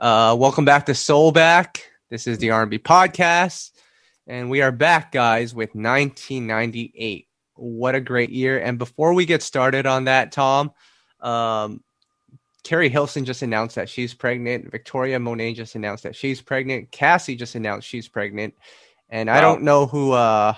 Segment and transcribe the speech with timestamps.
[0.00, 1.84] Uh, welcome back to Soul Back.
[2.08, 3.72] This is the R&B podcast,
[4.26, 7.28] and we are back, guys, with 1998.
[7.56, 8.58] What a great year!
[8.58, 10.72] And before we get started on that, Tom,
[11.20, 11.84] um,
[12.64, 14.70] Keri Hilson just announced that she's pregnant.
[14.70, 16.90] Victoria Monet just announced that she's pregnant.
[16.90, 18.54] Cassie just announced she's pregnant.
[19.10, 19.36] And wow.
[19.36, 20.12] I don't know who.
[20.12, 20.54] Uh,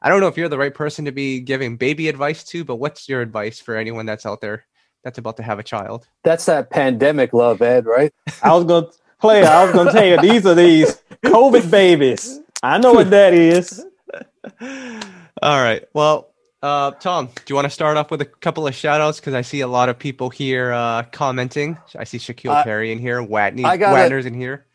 [0.00, 2.76] I don't know if you're the right person to be giving baby advice to, but
[2.76, 4.64] what's your advice for anyone that's out there
[5.04, 6.06] that's about to have a child?
[6.24, 7.86] That's that pandemic love, Ed.
[7.86, 8.12] Right?
[8.42, 8.88] I was gonna
[9.20, 9.44] play.
[9.44, 12.40] I was gonna tell you these are these COVID babies.
[12.62, 13.84] I know what that is.
[15.42, 15.84] All right.
[15.92, 16.32] Well,
[16.62, 19.20] uh, Tom, do you want to start off with a couple of shout outs?
[19.20, 21.78] Because I see a lot of people here uh, commenting.
[21.96, 24.66] I see Shaquille uh, Perry in here, Watney, Watner's in here.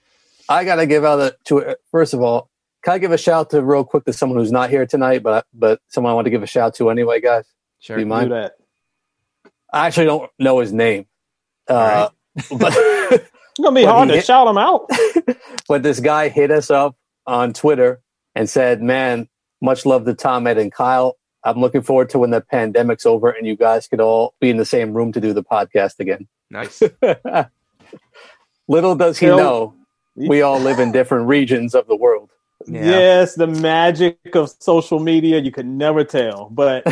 [0.47, 2.49] I got to give out a, to, first of all,
[2.83, 5.45] can I give a shout to real quick to someone who's not here tonight, but
[5.53, 7.45] but someone I want to give a shout to anyway, guys?
[7.79, 7.97] Sure.
[7.97, 8.29] Do you mind?
[8.29, 8.53] Do that.
[9.71, 11.05] I actually don't know his name.
[11.67, 12.59] Uh, right.
[12.59, 14.89] but it's gonna be hard to hit, shout him out.
[15.67, 18.01] but this guy hit us up on Twitter
[18.35, 19.29] and said, "Man,
[19.61, 21.17] much love to Tom, Ed, and Kyle.
[21.43, 24.57] I'm looking forward to when the pandemic's over and you guys could all be in
[24.57, 26.27] the same room to do the podcast again.
[26.49, 26.83] Nice.
[28.67, 29.73] Little does he know,
[30.15, 32.29] we all live in different regions of the world.
[32.67, 32.85] Yeah.
[32.85, 36.49] Yes, the magic of social media, you could never tell.
[36.51, 36.83] But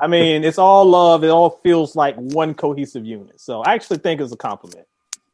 [0.00, 1.24] I mean, it's all love.
[1.24, 3.40] It all feels like one cohesive unit.
[3.40, 4.86] So I actually think it's a compliment.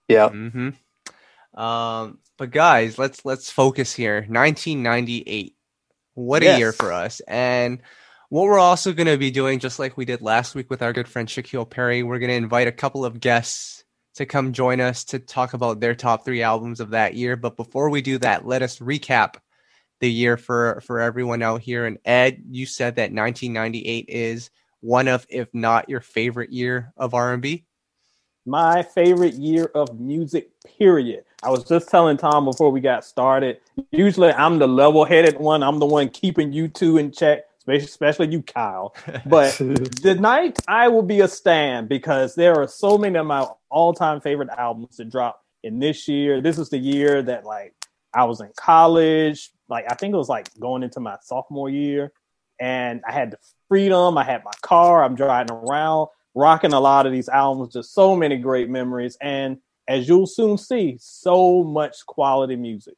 [0.08, 0.28] Yeah.
[0.28, 1.60] Mm-hmm.
[1.60, 4.16] Um, but guys, let's let's focus here.
[4.16, 5.56] 1998.
[6.14, 6.58] What a yes.
[6.58, 7.20] year for us.
[7.26, 7.80] And
[8.28, 10.92] what we're also going to be doing, just like we did last week with our
[10.92, 14.80] good friend Shaquille Perry, we're going to invite a couple of guests to come join
[14.80, 17.36] us to talk about their top three albums of that year.
[17.36, 19.36] But before we do that, let us recap
[20.02, 21.86] the year for for everyone out here.
[21.86, 24.50] And Ed, you said that 1998 is
[24.80, 27.64] one of, if not your favorite year of R&B.
[28.44, 31.24] My favorite year of music, period.
[31.44, 33.60] I was just telling Tom before we got started.
[33.92, 35.62] Usually, I'm the level-headed one.
[35.62, 38.94] I'm the one keeping you two in check especially, especially you, Kyle.
[39.24, 39.52] But
[40.02, 44.48] tonight, I will be a stand because there are so many of my all-time favorite
[44.58, 46.40] albums to drop in this year.
[46.40, 47.74] This is the year that like
[48.12, 49.50] I was in college.
[49.72, 52.12] Like I think it was like going into my sophomore year,
[52.60, 53.38] and I had the
[53.68, 54.18] freedom.
[54.18, 55.02] I had my car.
[55.02, 57.72] I'm driving around, rocking a lot of these albums.
[57.72, 59.56] Just so many great memories, and
[59.88, 62.94] as you'll soon see, so much quality music.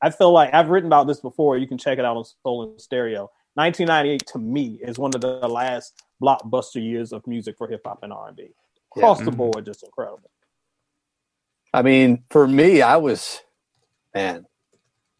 [0.00, 1.58] I feel like I've written about this before.
[1.58, 3.30] You can check it out on Soul and Stereo.
[3.54, 8.00] 1998 to me is one of the last blockbuster years of music for hip hop
[8.02, 8.48] and R&B.
[8.96, 9.24] Across yeah.
[9.26, 9.38] the mm-hmm.
[9.38, 10.30] board, just incredible.
[11.72, 13.40] I mean, for me, I was,
[14.14, 14.46] man,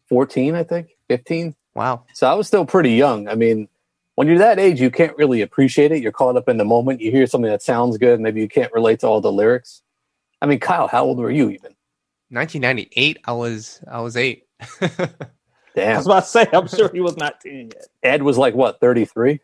[0.09, 1.55] 14, I think, 15.
[1.73, 2.05] Wow.
[2.13, 3.27] So I was still pretty young.
[3.27, 3.67] I mean,
[4.15, 6.01] when you're that age, you can't really appreciate it.
[6.01, 7.01] You're caught up in the moment.
[7.01, 8.19] You hear something that sounds good.
[8.19, 9.81] Maybe you can't relate to all the lyrics.
[10.41, 11.75] I mean, Kyle, how old were you even?
[12.29, 13.19] 1998.
[13.25, 14.47] I was I was eight.
[15.75, 15.93] Damn.
[15.93, 17.87] I was about to say, I'm sure he was not 10 yet.
[18.01, 19.41] Ed was like, what, 33?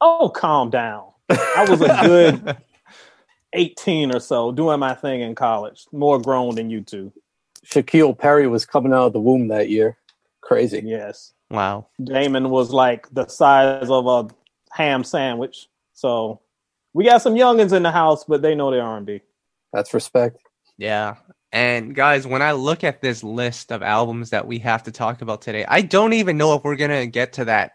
[0.00, 1.10] Oh, calm down.
[1.28, 2.56] I was a good
[3.52, 7.12] 18 or so doing my thing in college, more grown than you two.
[7.66, 9.98] Shaquille Perry was coming out of the womb that year.
[10.40, 10.82] Crazy.
[10.84, 11.32] Yes.
[11.50, 11.88] Wow.
[12.02, 14.28] Damon was like the size of a
[14.70, 15.68] ham sandwich.
[15.94, 16.40] So
[16.92, 19.22] we got some youngins in the house, but they know their R&B.
[19.72, 20.38] That's respect.
[20.78, 21.16] Yeah.
[21.52, 25.22] And guys, when I look at this list of albums that we have to talk
[25.22, 27.72] about today, I don't even know if we're going to get to that,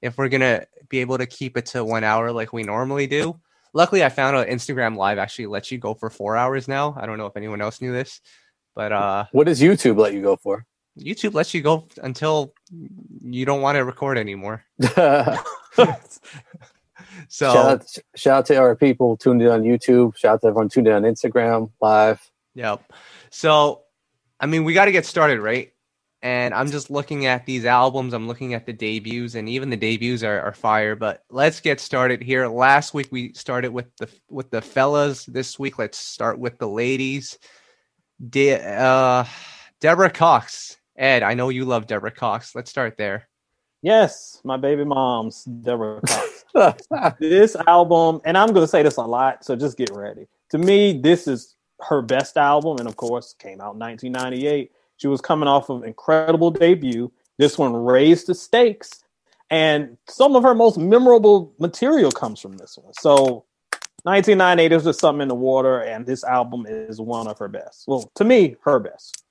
[0.00, 3.06] if we're going to be able to keep it to one hour like we normally
[3.06, 3.38] do.
[3.72, 6.94] Luckily, I found out Instagram Live actually lets you go for four hours now.
[6.96, 8.20] I don't know if anyone else knew this,
[8.74, 10.64] but uh, what does YouTube let you go for?
[10.98, 12.54] YouTube lets you go until
[13.22, 14.64] you don't want to record anymore.
[14.78, 15.38] so
[17.38, 20.16] shout out, shout out to our people tuned in on YouTube.
[20.16, 22.30] Shout out to everyone tuned in on Instagram Live.
[22.54, 22.92] Yep.
[23.30, 23.82] So,
[24.38, 25.72] I mean, we got to get started, right?
[26.22, 28.14] And I'm just looking at these albums.
[28.14, 30.96] I'm looking at the debuts, and even the debuts are, are fire.
[30.96, 32.48] But let's get started here.
[32.48, 35.26] Last week we started with the with the fellas.
[35.26, 37.38] This week, let's start with the ladies.
[38.30, 39.24] De- uh,
[39.80, 40.76] Deborah Cox.
[40.96, 42.54] Ed, I know you love Deborah Cox.
[42.54, 43.28] Let's start there.
[43.82, 46.44] Yes, my baby mom's Deborah Cox.
[47.20, 50.26] this album, and I'm going to say this a lot, so just get ready.
[50.50, 54.70] To me, this is her best album, and of course, came out in 1998.
[54.96, 57.12] She was coming off of incredible debut.
[57.36, 59.04] This one raised the stakes,
[59.50, 62.94] and some of her most memorable material comes from this one.
[62.94, 63.44] So,
[64.04, 67.84] 1998 is just something in the water, and this album is one of her best.
[67.86, 69.24] Well, to me, her best.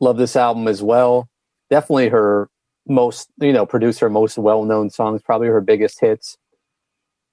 [0.00, 1.28] Love this album as well.
[1.70, 2.48] Definitely her
[2.86, 6.38] most, you know, produce her most well known songs, probably her biggest hits.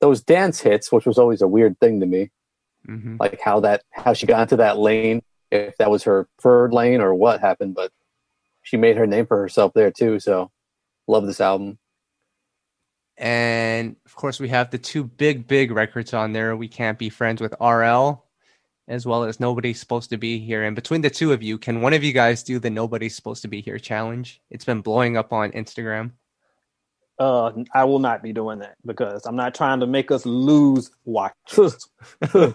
[0.02, 2.30] Those dance hits, which was always a weird thing to me,
[2.88, 3.16] mm-hmm.
[3.20, 5.22] like how that how she got into that lane
[5.52, 7.92] if that was her preferred lane or what happened, but
[8.64, 10.20] she made her name for herself there too.
[10.20, 10.52] So
[11.08, 11.78] love this album.
[13.18, 16.56] And of course, we have the two big, big records on there.
[16.56, 18.26] We can't be friends with RL,
[18.88, 20.64] as well as Nobody's Supposed to Be Here.
[20.64, 23.42] And between the two of you, can one of you guys do the Nobody's Supposed
[23.44, 24.42] to Be Here challenge?
[24.50, 26.12] It's been blowing up on Instagram.
[27.18, 30.92] Uh, I will not be doing that because I'm not trying to make us lose
[31.06, 31.78] watchers.
[32.22, 32.54] I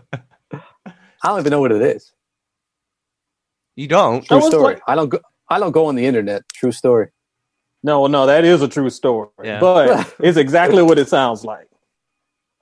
[1.25, 2.13] don't even know what it is.
[3.77, 4.25] You don't.
[4.27, 4.75] True story.
[4.75, 5.21] Like, I don't go.
[5.49, 6.43] I don't go on the internet.
[6.53, 7.09] True story.
[7.83, 9.29] No, no, that is a true story.
[9.43, 9.61] Yeah.
[9.61, 11.69] But it's exactly what it sounds like.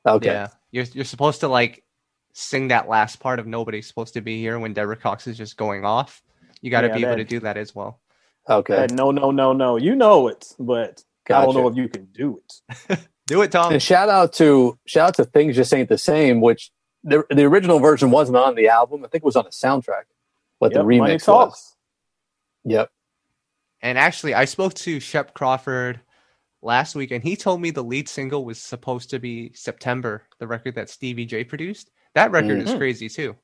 [0.07, 0.29] Okay.
[0.29, 0.49] Yeah.
[0.71, 1.85] You're you're supposed to like
[2.33, 5.57] sing that last part of Nobody's Supposed to Be Here when Deborah Cox is just
[5.57, 6.23] going off.
[6.61, 8.01] You got to yeah, be able to do that as well.
[8.49, 8.87] Okay.
[8.93, 9.77] no, no, no, no.
[9.77, 11.41] You know it, but gotcha.
[11.41, 12.41] I don't know if you can do
[12.89, 12.99] it.
[13.27, 13.73] do it, Tom.
[13.73, 16.71] And shout out to shout out to Things Just Ain't the Same, which
[17.05, 19.05] the the original version wasn't on the album.
[19.05, 20.05] I think it was on a soundtrack.
[20.61, 21.77] But yep, the remix was.
[22.65, 22.91] Yep.
[23.83, 26.01] And actually, I spoke to Shep Crawford
[26.63, 30.47] last week, and he told me the lead single was supposed to be September, the
[30.47, 31.91] record that Stevie J produced.
[32.15, 32.69] That record mm-hmm.
[32.69, 33.37] is crazy too.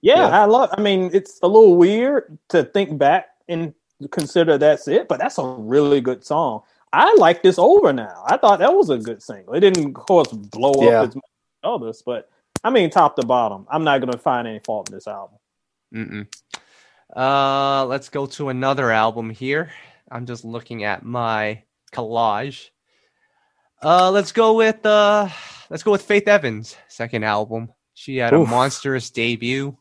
[0.00, 0.70] Yeah, yeah, I love.
[0.76, 3.74] I mean, it's a little weird to think back and
[4.10, 6.62] consider that's it, but that's a really good song.
[6.92, 8.22] I like this over now.
[8.26, 9.54] I thought that was a good single.
[9.54, 11.02] It didn't, of course, blow yeah.
[11.02, 12.30] up as much as others, but
[12.62, 15.38] I mean, top to bottom, I'm not going to find any fault in this album.
[15.94, 16.26] Mm-mm.
[17.14, 19.70] Uh, let's go to another album here.
[20.10, 21.62] I'm just looking at my
[21.92, 22.70] collage.
[23.82, 25.28] Uh, let's go with uh,
[25.70, 27.70] let's go with Faith Evans' second album.
[27.94, 28.48] She had Oof.
[28.48, 29.76] a monstrous debut.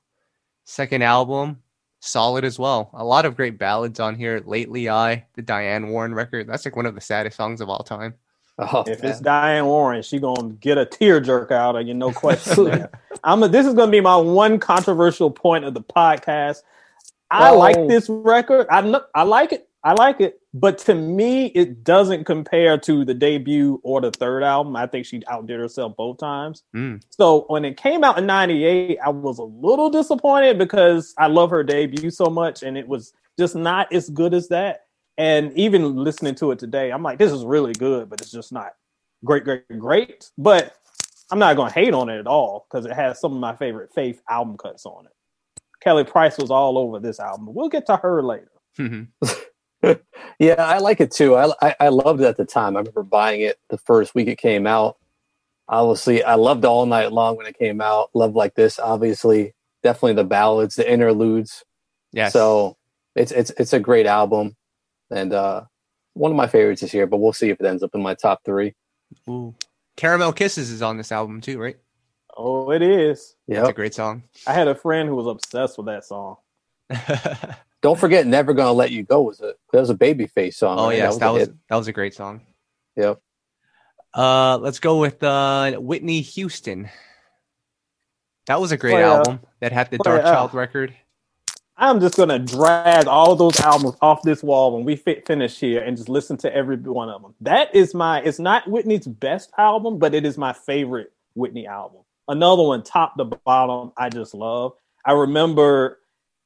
[0.66, 1.62] Second album,
[2.00, 2.90] solid as well.
[2.94, 4.42] A lot of great ballads on here.
[4.46, 6.48] Lately, I the Diane Warren record.
[6.48, 8.14] That's like one of the saddest songs of all time.
[8.60, 9.12] Oh, if man.
[9.12, 12.88] it's Diane Warren, she gonna get a tear jerk out of you, no question.
[13.24, 16.62] I'm a, this is gonna be my one controversial point of the podcast.
[17.34, 17.58] I oh.
[17.58, 18.68] like this record.
[18.70, 19.68] I I like it.
[19.86, 24.42] I like it, but to me, it doesn't compare to the debut or the third
[24.42, 24.78] album.
[24.78, 26.64] I think she outdid herself both times.
[26.74, 27.04] Mm.
[27.10, 31.50] So when it came out in '98, I was a little disappointed because I love
[31.50, 34.86] her debut so much, and it was just not as good as that.
[35.18, 38.54] And even listening to it today, I'm like, this is really good, but it's just
[38.54, 38.76] not
[39.26, 40.30] great, great, great.
[40.38, 40.76] But
[41.30, 43.56] I'm not going to hate on it at all because it has some of my
[43.56, 45.12] favorite Faith album cuts on it.
[45.84, 47.54] Kelly Price was all over this album.
[47.54, 48.52] We'll get to her later.
[48.80, 49.92] Mm-hmm.
[50.40, 51.36] yeah, I like it too.
[51.36, 52.76] I, I, I loved it at the time.
[52.76, 54.98] I remember buying it the first week it came out.
[55.68, 58.10] Obviously, I loved All Night Long when it came out.
[58.14, 61.64] Love like this, obviously, definitely the ballads, the interludes.
[62.12, 62.30] Yeah.
[62.30, 62.78] So
[63.16, 64.56] it's it's it's a great album,
[65.10, 65.64] and uh,
[66.14, 67.08] one of my favorites this year.
[67.08, 68.74] But we'll see if it ends up in my top three.
[69.30, 69.56] Ooh.
[69.96, 71.78] Caramel Kisses is on this album too, right?
[72.36, 73.36] Oh, it is.
[73.48, 74.24] Yeah, it's a great song.
[74.48, 76.38] I had a friend who was obsessed with that song.
[77.82, 80.80] Don't forget, "Never Gonna Let You Go" was a that was a Babyface song.
[80.80, 80.98] Oh right?
[80.98, 82.42] yes, that was that was, that was, a great song.
[82.96, 83.22] Yep.
[84.14, 86.90] Uh, let's go with uh, Whitney Houston.
[88.48, 90.94] That was a great oh, album that had the Darkchild record.
[91.76, 95.82] I'm just gonna drag all those albums off this wall when we fit, finish here
[95.82, 97.34] and just listen to every one of them.
[97.42, 98.22] That is my.
[98.22, 102.03] It's not Whitney's best album, but it is my favorite Whitney album.
[102.28, 104.74] Another one, top to bottom, I just love.
[105.06, 106.00] I remember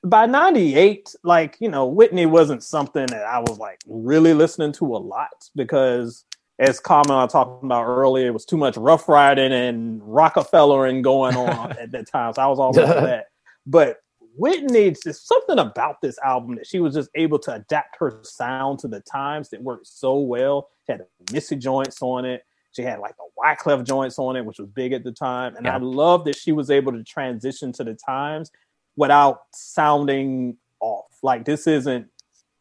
[0.03, 4.85] by 98, like, you know, Whitney wasn't something that I was like really listening to
[4.85, 6.25] a lot because
[6.59, 11.03] as Carmen I talking about earlier, it was too much rough riding and Roc-A-Fella and
[11.03, 12.33] going on at that time.
[12.33, 13.25] So I was all over that.
[13.65, 13.97] But
[14.35, 18.79] Whitney, just something about this album that she was just able to adapt her sound
[18.79, 20.69] to the times that worked so well.
[20.85, 22.43] She had Missy joints on it.
[22.77, 25.55] She had like the Wyclef joints on it, which was big at the time.
[25.55, 25.75] And yeah.
[25.75, 28.51] I love that she was able to transition to the times
[28.95, 31.17] without sounding off.
[31.23, 32.07] Like this isn't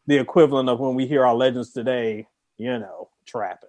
[0.07, 3.69] the equivalent of when we hear our legends today, you know, trapping.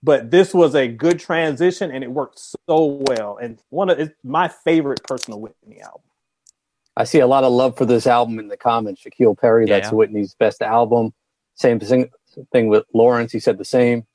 [0.00, 3.36] But this was a good transition and it worked so well.
[3.42, 6.02] And one of it's my favorite personal Whitney album.
[6.96, 9.02] I see a lot of love for this album in the comments.
[9.02, 9.80] Shaquille Perry, yeah.
[9.80, 11.12] that's Whitney's best album.
[11.56, 12.08] Same thing,
[12.52, 13.32] thing with Lawrence.
[13.32, 14.06] He said the same.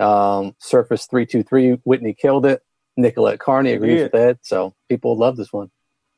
[0.00, 2.62] Um, Surface 323, Whitney killed it.
[2.96, 4.02] Nicolette Carney agrees yeah.
[4.04, 4.38] with that.
[4.42, 5.70] So people love this one.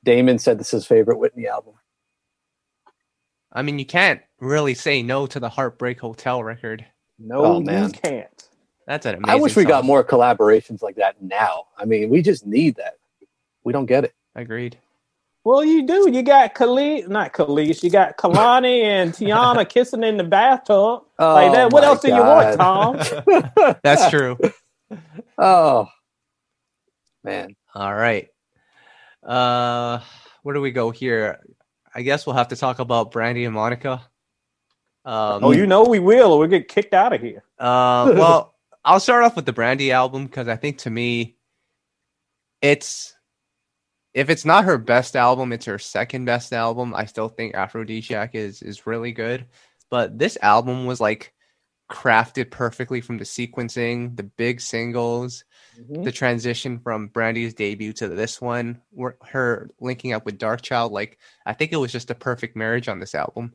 [0.04, 1.74] Damon said this is his favorite Whitney album.
[3.52, 6.86] I mean, you can't really say no to the Heartbreak Hotel record.
[7.18, 7.88] No, oh, man.
[7.88, 8.48] you can't.
[8.86, 11.66] That's an I wish we got more collaborations like that now.
[11.78, 12.94] I mean, we just need that.
[13.62, 14.14] We don't get it.
[14.34, 14.78] Agreed.
[15.44, 16.08] Well, you do.
[16.10, 17.82] You got Khalid, not Khalees.
[17.82, 21.72] You got Kehlani and Teyana kissing in the bathtub oh, like that.
[21.72, 22.08] What else God.
[22.08, 23.76] do you want, Tom?
[23.82, 24.38] That's true.
[25.38, 25.88] Oh
[27.24, 27.56] man.
[27.74, 28.28] All right.
[29.26, 30.00] Uh,
[30.42, 31.40] where do we go here?
[31.94, 34.02] I guess we'll have to talk about Brandy and Monica.
[35.04, 37.42] Um, oh, you know we will, or we'll get kicked out of here.
[37.58, 41.36] Uh, well, I'll start off with the Brandy album because I think to me,
[42.60, 43.14] it's
[44.14, 46.94] if it's not her best album, it's her second best album.
[46.94, 49.46] I still think Aphrodisiac is is really good,
[49.90, 51.32] but this album was like
[51.90, 55.44] crafted perfectly from the sequencing, the big singles,
[55.78, 56.02] mm-hmm.
[56.02, 58.80] the transition from Brandy's debut to this one,
[59.26, 60.90] her linking up with Darkchild.
[60.90, 63.54] Like I think it was just a perfect marriage on this album.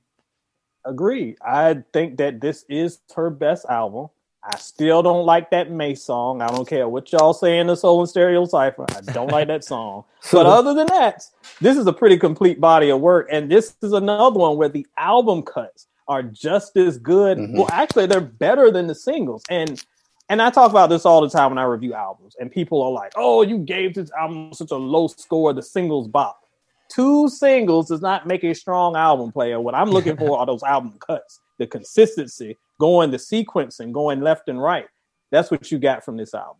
[0.86, 1.36] Agree.
[1.42, 4.10] I think that this is her best album.
[4.44, 6.41] I still don't like that May song.
[6.41, 8.86] I don't care what y'all say in the Soul and Stereo Cipher.
[8.96, 10.03] I don't like that song.
[10.32, 11.24] But other than that,
[11.62, 13.27] this is a pretty complete body of work.
[13.32, 17.38] And this is another one where the album cuts are just as good.
[17.38, 17.58] Mm-hmm.
[17.58, 19.44] Well, actually, they're better than the singles.
[19.50, 19.84] And
[20.29, 22.36] and I talk about this all the time when I review albums.
[22.39, 25.53] And people are like, "Oh, you gave this album such a low score.
[25.53, 26.41] The singles bop."
[26.89, 29.60] Two singles does not make a strong album player.
[29.60, 34.48] What I'm looking for are those album cuts, the consistency, going the sequencing, going left
[34.48, 34.88] and right.
[35.31, 36.57] That's what you got from this album.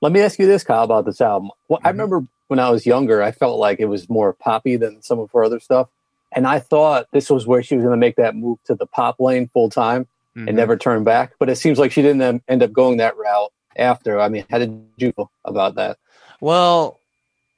[0.00, 1.50] Let me ask you this, Kyle, about this album.
[1.68, 1.86] Well, mm-hmm.
[1.86, 5.18] I remember when I was younger, I felt like it was more poppy than some
[5.18, 5.88] of her other stuff.
[6.32, 8.86] And I thought this was where she was going to make that move to the
[8.86, 10.04] pop lane full time
[10.36, 10.48] mm-hmm.
[10.48, 11.32] and never turn back.
[11.38, 14.20] But it seems like she didn't end up going that route after.
[14.20, 15.98] I mean, how did you feel about that?
[16.40, 17.00] Well,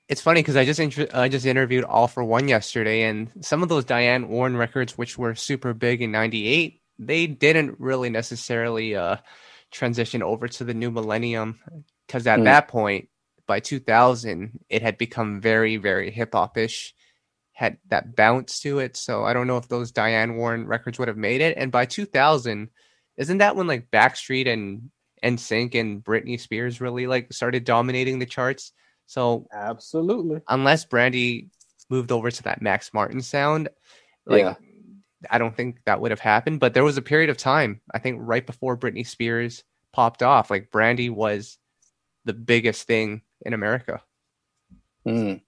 [0.09, 0.81] it's funny because I just
[1.15, 5.73] I just interviewed All-4-One yesterday, and some of those Diane Warren records, which were super
[5.73, 9.17] big in '98, they didn't really necessarily uh,
[9.71, 11.59] transition over to the new millennium
[12.07, 12.45] because at mm.
[12.45, 13.09] that point,
[13.47, 16.95] by 2000, it had become very very hip hop ish,
[17.53, 18.97] had that bounce to it.
[18.97, 21.57] So I don't know if those Diane Warren records would have made it.
[21.57, 22.69] And by 2000,
[23.17, 24.91] isn't that when like Backstreet and
[25.25, 28.73] NSYNC and Britney Spears really like started dominating the charts?
[29.07, 31.49] So absolutely, unless Brandy
[31.89, 33.69] moved over to that Max Martin sound,
[34.27, 34.55] like yeah.
[35.29, 36.61] I don't think that would have happened.
[36.61, 40.51] But there was a period of time, I think, right before Britney Spears popped off,
[40.51, 41.59] like Brandy was
[42.25, 44.03] the biggest thing in America.
[45.07, 45.41] Mm.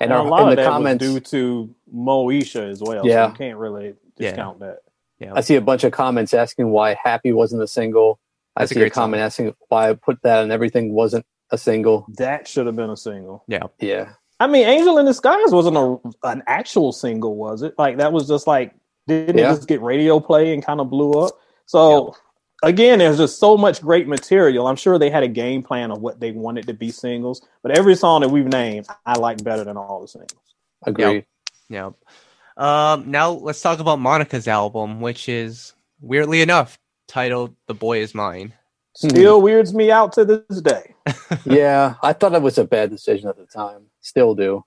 [0.00, 3.06] And, and a lot of that comments due to Moesha as well.
[3.06, 4.66] Yeah, so you can't really discount yeah.
[4.66, 4.78] that.
[5.18, 8.18] Yeah, I see a bunch of comments asking why "Happy" wasn't a single.
[8.56, 9.26] That's I see a, a comment song.
[9.26, 12.06] asking why I put that and everything wasn't a single.
[12.16, 13.44] That should have been a single.
[13.46, 13.64] Yeah.
[13.78, 14.12] Yeah.
[14.40, 17.74] I mean, Angel in Disguise wasn't a an actual single, was it?
[17.78, 18.74] Like that was just like
[19.06, 19.52] didn't yeah.
[19.52, 21.38] it just get radio play and kind of blew up?
[21.66, 22.14] So
[22.62, 24.66] again, there's just so much great material.
[24.66, 27.76] I'm sure they had a game plan of what they wanted to be singles, but
[27.76, 30.54] every song that we've named, I like better than all the singles.
[30.86, 31.04] Agree.
[31.04, 31.24] Yep.
[31.68, 31.94] yep.
[32.56, 36.78] Um, now let's talk about Monica's album, which is weirdly enough
[37.08, 38.52] titled "The Boy Is Mine."
[38.94, 39.44] Still hmm.
[39.44, 40.94] weirds me out to this day.
[41.44, 43.86] yeah, I thought it was a bad decision at the time.
[44.00, 44.64] Still do.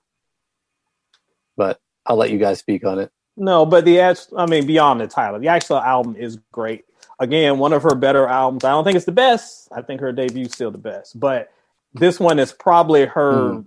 [1.56, 3.12] But I'll let you guys speak on it.
[3.36, 6.84] No, but the I mean, beyond the title, the actual album is great.
[7.20, 8.64] Again, one of her better albums.
[8.64, 9.68] I don't think it's the best.
[9.72, 11.52] I think her debut is still the best, but
[11.94, 13.64] this one is probably her, mm.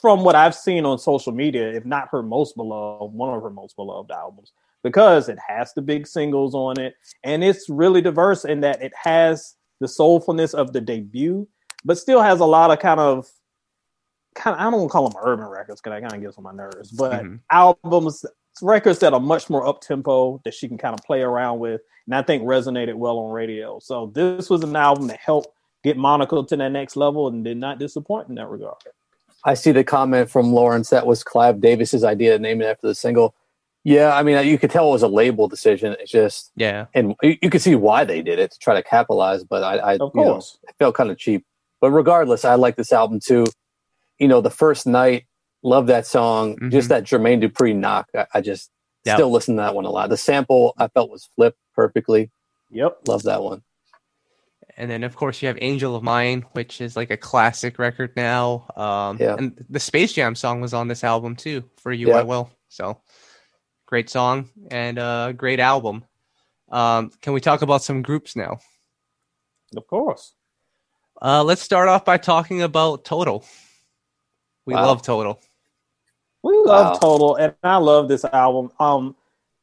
[0.00, 3.50] from what I've seen on social media, if not her most beloved, one of her
[3.50, 4.52] most beloved albums
[4.82, 8.92] because it has the big singles on it, and it's really diverse in that it
[9.00, 11.46] has the soulfulness of the debut,
[11.84, 13.28] but still has a lot of kind of
[14.34, 16.38] kind of I don't want to call them urban records because I kind of gets
[16.38, 17.36] on my nerves, but mm-hmm.
[17.50, 18.24] albums
[18.62, 21.80] records that are much more up tempo that she can kind of play around with,
[22.06, 23.78] and I think resonated well on radio.
[23.80, 25.48] So this was an album that helped
[25.82, 28.76] get Monica to that next level and did not disappoint in that regard.
[29.44, 32.86] I see the comment from Lawrence that was Clive Davis's idea to name it after
[32.86, 33.34] the single.
[33.84, 35.96] Yeah, I mean, you could tell it was a label decision.
[35.98, 38.82] It's just yeah, and you, you could see why they did it to try to
[38.82, 39.42] capitalize.
[39.42, 41.46] But I, I of course, know, it felt kind of cheap.
[41.80, 43.46] But regardless, I like this album too.
[44.18, 45.24] You know, the first night,
[45.62, 46.56] love that song.
[46.56, 46.70] Mm-hmm.
[46.70, 48.08] Just that Jermaine Dupri knock.
[48.14, 48.70] I, I just
[49.04, 49.16] yep.
[49.16, 50.10] still listen to that one a lot.
[50.10, 52.30] The sample I felt was flipped perfectly.
[52.70, 53.62] Yep, love that one.
[54.76, 58.12] And then, of course, you have "Angel of Mine," which is like a classic record
[58.16, 58.66] now.
[58.76, 59.36] Um, yeah.
[59.36, 61.64] And the Space Jam song was on this album too.
[61.76, 62.16] For you, yep.
[62.16, 62.50] I will.
[62.68, 63.00] So
[63.90, 66.04] Great song and a uh, great album.
[66.70, 68.60] Um, can we talk about some groups now?
[69.76, 70.32] Of course.
[71.20, 73.44] Uh, let's start off by talking about Total.
[74.64, 74.86] We wow.
[74.86, 75.40] love Total.
[76.42, 76.98] We love wow.
[76.98, 78.70] Total, and I love this album.
[78.80, 79.14] Um,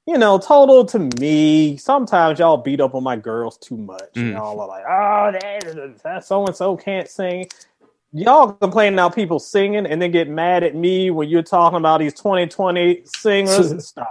[0.06, 4.14] you know, Total to me, sometimes y'all beat up on my girls too much.
[4.16, 4.34] Mm.
[4.34, 5.32] Y'all are like, oh,
[6.04, 7.48] that so and so can't sing
[8.14, 12.00] y'all complain about people singing and then get mad at me when you're talking about
[12.00, 14.08] these 2020 singers and stuff.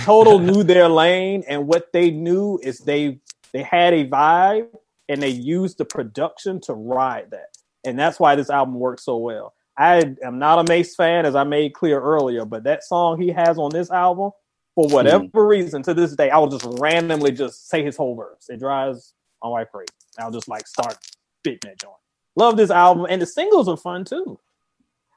[0.00, 3.18] Total knew their lane, and what they knew is they
[3.52, 4.68] they had a vibe
[5.08, 7.56] and they used the production to ride that.
[7.84, 9.54] And that's why this album works so well.
[9.78, 13.28] I am not a Mase fan, as I made clear earlier, but that song he
[13.28, 14.32] has on this album,
[14.74, 15.48] for whatever mm.
[15.48, 18.48] reason, to this day, I will just randomly just say his whole verse.
[18.48, 19.86] It drives my wife crazy.
[20.18, 20.98] I'll just like start
[21.40, 21.94] spitting that joint.
[22.34, 24.38] Love this album, and the singles are fun too.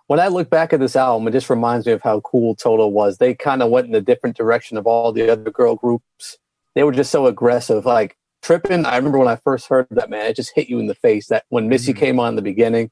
[0.08, 2.92] When I look back at this album, it just reminds me of how cool Total
[2.92, 3.18] was.
[3.18, 6.38] They kind of went in a different direction of all the other girl groups.
[6.76, 7.86] They were just so aggressive.
[7.86, 10.88] Like tripping, I remember when I first heard that, man, it just hit you in
[10.88, 11.28] the face.
[11.28, 12.00] That when Missy mm-hmm.
[12.00, 12.92] came on in the beginning,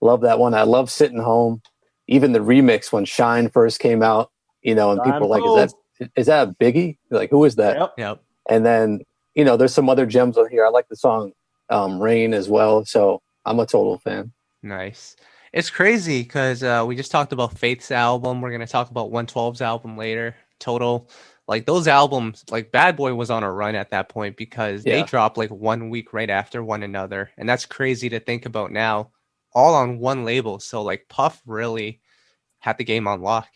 [0.00, 0.54] love that one.
[0.54, 1.62] I love Sitting Home.
[2.08, 5.64] Even the remix when Shine first came out, you know, and Shine people were like,
[5.64, 6.98] is that, is that a Biggie?
[7.10, 7.78] Like, who is that?
[7.78, 7.94] Yep.
[7.98, 8.22] yep.
[8.48, 9.00] And then,
[9.34, 10.66] you know, there's some other gems on here.
[10.66, 11.32] I like the song
[11.68, 12.84] um, Rain as well.
[12.84, 14.32] So I'm a total fan.
[14.62, 15.16] Nice.
[15.52, 18.40] It's crazy because uh, we just talked about Faith's album.
[18.40, 20.36] We're going to talk about 112's album later.
[20.58, 21.08] Total.
[21.48, 24.96] Like those albums, like Bad Boy was on a run at that point because yeah.
[24.96, 27.30] they dropped like one week right after one another.
[27.36, 29.10] And that's crazy to think about now,
[29.52, 30.58] all on one label.
[30.58, 32.00] So like Puff really
[32.60, 33.48] had the game on lock.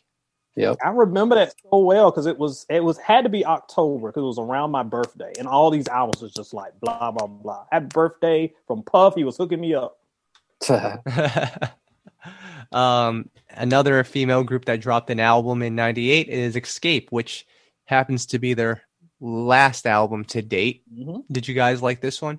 [0.56, 4.08] Yeah, I remember that so well because it was it was had to be October
[4.08, 7.26] because it was around my birthday, and all these albums was just like blah blah
[7.26, 7.66] blah.
[7.72, 9.16] Happy birthday from Puff.
[9.16, 9.98] He was hooking me up.
[12.72, 17.46] um, another female group that dropped an album in '98 is Xscape, which
[17.86, 18.82] happens to be their
[19.20, 20.84] last album to date.
[20.96, 21.20] Mm-hmm.
[21.32, 22.38] Did you guys like this one?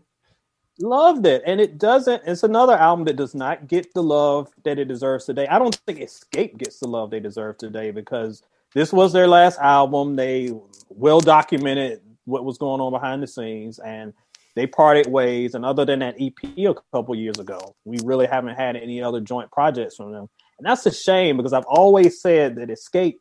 [0.79, 1.41] Loved it.
[1.45, 5.25] And it doesn't, it's another album that does not get the love that it deserves
[5.25, 5.47] today.
[5.47, 9.57] I don't think Xscape gets the love they deserve today because this was their last
[9.59, 10.15] album.
[10.15, 10.51] They
[10.89, 14.13] well documented what was going on behind the scenes and
[14.55, 15.55] they parted ways.
[15.55, 19.21] And other than that EP a couple years ago, we really haven't had any other
[19.21, 20.27] joint projects from them.
[20.57, 23.17] And that's a shame because I've always said that Xscape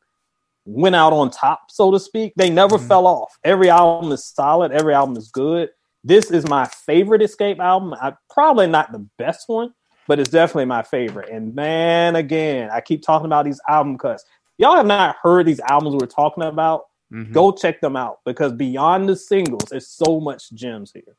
[0.65, 2.33] went out on top, so to speak.
[2.35, 2.89] They never mm-hmm.
[2.89, 3.39] fell off.
[3.45, 5.71] Every album is solid, every album is good
[6.05, 7.95] this is my favorite Xscape album.
[7.95, 9.73] I, probably not the best one,
[10.07, 11.31] but it's definitely my favorite.
[11.31, 14.25] And man, again, I keep talking about these album cuts.
[14.59, 16.85] Y'all have not heard these albums we're talking about.
[17.13, 17.33] Mm-hmm.
[17.33, 21.17] Go check them out because beyond the singles, there's so much gems here.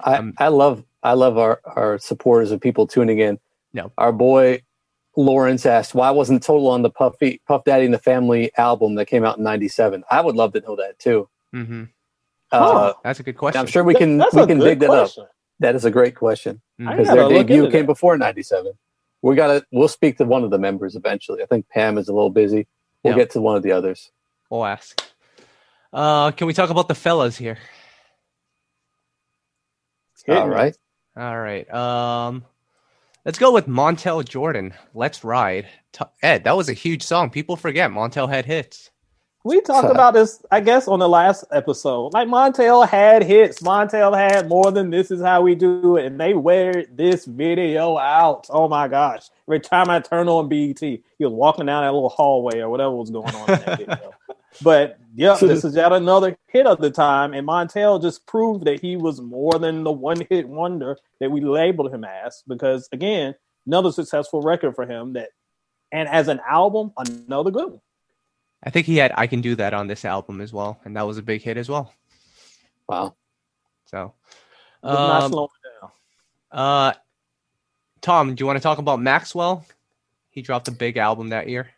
[0.00, 3.38] I, um, I love I love our, our supporters and people tuning in.
[3.72, 3.92] No.
[3.98, 4.62] Our boy
[5.16, 9.06] Lawrence asked, why wasn't Total on the Puffy Puff Daddy and the Family album that
[9.06, 10.04] came out in '97?
[10.10, 11.28] I would love to know that too.
[11.54, 11.84] Mm-hmm.
[12.52, 13.60] Uh, That's a good question.
[13.60, 15.10] I'm sure we can That's we can dig that up.
[15.60, 17.86] That is a great question because their debut came that.
[17.86, 18.72] before '97.
[19.22, 19.66] We got to.
[19.72, 21.42] We'll speak to one of the members eventually.
[21.42, 22.66] I think Pam is a little busy.
[23.02, 23.28] We'll yep.
[23.28, 24.10] get to one of the others.
[24.50, 25.02] We'll ask.
[25.92, 27.58] Uh, can we talk about the fellas here?
[30.28, 30.76] All right.
[31.16, 31.72] All right.
[31.72, 32.44] Um,
[33.24, 34.72] let's go with Montel Jordan.
[34.94, 35.68] Let's ride.
[36.22, 37.30] Ed, that was a huge song.
[37.30, 38.90] People forget Montel had hits.
[39.44, 42.12] We talked about this, I guess, on the last episode.
[42.12, 43.60] Like Montel had hits.
[43.60, 47.98] Montel had more than this is how we do it, and they wear this video
[47.98, 48.46] out.
[48.50, 49.22] Oh my gosh!
[49.48, 52.94] Every time I turn on BET, he was walking down that little hallway or whatever
[52.94, 54.14] was going on in that video.
[54.62, 58.80] but yeah, this is yet another hit of the time, and Montel just proved that
[58.80, 62.44] he was more than the one-hit wonder that we labeled him as.
[62.46, 63.34] Because again,
[63.66, 65.14] another successful record for him.
[65.14, 65.30] That,
[65.90, 67.80] and as an album, another good one.
[68.62, 71.06] I think he had I Can Do That on this album as well, and that
[71.06, 71.92] was a big hit as well.
[72.88, 73.16] Wow.
[73.86, 74.14] So,
[74.82, 75.48] um,
[76.50, 76.92] uh,
[78.00, 79.64] Tom, do you want to talk about Maxwell?
[80.30, 81.70] He dropped a big album that year.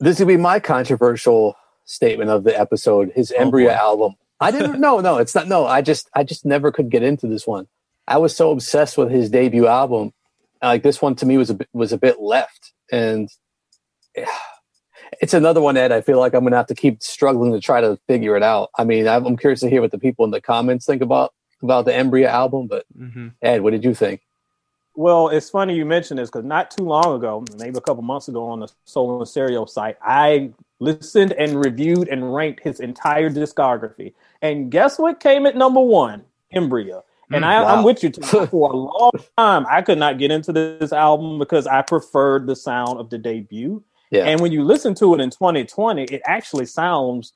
[0.00, 3.12] This would be my controversial statement of the episode.
[3.14, 4.14] His oh, Embryo album.
[4.40, 4.80] I didn't.
[4.80, 5.48] no, no, it's not.
[5.48, 7.66] No, I just, I just never could get into this one.
[8.06, 10.12] I was so obsessed with his debut album.
[10.62, 13.28] Like this one to me was a bit, was a bit left, and.
[15.14, 15.92] Yeah it's another one Ed.
[15.92, 18.42] I feel like I'm going to have to keep struggling to try to figure it
[18.42, 18.70] out.
[18.78, 21.86] I mean, I'm curious to hear what the people in the comments think about about
[21.86, 22.66] the Embryo album.
[22.66, 23.28] But mm-hmm.
[23.42, 24.20] Ed, what did you think?
[24.96, 28.28] Well, it's funny you mentioned this because not too long ago, maybe a couple months
[28.28, 33.28] ago, on the Soul and Stereo site, I listened and reviewed and ranked his entire
[33.28, 34.14] discography.
[34.40, 36.24] And guess what came at number one?
[36.52, 37.02] Embryo.
[37.32, 37.74] And mm, I, wow.
[37.74, 39.66] I'm with you Tom, for a long time.
[39.68, 43.82] I could not get into this album because I preferred the sound of the debut.
[44.14, 44.26] Yeah.
[44.26, 47.32] And when you listen to it in 2020, it actually sounds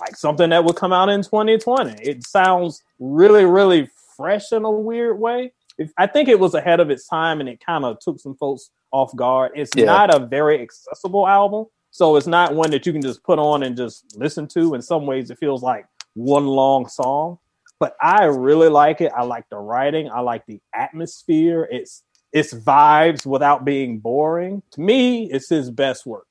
[0.00, 2.00] like something that would come out in 2020.
[2.02, 5.52] It sounds really, really fresh in a weird way.
[5.96, 8.70] I think it was ahead of its time and it kind of took some folks
[8.92, 9.52] off guard.
[9.56, 9.86] It's yeah.
[9.86, 11.66] not a very accessible album.
[11.90, 14.74] So it's not one that you can just put on and just listen to.
[14.74, 17.38] In some ways, it feels like one long song.
[17.80, 19.10] But I really like it.
[19.16, 20.10] I like the writing.
[20.10, 21.66] I like the atmosphere.
[21.70, 24.62] It's it's vibes without being boring.
[24.72, 26.26] To me, it's his best work.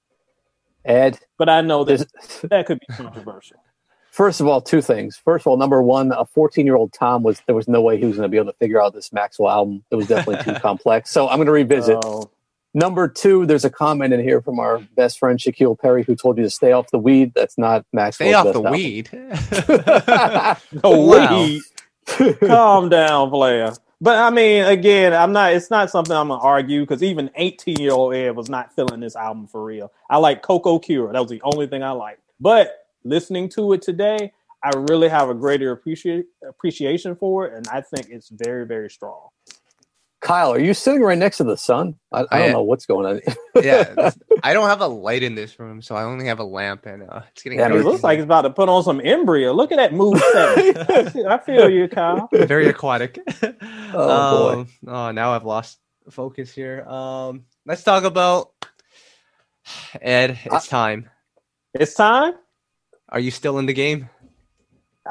[0.85, 2.07] Ed, but I know that
[2.49, 3.57] that could be controversial.
[4.11, 5.17] First of all, two things.
[5.17, 7.97] First of all, number one, a 14 year old Tom was there was no way
[7.97, 9.83] he was going to be able to figure out this Maxwell album.
[9.91, 11.11] It was definitely too complex.
[11.11, 11.99] So I'm going to revisit.
[12.03, 12.29] Oh.
[12.73, 16.37] Number two, there's a comment in here from our best friend Shaquille Perry who told
[16.37, 17.33] you to stay off the weed.
[17.33, 18.17] That's not Max.
[18.17, 18.71] Stay off best the album.
[18.73, 19.09] weed.
[20.81, 21.61] The
[22.19, 22.39] weed.
[22.47, 23.73] Calm down, player.
[24.01, 25.53] But I mean, again, I'm not.
[25.53, 29.01] It's not something I'm gonna argue because even 18 year old Ed was not feeling
[29.01, 29.91] this album for real.
[30.09, 31.11] I like Cococure.
[31.11, 32.21] That was the only thing I liked.
[32.39, 34.31] But listening to it today,
[34.63, 38.89] I really have a greater appreciate appreciation for it, and I think it's very, very
[38.89, 39.29] strong.
[40.29, 41.95] Kyle, are you sitting right next to the sun?
[42.11, 43.21] I, I I don't know what's going on.
[43.63, 44.11] yeah,
[44.43, 47.01] I don't have a light in this room, so I only have a lamp, and
[47.01, 49.53] uh, it's getting Yeah, It looks like it's about to put on some embryo.
[49.53, 51.25] Look at that move set.
[51.25, 52.29] I feel you, Kyle.
[52.31, 53.17] very aquatic.
[53.91, 55.79] Oh, Um, oh, now I've lost
[56.11, 56.83] focus here.
[56.83, 58.51] Um, let's talk about
[59.99, 60.37] Ed.
[60.45, 61.09] It's time.
[61.73, 62.35] It's time.
[63.09, 64.09] Are you still in the game?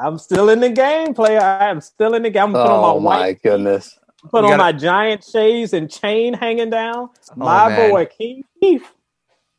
[0.01, 1.41] I'm still in the game, player.
[1.41, 2.43] I am still in the game.
[2.43, 3.98] I'm putting oh on my my white goodness!
[4.29, 7.09] Put on gotta- my giant shades and chain hanging down.
[7.31, 7.89] Oh, My man.
[7.89, 8.45] boy Keith.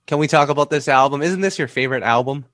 [0.07, 1.23] Can we talk about this album?
[1.23, 2.45] Isn't this your favorite album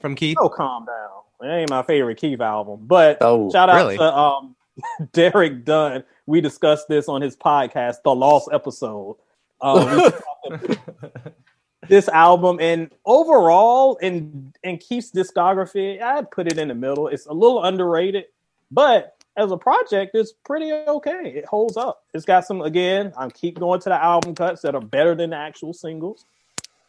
[0.00, 0.36] from Keith?
[0.40, 1.10] Oh, calm down.
[1.42, 3.96] It ain't my favorite Keith album, but Oh, shout out really?
[3.98, 4.54] to um
[5.12, 6.04] Derek Dunn.
[6.26, 9.16] We discussed this on his podcast, The Lost Episode.
[9.60, 11.32] Um, we talked about
[11.88, 17.08] this album and overall in in Keith's discography, I'd put it in the middle.
[17.08, 18.24] It's a little underrated,
[18.70, 21.32] but as a project, it's pretty okay.
[21.36, 22.04] It holds up.
[22.12, 23.12] It's got some again.
[23.16, 26.24] I keep going to the album cuts that are better than the actual singles.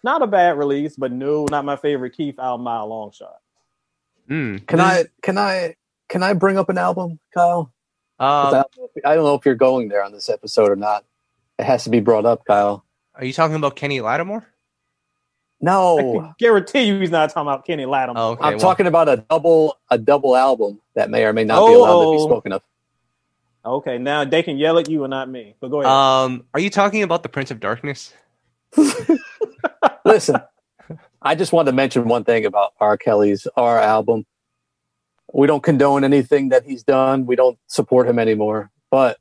[0.03, 3.38] Not a bad release, but no, not my favorite Keith album by a long shot.
[4.29, 4.65] Mm.
[4.65, 5.75] can I can I
[6.10, 7.71] can I bring up an album, Kyle?
[8.19, 10.69] Um, I, don't know if, I don't know if you're going there on this episode
[10.69, 11.05] or not.
[11.60, 12.86] It has to be brought up, Kyle.
[13.15, 14.45] are you talking about Kenny Lattimore?
[15.67, 18.21] I No, can guarantee you he's not talking about Kenny Lattimore.
[18.23, 18.43] Oh, okay.
[18.43, 21.73] I'm well, talking about a double a double album that may or may not be
[21.73, 22.25] allowed to be Oh.
[22.28, 22.62] spoken of.
[23.65, 25.56] Okay, now they can yell at you and not me.
[25.60, 25.91] But go ahead.
[25.91, 28.13] Um, are you talking about the Prince of Darkness?
[30.06, 30.36] Listen,
[31.21, 32.95] I just wanted to mention one thing about R.
[32.97, 34.25] Kelly's R album.
[35.34, 37.25] We don't condone anything that he's done.
[37.25, 38.69] We don't support him anymore.
[38.91, 39.17] But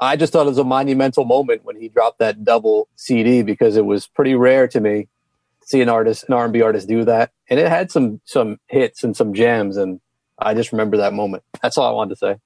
[0.00, 3.76] I just thought it was a monumental moment when he dropped that double CD because
[3.76, 5.08] it was pretty rare to me to
[5.64, 9.16] see an artist, an R&B artist, do that, and it had some some hits and
[9.16, 10.00] some jams, and
[10.38, 11.42] I just remember that moment.
[11.62, 12.36] That's all I wanted to say.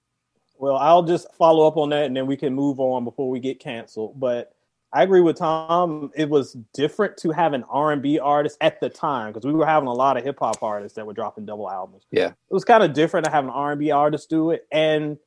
[0.59, 3.41] Well, I'll just follow up on that and then we can move on before we
[3.41, 4.19] get canceled.
[4.19, 4.53] But
[4.93, 6.11] I agree with Tom.
[6.15, 9.89] It was different to have an R&B artist at the time because we were having
[9.89, 12.05] a lot of hip hop artists that were dropping double albums.
[12.11, 12.29] Yeah.
[12.29, 14.67] It was kind of different to have an R&B artist do it.
[14.73, 15.19] And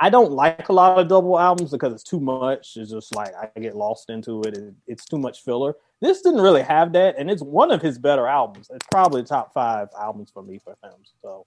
[0.00, 2.76] I don't like a lot of double albums because it's too much.
[2.76, 4.56] It's just like I get lost into it.
[4.56, 5.76] it it's too much filler.
[6.02, 7.14] This didn't really have that.
[7.16, 8.68] And it's one of his better albums.
[8.74, 10.92] It's probably top five albums for me for him.
[11.22, 11.46] So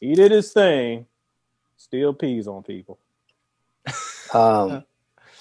[0.00, 1.06] he did his thing.
[1.76, 2.98] Still peas on people.
[4.34, 4.84] Um,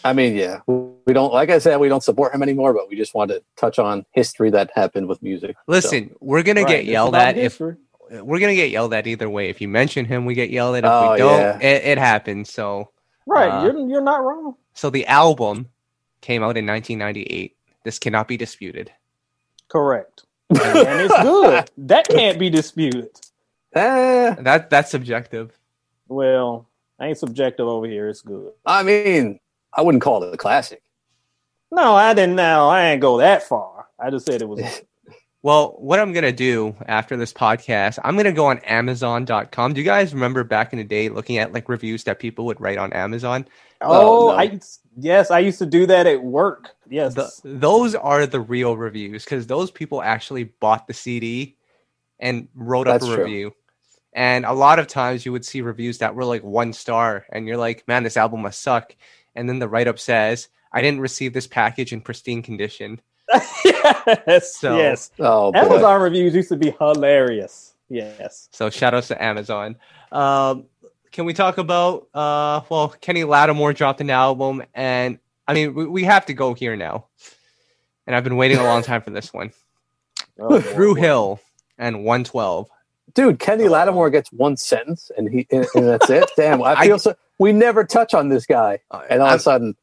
[0.06, 1.34] I mean, yeah, we don't.
[1.34, 4.06] Like I said, we don't support him anymore, but we just want to touch on
[4.12, 5.56] history that happened with music.
[5.58, 9.08] So, Listen, we're gonna Right, get yelled about at if we're gonna get yelled at
[9.08, 9.50] either way.
[9.50, 10.86] If you mention him, we get yelled at.
[10.86, 11.60] If Oh, we don't, yeah.
[11.60, 12.54] it, it happens.
[12.54, 12.92] So,
[13.26, 14.56] right, uh, you're you're not wrong.
[14.76, 15.68] so the album
[16.22, 17.57] came out in 1998.
[17.88, 18.92] This cannot be disputed.
[19.70, 21.72] Correct, and it's good.
[21.78, 23.08] That can't be disputed.
[23.74, 25.58] eh, That that's subjective.
[26.10, 26.68] Well,
[27.00, 28.10] I ain't subjective over here.
[28.10, 28.52] It's good.
[28.66, 29.40] I mean,
[29.74, 30.82] I wouldn't call it a classic.
[31.72, 32.36] No, I didn't.
[32.36, 33.88] Now I ain't go that far.
[33.98, 34.82] I just said it was.
[35.44, 39.74] Well, what I'm gonna do after this podcast, I'm gonna go on Amazon.com.
[39.74, 42.60] Do you guys remember back in the day looking at like reviews that people would
[42.60, 43.48] write on Amazon?
[43.80, 44.36] Oh, Oh, no.
[44.38, 44.60] I
[44.98, 46.72] yes, I used to do that at work.
[46.90, 51.56] Yes, The, those are the real reviews because those people actually bought the CD
[52.20, 53.24] and wrote up a true.
[53.24, 53.54] review.
[54.14, 57.48] And a lot of times you would see reviews that were like one star, and
[57.48, 58.96] you're like, man, this album must suck.
[59.36, 63.00] And then the write up says, I didn't receive this package in pristine condition.
[63.66, 65.12] yes, So- yes.
[65.20, 65.60] Oh boy.
[65.60, 67.76] Amazon reviews used to be hilarious.
[67.90, 68.50] Yes.
[68.52, 69.76] So shout outs to Amazon.
[70.12, 70.66] Um,
[71.18, 75.88] can we talk about, uh, well, Kenny Lattimore dropped an album, and I mean, we,
[75.88, 77.08] we have to go here now.
[78.06, 79.52] And I've been waiting a long time for this one.
[80.40, 80.74] Oh, boy.
[80.76, 81.40] Dru Hill
[81.80, 82.70] and 112.
[83.16, 86.30] Dude, Kenny Lattimore gets one sentence and he and, and that's it.
[86.38, 87.16] Damn, I I- feel so.
[87.40, 89.76] We never touch on this guy, Uh, and all I'm- of a sudden,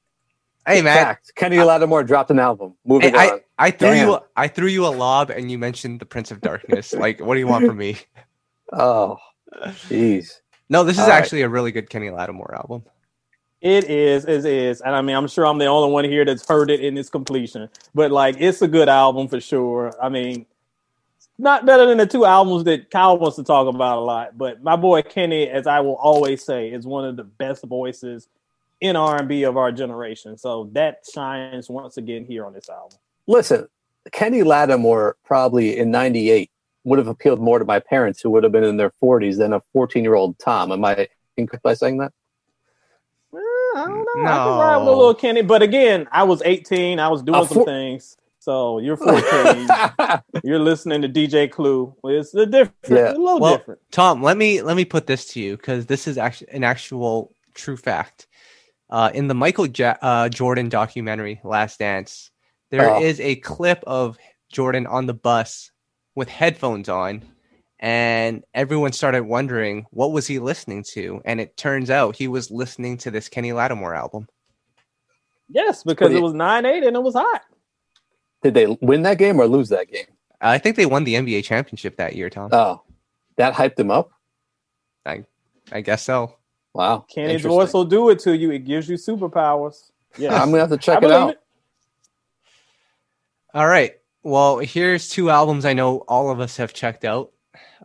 [0.64, 2.74] hey man, fact, Kenny Lattimore dropped an album.
[2.84, 3.40] Moving Hey, on.
[3.58, 4.08] I, I threw Damn.
[4.10, 6.92] you I threw you a lob and you mentioned the Prince of Darkness.
[6.92, 7.96] like, what do you want from me?
[8.72, 9.18] Oh,
[9.88, 10.40] jeez.
[10.68, 11.16] No, this is All right.
[11.16, 12.84] actually a really good Kenny Lattimore album.
[13.60, 16.46] It is, it is, and I mean, I'm sure I'm the only one here that's
[16.46, 17.70] heard it in its completion.
[17.94, 19.94] But like, it's a good album for sure.
[20.02, 20.44] I mean,
[21.38, 24.36] not better than the two albums that Kyle wants to talk about a lot.
[24.36, 28.28] But my boy Kenny, as I will always say, is one of the best voices
[28.80, 30.36] in R and B of our generation.
[30.36, 32.98] So that shines once again here on this album.
[33.26, 33.66] Listen,
[34.12, 36.50] Kenny Lattimore probably in '98
[36.84, 39.52] would have appealed more to my parents, who would have been in their 40s, than
[39.52, 40.70] a 14 year old Tom.
[40.70, 42.12] Am I incorrect by saying that?
[43.34, 44.22] I don't know.
[44.22, 44.30] No.
[44.30, 47.00] I can ride with a little Kenny, but again, I was 18.
[47.00, 48.16] I was doing uh, some things.
[48.38, 49.68] So you're 14.
[50.44, 51.94] you're listening to DJ Clue.
[52.04, 53.12] It's a different, yeah.
[53.12, 53.80] a little well, different.
[53.90, 57.32] Tom, let me let me put this to you because this is actually an actual
[57.54, 58.26] true fact.
[58.90, 62.30] Uh, in the Michael ja- uh, Jordan documentary, Last Dance,
[62.70, 63.02] there oh.
[63.02, 64.18] is a clip of
[64.52, 65.70] Jordan on the bus
[66.14, 67.22] with headphones on,
[67.80, 72.50] and everyone started wondering what was he listening to, and it turns out he was
[72.50, 74.28] listening to this Kenny Lattimore album.
[75.48, 77.42] Yes, because it was nine eight and it was hot.
[78.42, 80.06] Did they win that game or lose that game?
[80.40, 82.50] I think they won the NBA championship that year, Tom.
[82.52, 82.82] Oh,
[83.36, 84.10] that hyped them up.
[85.06, 85.24] I,
[85.72, 86.36] I guess so.
[86.72, 88.50] Wow, Kenny Dorsey will do it to you.
[88.50, 89.90] It gives you superpowers.
[90.18, 91.30] Yeah, I'm gonna have to check it out.
[91.30, 91.40] It.
[93.52, 93.94] All right.
[94.24, 97.32] Well, here's two albums I know all of us have checked out.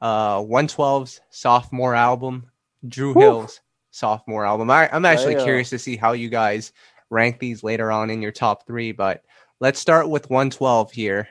[0.01, 2.49] Uh, 112's sophomore album,
[2.87, 3.59] Dru Hill's
[3.91, 4.71] sophomore album.
[4.71, 5.43] I, am actually yeah.
[5.43, 6.71] curious to see how you guys
[7.09, 9.25] rank these later on in your top three, but
[9.59, 11.27] let's start with 112 here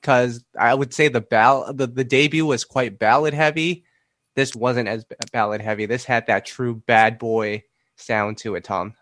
[0.00, 3.84] because I would say the ball the, the debut was quite ballad heavy.
[4.34, 5.86] This wasn't as ballad heavy.
[5.86, 7.62] This had that true bad boy
[7.94, 8.94] sound to it, Tom.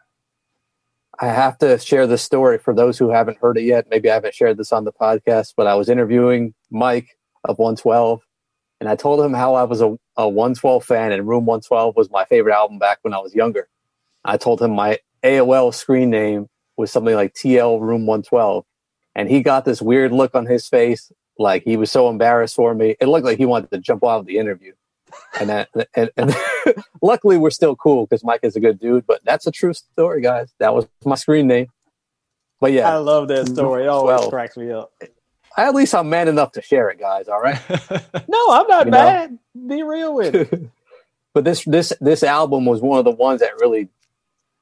[1.20, 3.86] I have to share this story for those who haven't heard it yet.
[3.90, 8.22] Maybe I haven't shared this on the podcast, but I was interviewing Mike of 112,
[8.80, 12.10] and I told him how I was a, a 112 fan, and Room 112 was
[12.10, 13.68] my favorite album back when I was younger.
[14.24, 18.64] I told him my AOL screen name was something like TL Room 112.
[19.14, 22.74] And he got this weird look on his face, like he was so embarrassed for
[22.74, 22.96] me.
[23.00, 24.72] It looked like he wanted to jump out of the interview.
[25.38, 26.34] And that, and, and
[27.02, 29.06] luckily we're still cool because Mike is a good dude.
[29.06, 30.52] But that's a true story, guys.
[30.58, 31.68] That was my screen name.
[32.60, 33.84] But yeah, I love that story.
[33.84, 34.92] It always well, cracks me up.
[35.56, 37.28] At least I'm man enough to share it, guys.
[37.28, 37.60] All right.
[38.28, 38.90] no, I'm not you.
[38.92, 39.38] Know?
[39.66, 40.70] Be real with it.
[41.34, 43.88] but this this this album was one of the ones that really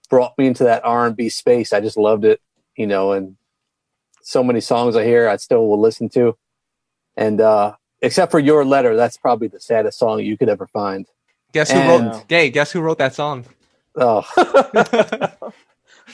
[0.08, 1.72] brought me into that R and B space.
[1.72, 2.40] I just loved it,
[2.76, 3.36] you know, and
[4.22, 6.36] so many songs I hear I still will listen to.
[7.16, 11.06] And uh except for your letter, that's probably the saddest song you could ever find.
[11.52, 13.44] Guess who and, wrote Gay, guess who wrote that song?
[13.96, 14.24] Oh.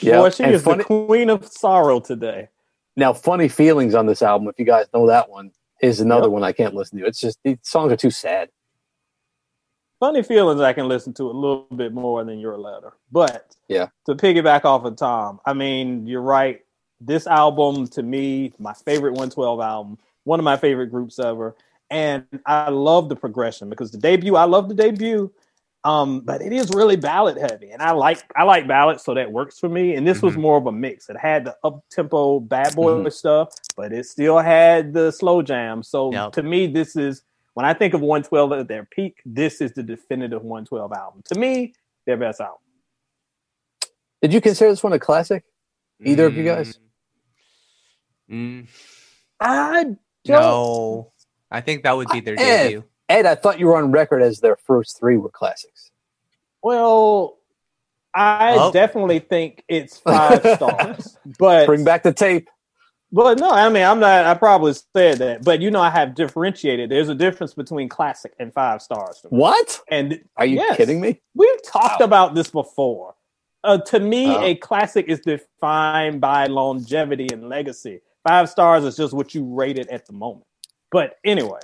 [0.01, 0.17] yeah.
[0.17, 2.49] Boy, she and is funny, the queen of sorrow today.
[2.95, 6.31] Now, funny feelings on this album, if you guys know that one, is another yep.
[6.31, 7.05] one I can't listen to.
[7.05, 8.49] It's just these songs are too sad.
[9.99, 12.93] Funny Feelings I can listen to a little bit more than your letter.
[13.11, 16.61] But yeah, to piggyback off of Tom, I mean, you're right.
[17.01, 21.55] This album to me, my favorite 112 album, one of my favorite groups ever.
[21.89, 25.31] And I love the progression because the debut, I love the debut.
[25.83, 29.31] Um, but it is really ballad heavy, and I like I like ballads, so that
[29.31, 29.95] works for me.
[29.95, 30.25] And this mm-hmm.
[30.25, 31.09] was more of a mix.
[31.09, 33.09] It had the up tempo bad boy mm-hmm.
[33.09, 35.83] stuff, but it still had the slow jam.
[35.83, 36.33] So yep.
[36.33, 37.21] to me, this is
[37.53, 41.23] when I think of 112 at their peak, this is the definitive 112 album.
[41.25, 41.73] To me,
[42.05, 42.59] their best album.
[44.21, 45.43] Did you consider this one a classic?
[46.03, 46.27] Either mm.
[46.27, 46.79] of you guys?
[48.29, 48.67] Mm.
[49.39, 49.99] I don't.
[50.27, 51.11] No.
[51.51, 52.83] I think that would be their Ed, debut.
[53.09, 55.91] Ed, I thought you were on record as their first three were classics.
[56.61, 57.37] Well,
[58.13, 58.71] I oh.
[58.71, 61.17] definitely think it's five stars.
[61.39, 62.49] but bring back the tape.
[63.11, 64.25] But no, I mean, I'm not.
[64.25, 66.89] I probably said that, but you know, I have differentiated.
[66.89, 69.21] There's a difference between classic and five stars.
[69.29, 69.79] What?
[69.89, 71.21] And are you yes, kidding me?
[71.33, 72.05] We've talked wow.
[72.05, 73.15] about this before.
[73.63, 74.41] Uh, to me, oh.
[74.41, 78.01] a classic is defined by longevity and legacy.
[78.27, 80.46] Five stars is just what you rate it at the moment.
[80.91, 81.59] But anyway,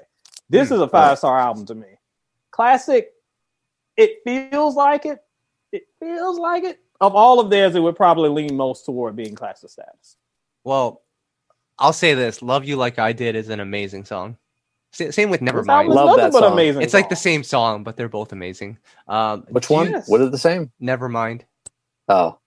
[0.50, 0.76] this mm.
[0.76, 1.88] is a five star album to me.
[2.52, 3.12] Classic,
[3.98, 5.20] it feels like it.
[5.72, 6.80] It feels like it.
[7.02, 10.18] Of all of theirs, it would probably lean most toward being classic status.
[10.64, 11.02] Well,
[11.80, 14.38] I'll say this: "Love You Like I Did" is an amazing song.
[14.94, 15.90] Same with Nevermind.
[15.90, 16.54] Love that song.
[16.54, 17.02] Amazing it's song.
[17.02, 18.78] like the same song, but they're both amazing.
[19.08, 19.90] Um, Which one?
[19.90, 20.08] Yes.
[20.08, 20.72] What are the same?
[20.80, 21.42] Nevermind.
[22.08, 22.38] Oh,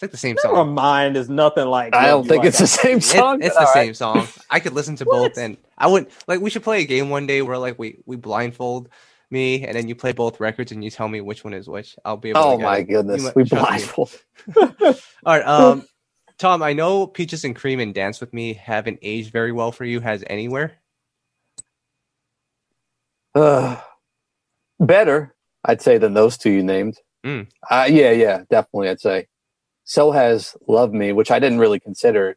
[0.00, 0.72] it's like the same song.
[0.72, 1.94] Mind is nothing like.
[1.94, 3.42] I don't think like it's the same song.
[3.42, 3.74] It, it's the right.
[3.74, 4.26] same song.
[4.48, 6.40] I could listen to both, and I would like.
[6.40, 8.88] We should play a game one day where like we we blindfold
[9.30, 11.96] me, and then you play both records, and you tell me which one is which.
[12.02, 12.40] I'll be able.
[12.40, 14.10] Oh my goodness, we blindfold.
[14.56, 14.94] All
[15.26, 15.44] right.
[15.46, 15.84] Um,
[16.38, 19.84] Tom, I know Peaches and Cream and Dance with Me haven't aged very well for
[19.84, 20.00] you.
[20.00, 20.78] Has anywhere?
[23.34, 23.76] Uh,
[24.78, 26.96] better, I'd say, than those two you named.
[27.26, 27.48] Mm.
[27.70, 28.88] Uh, yeah, yeah, definitely.
[28.88, 29.26] I'd say.
[29.90, 32.36] So has Love Me, which I didn't really consider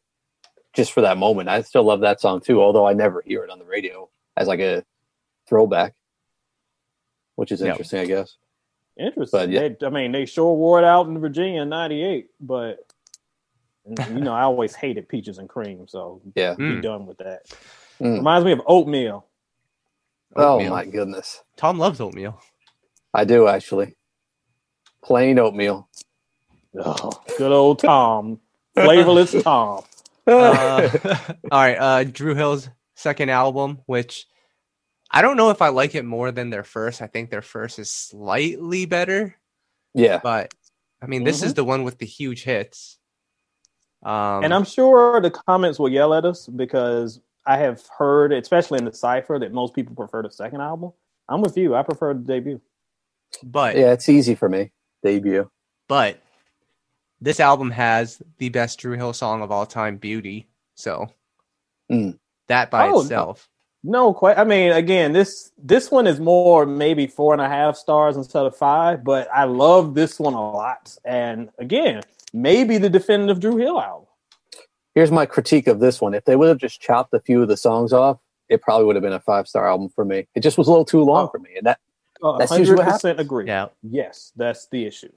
[0.73, 1.49] just for that moment.
[1.49, 4.47] I still love that song too, although I never hear it on the radio as
[4.47, 4.83] like a
[5.47, 5.93] throwback,
[7.35, 8.05] which is interesting, yep.
[8.05, 8.37] I guess.
[8.97, 9.39] Interesting.
[9.39, 9.67] But, yeah.
[9.79, 12.91] They, I mean, they sure wore it out in Virginia in '98, but
[13.85, 16.81] you know, I always hated peaches and cream, so yeah, be mm.
[16.81, 17.45] done with that.
[18.01, 18.17] Mm.
[18.17, 19.27] Reminds me of oatmeal.
[20.35, 20.69] oatmeal.
[20.69, 22.41] Oh my goodness, Tom loves oatmeal.
[23.13, 23.95] I do actually.
[25.03, 25.87] Plain oatmeal.
[26.75, 28.39] Oh, good old Tom,
[28.75, 29.83] flavorless Tom.
[30.25, 30.89] Uh,
[31.51, 34.25] all right, uh, Dru Hill's second album, which
[35.11, 37.01] I don't know if I like it more than their first.
[37.01, 39.35] I think their first is slightly better.
[39.93, 40.53] Yeah, but
[41.01, 41.47] I mean, this mm-hmm.
[41.47, 42.97] is the one with the huge hits.
[44.03, 48.79] Um, and I'm sure the comments will yell at us because I have heard, especially
[48.79, 50.93] in the cipher, that most people prefer the second album.
[51.29, 51.75] I'm with you.
[51.75, 52.61] I prefer the debut.
[53.43, 54.71] But yeah, it's easy for me.
[55.03, 55.49] Debut.
[55.87, 56.21] But
[57.23, 61.09] this album has the best Dru Hill song of all time, "Beauty." So
[61.91, 62.17] mm.
[62.47, 63.47] that by oh, itself.
[63.83, 63.91] No.
[63.91, 64.37] no, quite.
[64.37, 68.45] I mean, again, this this one is more maybe four and a half stars instead
[68.45, 70.95] of five, but I love this one a lot.
[71.05, 72.01] And again,
[72.33, 74.07] maybe the definitive Dru Hill album.
[74.93, 76.13] Here's my critique of this one.
[76.13, 78.95] If they would have just chopped a few of the songs off, it probably would
[78.95, 80.27] have been a five star album for me.
[80.35, 81.29] It just was a little too long oh.
[81.29, 81.79] for me, and that
[82.21, 83.19] uh, that's usually what happens.
[83.19, 83.47] Agree.
[83.47, 83.67] Yeah.
[83.81, 85.11] Yes, that's the issue.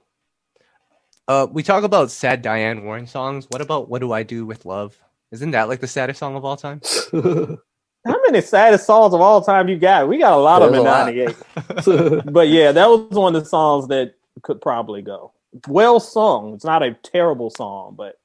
[1.27, 3.47] Uh, we talk about sad Diane Warren songs.
[3.49, 4.97] What about "What Do I Do with Love"?
[5.31, 6.81] Isn't that like the saddest song of all time?
[8.05, 10.07] How many saddest songs of all time you got?
[10.07, 12.25] We got a lot There's of them in '98.
[12.33, 15.33] but yeah, that was one of the songs that could probably go
[15.67, 16.53] well sung.
[16.53, 18.17] It's not a terrible song, but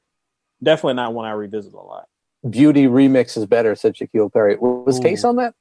[0.62, 2.08] definitely not one I revisit a lot.
[2.48, 4.56] Beauty remix is better, said Shaquille Perry.
[4.56, 5.02] Was Ooh.
[5.02, 5.54] Case on that?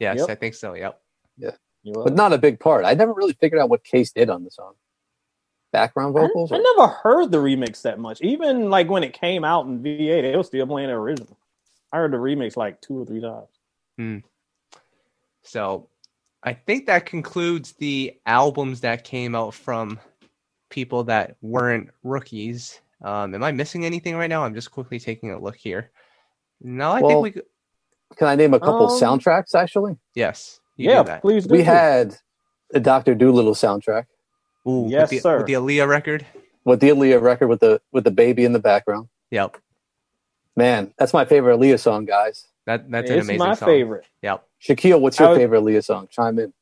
[0.00, 0.30] Yes, yep.
[0.30, 0.74] I think so.
[0.74, 1.00] Yep.
[1.38, 1.50] Yeah,
[1.84, 2.84] but not a big part.
[2.84, 4.74] I never really figured out what Case did on the song.
[5.72, 6.50] Background vocals.
[6.52, 8.20] I, I, never heard the remix that much.
[8.22, 11.36] Even like when it came out in VA, they were still playing the original.
[11.92, 13.48] I heard the remix like two or three times.
[13.96, 14.18] Hmm.
[15.42, 15.88] So,
[16.42, 19.98] I think that concludes the albums that came out from
[20.70, 22.80] people that weren't rookies.
[23.02, 24.44] Um, am I missing anything right now?
[24.44, 25.90] I'm just quickly taking a look here.
[26.60, 27.42] No, I well, think we.
[28.16, 29.96] Can I name a couple um, soundtracks actually?
[30.14, 30.60] Yes.
[30.76, 31.46] Yeah, please.
[31.46, 32.16] Do we had
[32.72, 34.06] a Doctor Dolittle soundtrack.
[34.68, 35.36] Ooh, yes, with the, sir.
[35.38, 36.26] With the Aaliyah record.
[36.64, 39.08] With the Aaliyah record, with the with the baby in the background.
[39.30, 39.56] Yep.
[40.56, 42.46] Man, that's my favorite Aaliyah song, guys.
[42.66, 43.48] That that's it's an amazing song.
[43.48, 43.74] That's my song.
[43.74, 44.06] favorite.
[44.22, 44.46] Yep.
[44.62, 45.38] Shaquille, what's your would...
[45.38, 46.08] favorite Aaliyah song?
[46.10, 46.52] Chime in.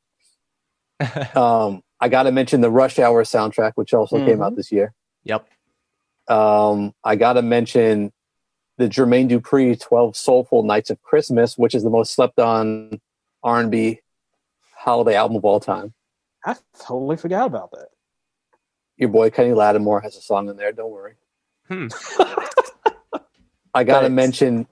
[1.36, 4.26] um, I got to mention the Rush Hour soundtrack, which also mm-hmm.
[4.26, 4.94] came out this year.
[5.24, 5.48] Yep.
[6.28, 8.12] Um, I got to mention
[8.76, 13.00] the Jermaine Dupri 12 Soulful Nights of Christmas, which is the most slept on
[13.42, 14.00] R&B
[14.76, 15.92] holiday album of all time.
[16.48, 17.88] I totally forgot about that.
[18.96, 20.72] Your boy Kenny Lattimore has a song in there.
[20.72, 21.14] Don't worry.
[21.68, 21.88] Hmm.
[23.74, 24.66] I got to mention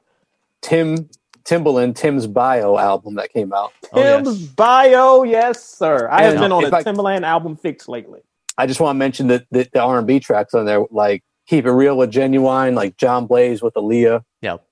[0.62, 1.10] Tim
[1.44, 3.72] Timbaland Tim's Bio album that came out.
[3.94, 4.42] Tim's oh, yes.
[4.48, 6.08] Bio, yes, sir.
[6.08, 8.20] I and have been on a I, Timbaland album fix lately.
[8.56, 11.22] I just want to mention that the, the R and B tracks on there, like
[11.46, 14.22] "Keep It Real" with Ginuwine, like John Blaze with Aaliyah.
[14.40, 14.66] Yep.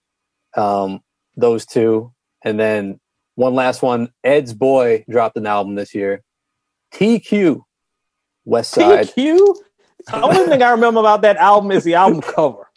[0.57, 1.03] Um,
[1.37, 2.99] those two, and then
[3.35, 4.11] one last one.
[4.25, 6.23] Ed's Boy dropped an album this year.
[6.95, 7.61] TQ,
[8.45, 9.09] West Side.
[9.09, 9.57] TQ.
[10.07, 12.71] The only thing I remember about that album is the album cover.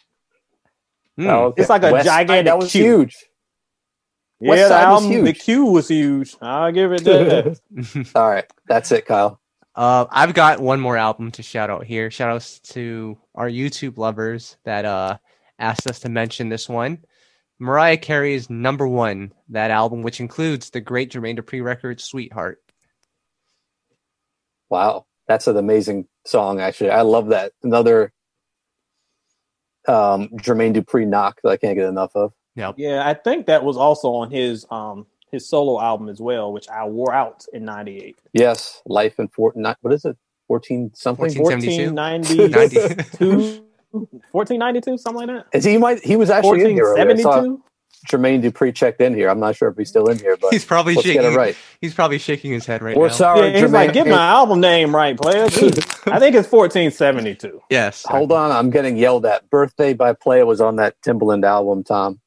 [1.18, 1.28] Mm.
[1.28, 1.62] Okay.
[1.62, 2.28] It's like a West gigantic.
[2.36, 2.82] Side, that was Q.
[2.82, 3.16] huge.
[4.40, 6.36] Yeah, the album, the queue was huge.
[6.40, 7.60] I'll give it that.
[8.14, 9.40] All right, that's it, Kyle.
[9.74, 12.10] Uh, I've got one more album to shout out here.
[12.10, 15.18] Shout outs to our YouTube lovers that uh,
[15.58, 16.98] asked us to mention this one.
[17.58, 22.60] Mariah Carey's number one, that album, which includes the great Jermaine Dupri record, Sweetheart.
[24.70, 26.90] Wow, that's an amazing song, actually.
[26.90, 27.52] I love that.
[27.62, 28.12] Another
[29.86, 32.32] um, Jermaine Dupri knock that I can't get enough of.
[32.56, 32.74] Yep.
[32.78, 36.68] Yeah, I think that was also on his um his solo album as well, which
[36.68, 38.20] I wore out in '98.
[38.32, 39.52] Yes, Life in four.
[39.54, 40.16] Not, what is it?
[40.48, 41.34] Fourteen something.
[41.34, 43.62] 1492.
[44.32, 45.56] 1492, something like that.
[45.56, 46.96] Is he might he was actually in here.
[48.06, 49.28] Jermaine Dupri checked in here.
[49.28, 51.22] I'm not sure if he's still in here, but he's probably shaking.
[51.22, 51.56] It right.
[51.80, 53.12] He's probably shaking his head right We're now.
[53.12, 55.56] sorry, yeah, he's like, get my album name right, players.
[55.56, 57.62] I think it's 1472.
[57.70, 58.04] Yes.
[58.08, 59.48] Hold on, I'm getting yelled at.
[59.50, 62.20] Birthday by Playa was on that Timbaland album, Tom.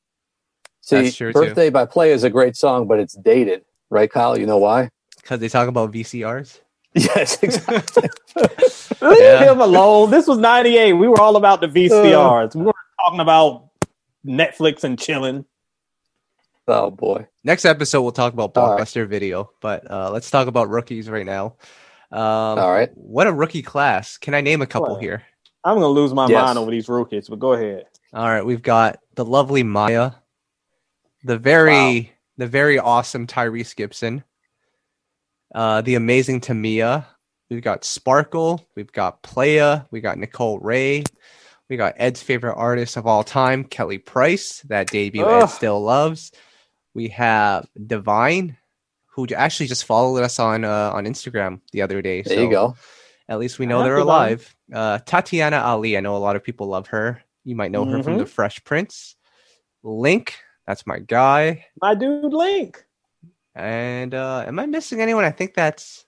[0.81, 1.71] See, Birthday too.
[1.71, 4.37] by Play is a great song, but it's dated, right, Kyle?
[4.37, 4.89] You know why?
[5.17, 6.59] Because they talk about VCRs.
[6.93, 8.09] Yes, exactly.
[8.35, 9.49] Leave yeah.
[9.49, 10.11] him alone.
[10.11, 10.91] This was 98.
[10.91, 12.53] We were all about the VCRs.
[12.53, 12.59] Uh.
[12.59, 13.69] we were talking about
[14.25, 15.45] Netflix and chilling.
[16.67, 17.27] Oh boy.
[17.43, 19.09] Next episode we'll talk about Blockbuster right.
[19.09, 21.55] Video, but uh, let's talk about rookies right now.
[22.11, 22.89] Um, all right.
[22.95, 24.17] What a rookie class.
[24.17, 25.23] Can I name a couple here?
[25.63, 26.43] I'm going to lose my yes.
[26.43, 27.85] mind over these rookies, but go ahead.
[28.13, 30.15] All right, we've got the lovely Mya,
[31.23, 32.09] the very wow.
[32.37, 34.23] the very awesome Tyrese Gibson,
[35.55, 37.05] uh, the amazing Tamia,
[37.49, 41.03] we've got Sparkle, we've got Playa, we got Nicole Wray,
[41.69, 45.43] we got Ed's favorite artist of all time, Kelly Price, that debut Ugh.
[45.43, 46.33] Ed still loves.
[46.93, 48.57] We have Divine,
[49.07, 52.21] who actually just followed us on uh, on Instagram the other day.
[52.21, 52.75] There so you go.
[53.29, 54.53] At least we know they're alive.
[54.73, 57.21] Uh, Tatyana Ali, I know a lot of people love her.
[57.45, 57.97] You might know mm-hmm.
[57.97, 59.15] her from The Fresh Prince.
[59.83, 60.35] Link,
[60.67, 61.65] that's my guy.
[61.81, 62.83] My dude, Link.
[63.55, 65.23] And uh, am I missing anyone?
[65.23, 66.05] I think that's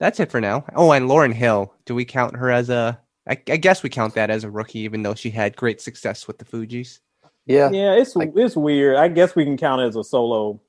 [0.00, 0.64] that's it for now.
[0.74, 1.74] Oh, and Lauryn Hill.
[1.84, 2.98] Do we count her as a?
[3.28, 6.26] I, I guess we count that as a rookie, even though she had great success
[6.26, 7.00] with the Fugees.
[7.48, 8.96] Yeah, yeah, it's like, it's weird.
[8.96, 10.60] I guess we can count it as a solo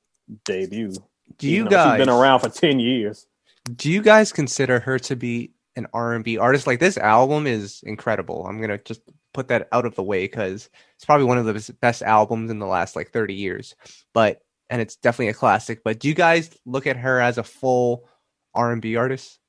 [0.46, 0.94] debut.
[1.38, 2.00] Do you, you guys?
[2.00, 3.28] She's been around for ten years.
[3.76, 6.68] Do you guys consider her to be an R and B artist?
[6.68, 8.48] Like this album is incredible.
[8.48, 9.02] I'm gonna just
[9.34, 12.60] put that out of the way because it's probably one of the best albums in
[12.60, 13.76] the last like 30 years.
[14.14, 15.84] But and it's definitely a classic.
[15.84, 18.08] But do you guys look at her as a full
[18.54, 19.40] R and B artist?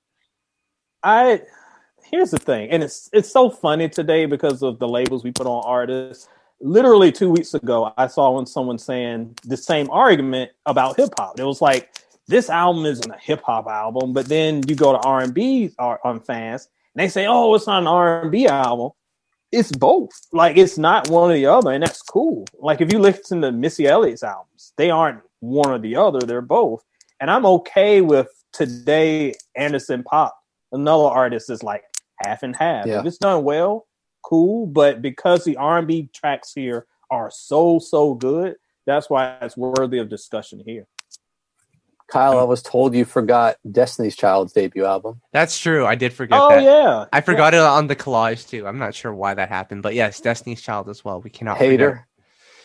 [1.02, 1.42] I
[2.10, 5.46] here's the thing, and it's it's so funny today because of the labels we put
[5.46, 6.28] on artists.
[6.60, 11.40] Literally two weeks ago, I saw when someone saying the same argument about hip hop.
[11.40, 11.96] It was like
[12.28, 15.70] this album isn't a hip hop album, but then you go to R and B
[15.78, 18.90] on um, fans, and they say, "Oh, it's not an R and B album."
[19.52, 20.12] It's both.
[20.32, 22.46] Like it's not one or the other, and that's cool.
[22.58, 26.42] Like if you listen to Missy Elliott's albums, they aren't one or the other; they're
[26.42, 26.84] both.
[27.20, 30.30] And I'm okay with today Anderson .Paak,
[30.72, 31.82] Another artist is like
[32.22, 32.86] half and half.
[32.86, 33.00] Yeah.
[33.00, 33.86] If it's done well,
[34.22, 34.66] cool.
[34.66, 38.56] But because the R and B tracks here are so so good,
[38.86, 40.86] that's why it's worthy of discussion here.
[42.10, 45.20] Kyle, I was told you forgot Destiny's Child's debut album.
[45.32, 45.86] That's true.
[45.86, 46.62] I did forget oh, that.
[46.62, 47.04] yeah.
[47.12, 47.60] I forgot yeah.
[47.60, 48.66] it on the collage too.
[48.66, 51.20] I'm not sure why that happened, but yes, Destiny's Child as well.
[51.20, 52.04] We cannot hater, forget.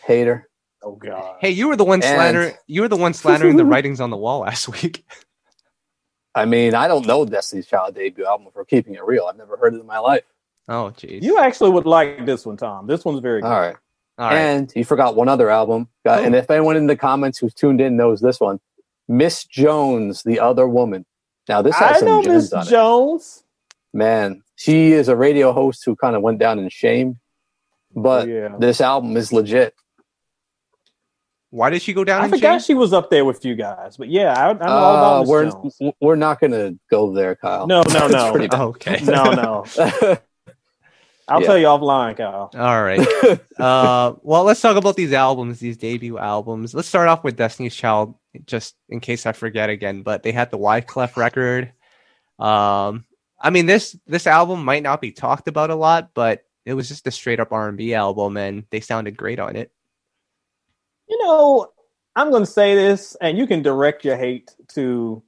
[0.04, 0.48] hater.
[0.82, 1.36] Oh god.
[1.40, 2.54] Hey, you were the one slandering.
[2.66, 5.04] You were the one slandering the writings on the wall last week.
[6.34, 9.26] I mean, I don't know Destiny's Child debut album for keeping it real.
[9.26, 10.24] I've never heard it in my life.
[10.68, 11.22] Oh, jeez.
[11.22, 12.86] You actually would like this one, Tom.
[12.86, 13.48] This one's very good.
[13.48, 13.76] All right.
[14.18, 14.36] All right.
[14.36, 15.88] And you forgot one other album.
[16.04, 18.60] Got, and if anyone in the comments who's tuned in knows this one,
[19.08, 21.04] Miss Jones, the other woman.
[21.48, 23.44] Now this has I some know Miss Jones.
[23.92, 23.96] It.
[23.96, 27.18] Man, she is a radio host who kind of went down in shame,
[27.94, 28.56] but yeah.
[28.58, 29.74] this album is legit.
[31.50, 32.22] Why did she go down?
[32.22, 34.68] I forgot she was up there with you guys, but yeah, I, I know uh,
[34.68, 35.78] all about uh, Miss we're, Jones.
[36.00, 37.66] We're not going to go there, Kyle.
[37.66, 38.34] No, no, no.
[38.68, 39.00] okay.
[39.04, 39.64] No, no.
[41.28, 41.46] I'll yeah.
[41.46, 42.50] tell you offline, Kyle.
[42.54, 43.00] All right.
[43.58, 46.72] uh, well, let's talk about these albums, these debut albums.
[46.72, 48.14] Let's start off with Destiny's Child,
[48.46, 50.02] just in case I forget again.
[50.02, 51.72] But they had the Wyclef record.
[52.38, 53.04] Um,
[53.40, 56.88] I mean this this album might not be talked about a lot, but it was
[56.88, 59.72] just a straight up R and B album, and they sounded great on it.
[61.08, 61.72] You know,
[62.16, 65.22] I'm going to say this, and you can direct your hate to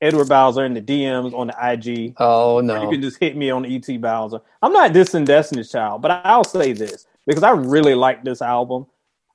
[0.00, 2.14] Edward Bowser in the DMs on the IG.
[2.18, 2.82] Oh no!
[2.82, 4.40] You can just hit me on ET Bowser.
[4.62, 8.86] I'm not dissing Destiny's Child, but I'll say this because I really like this album.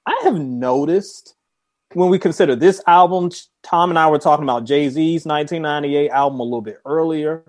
[0.05, 1.35] I have noticed
[1.93, 3.31] when we consider this album,
[3.63, 7.43] Tom and I were talking about Jay Z's 1998 album a little bit earlier.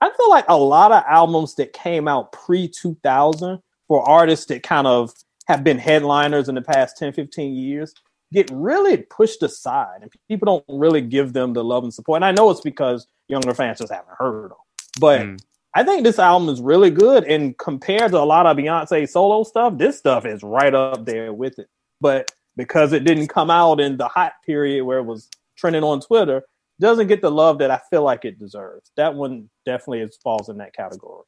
[0.00, 4.62] I feel like a lot of albums that came out pre 2000 for artists that
[4.62, 5.12] kind of
[5.46, 7.94] have been headliners in the past 10, 15 years
[8.32, 12.16] get really pushed aside and people don't really give them the love and support.
[12.16, 14.58] And I know it's because younger fans just haven't heard them.
[14.98, 15.38] But mm.
[15.74, 17.24] I think this album is really good.
[17.24, 21.32] And compared to a lot of Beyonce solo stuff, this stuff is right up there
[21.32, 21.68] with it.
[22.00, 26.00] But because it didn't come out in the hot period where it was trending on
[26.00, 26.42] Twitter,
[26.80, 28.90] doesn't get the love that I feel like it deserves.
[28.96, 31.22] That one definitely is, falls in that category.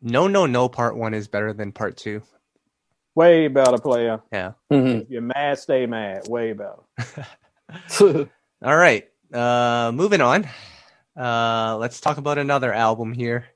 [0.00, 0.68] No, no, no.
[0.68, 2.22] Part one is better than part two.
[3.18, 4.22] Way better player.
[4.30, 4.52] Yeah.
[4.72, 5.12] Mm-hmm.
[5.12, 6.28] You're mad, stay mad.
[6.28, 6.86] Way better.
[8.64, 9.08] All right.
[9.34, 10.46] Uh, moving on.
[11.18, 13.46] Uh, let's talk about another album here.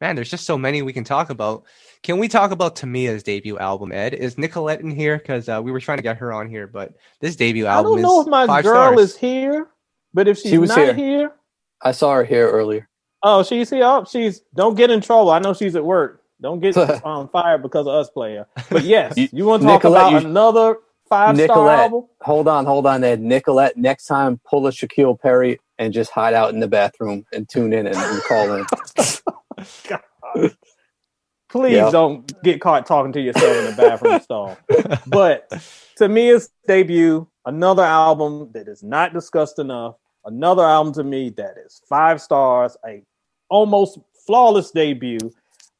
[0.00, 1.62] Man, there's just so many we can talk about.
[2.02, 4.12] Can we talk about Tamia's debut album, Ed?
[4.12, 5.18] Is Nicolette in here?
[5.18, 7.94] Because uh, we were trying to get her on here, but this debut album I
[7.94, 8.98] don't know if my girl stars.
[8.98, 9.68] is here,
[10.12, 10.94] but if she's she was not here.
[10.94, 11.32] here.
[11.80, 12.88] I saw her here earlier.
[13.22, 13.84] Oh, she's here.
[13.84, 15.30] Oh, she's don't get in trouble.
[15.30, 16.21] I know she's at work.
[16.42, 18.46] Don't get on fire because of us, player.
[18.68, 20.76] But yes, you, you want to talk Nicolette, about you, another
[21.08, 22.06] five star album?
[22.20, 23.20] Hold on, hold on, Ed.
[23.20, 27.48] Nicolette, next time pull a Shaquille Perry and just hide out in the bathroom and
[27.48, 28.66] tune in and, and call in.
[31.48, 31.92] Please yep.
[31.92, 34.56] don't get caught talking to yourself in the bathroom stall.
[35.06, 35.52] But
[35.98, 39.96] to me, it's debut, another album that is not discussed enough.
[40.24, 43.04] Another album to me that is five stars, a
[43.50, 45.30] almost flawless debut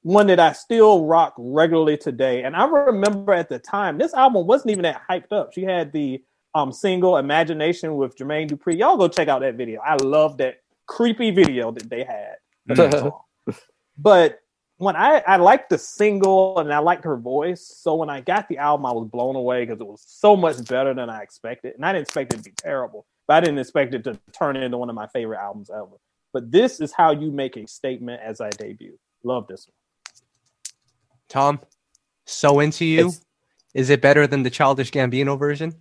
[0.03, 2.43] one that I still rock regularly today.
[2.43, 5.53] And I remember at the time, this album wasn't even that hyped up.
[5.53, 6.23] She had the
[6.55, 8.79] um, single Imagination with Jermaine Dupri.
[8.79, 9.81] Y'all go check out that video.
[9.81, 13.13] I love that creepy video that they had.
[13.99, 14.41] but
[14.77, 18.49] when I I liked the single and I liked her voice, so when I got
[18.49, 21.75] the album, I was blown away because it was so much better than I expected,
[21.75, 24.57] and I didn't expect it to be terrible, but I didn't expect it to turn
[24.57, 25.99] into one of my favorite albums ever.
[26.33, 28.99] But this is how you make a statement as I debut.
[29.23, 29.82] Love this one.
[31.33, 31.61] Tom,
[32.27, 33.09] so into you.
[33.09, 33.25] It's,
[33.73, 35.75] is it better than the Childish Gambino version?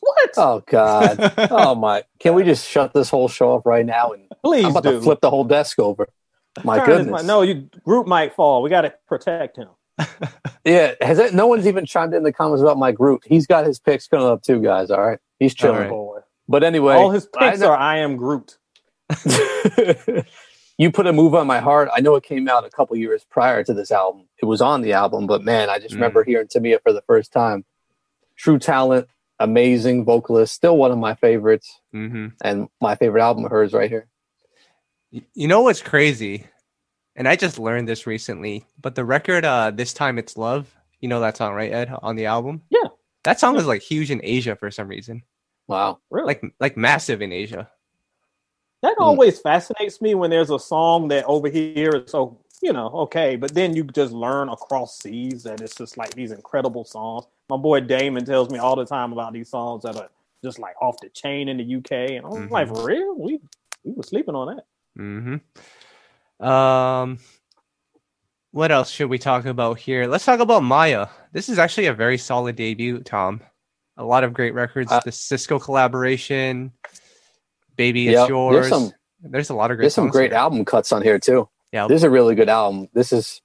[0.00, 0.30] What?
[0.38, 1.34] Oh God!
[1.50, 2.04] oh my!
[2.18, 4.12] Can we just shut this whole show off right now?
[4.12, 4.92] And please, I'm about do.
[4.92, 6.08] to flip the whole desk over.
[6.64, 7.12] My Turn goodness!
[7.12, 8.62] My, no, you group might fall.
[8.62, 9.68] We got to protect him.
[10.64, 11.34] yeah, has it?
[11.34, 13.22] No one's even chimed in the comments about my group.
[13.26, 14.90] He's got his picks coming up too, guys.
[14.90, 15.90] All right, he's chilling.
[15.90, 16.22] Right.
[16.48, 18.56] But anyway, all his picks I are I am Groot.
[20.82, 21.88] you put a move on my heart.
[21.94, 24.28] I know it came out a couple years prior to this album.
[24.40, 25.96] It was on the album, but man, I just mm.
[25.96, 27.64] remember hearing Tamia for the first time.
[28.36, 29.08] True talent,
[29.38, 32.28] amazing vocalist, still one of my favorites, mm-hmm.
[32.42, 34.08] and my favorite album of hers right here.
[35.10, 36.46] You know what's crazy?
[37.14, 40.74] And I just learned this recently, but the record, uh, this time it's love.
[41.00, 42.62] You know that song, right, Ed, on the album?
[42.70, 42.88] Yeah.
[43.24, 45.22] That song was like huge in Asia for some reason.
[45.68, 46.26] Wow, really?
[46.26, 47.70] Like like massive in Asia.
[48.82, 49.42] That always mm.
[49.42, 53.54] fascinates me when there's a song that over here is so you know okay, but
[53.54, 57.26] then you just learn across seas that it's just like these incredible songs.
[57.48, 60.10] My boy Damon tells me all the time about these songs that are
[60.42, 62.52] just like off the chain in the UK, and I'm mm-hmm.
[62.52, 63.14] like, for real?
[63.16, 63.40] We
[63.84, 64.64] we were sleeping on that.
[64.98, 66.46] Mm-hmm.
[66.46, 67.18] Um.
[68.50, 70.06] What else should we talk about here?
[70.06, 71.08] Let's talk about Mya.
[71.32, 73.40] This is actually a very solid debut, Tom.
[73.96, 74.92] A lot of great records.
[74.92, 76.70] Uh, the Sisqó collaboration,
[77.82, 78.28] Baby, it's yep.
[78.28, 78.54] yours.
[78.54, 79.84] There's, some, there's a lot of great.
[79.84, 80.38] There's some great here.
[80.38, 81.48] album cuts on here too.
[81.72, 82.88] Yeah, this is a really good album.
[82.94, 83.40] This is,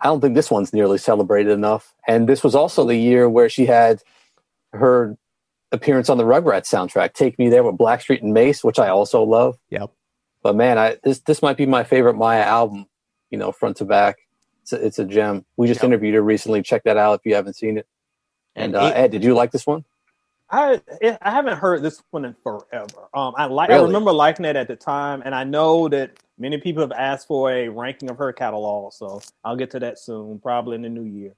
[0.00, 1.92] I don't think this one's nearly celebrated enough.
[2.06, 4.00] And this was also the year where she had
[4.72, 5.18] her
[5.72, 9.24] appearance on the Rugrats soundtrack, "Take Me There" with Blackstreet and Mase, which I also
[9.24, 9.58] love.
[9.70, 9.90] Yep.
[10.44, 12.86] But man, I this this might be my favorite Mya album.
[13.30, 14.18] You know, front to back,
[14.62, 15.44] it's a, it's a gem.
[15.56, 15.88] We just yep.
[15.88, 16.62] interviewed her recently.
[16.62, 17.88] Check that out if you haven't seen it.
[18.54, 19.84] And, and uh, Ed, did you like this one?
[20.50, 20.80] I
[21.22, 23.08] I haven't heard this one in forever.
[23.12, 23.80] Um, I like really?
[23.80, 27.26] I remember liking it at the time, and I know that many people have asked
[27.26, 30.88] for a ranking of her catalog, so I'll get to that soon, probably in the
[30.88, 31.34] new year.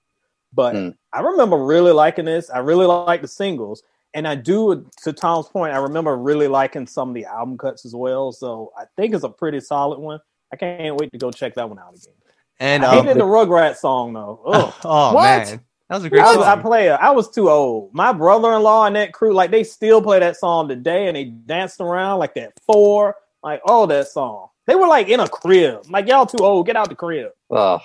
[0.52, 0.96] But mm.
[1.12, 2.50] I remember really liking this.
[2.50, 3.82] I really like the singles,
[4.14, 4.86] and I do.
[5.02, 8.30] To Tom's point, I remember really liking some of the album cuts as well.
[8.30, 10.20] So I think it's a pretty solid one.
[10.52, 12.14] I can't wait to go check that one out again.
[12.60, 14.40] And I um, hated the Rugrats song though.
[14.46, 14.74] Ugh.
[14.84, 15.22] oh what?
[15.22, 15.60] man,
[15.90, 16.42] that was a great I, song.
[16.44, 16.92] I play it.
[16.92, 17.92] I was too old.
[17.92, 21.80] My brother-in-law and that crew, like they still play that song today, and they danced
[21.80, 24.50] around like that four, like all that song.
[24.68, 25.82] They were like in a crib.
[25.90, 26.66] Like y'all too old.
[26.66, 27.32] Get out the crib.
[27.50, 27.80] Oh,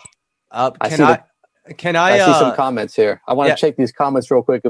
[0.52, 1.24] uh, can I, see I
[1.66, 2.18] the, can I?
[2.18, 3.24] I uh, see some comments here.
[3.28, 3.56] I want to yeah.
[3.56, 4.64] check these comments real quick.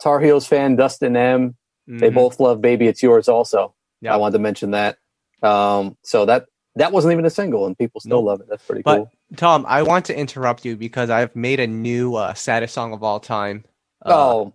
[0.00, 1.50] Tar Heels fan Dustin M.
[1.50, 1.98] Mm-hmm.
[1.98, 4.14] They both love "Baby It's Yours." Also, yeah.
[4.14, 4.96] I wanted to mention that.
[5.42, 6.46] Um, so that
[6.76, 8.24] that wasn't even a single, and people still nope.
[8.24, 8.46] love it.
[8.48, 9.10] That's pretty but, cool.
[9.36, 13.02] Tom, I want to interrupt you because I've made a new uh, saddest song of
[13.02, 13.64] all time.
[14.04, 14.54] Uh, oh,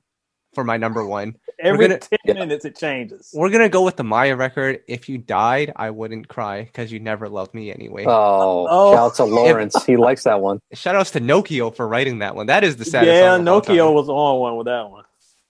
[0.54, 1.36] for my number one.
[1.60, 2.34] Every gonna, ten yeah.
[2.34, 3.32] minutes it changes.
[3.34, 4.82] We're gonna go with the Mya record.
[4.88, 8.06] If you died, I wouldn't cry because you never loved me anyway.
[8.08, 8.92] Oh, oh.
[8.92, 9.76] shout out to Lawrence.
[9.76, 10.62] If, he likes that one.
[10.74, 12.48] Shout outs to Nokio for writing that one.
[12.48, 13.12] That is the saddest.
[13.12, 15.04] Yeah, Nokio was on one with that one.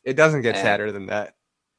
[0.03, 0.63] It doesn't get Man.
[0.63, 1.36] sadder than that.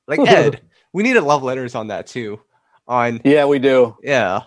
[0.07, 0.61] Like Ed,
[0.93, 2.41] we needed love letters on that too.
[2.87, 3.97] On yeah, we do.
[4.03, 4.43] Yeah,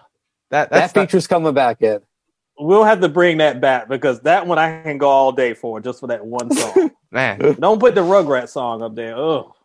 [0.51, 2.03] that that feature's coming back, Ed.
[2.61, 5.79] We'll have to bring that back because that one I can go all day for
[5.79, 6.91] just for that one song.
[7.11, 9.17] Man, don't put the Rugrat song up there.
[9.17, 9.55] Oh,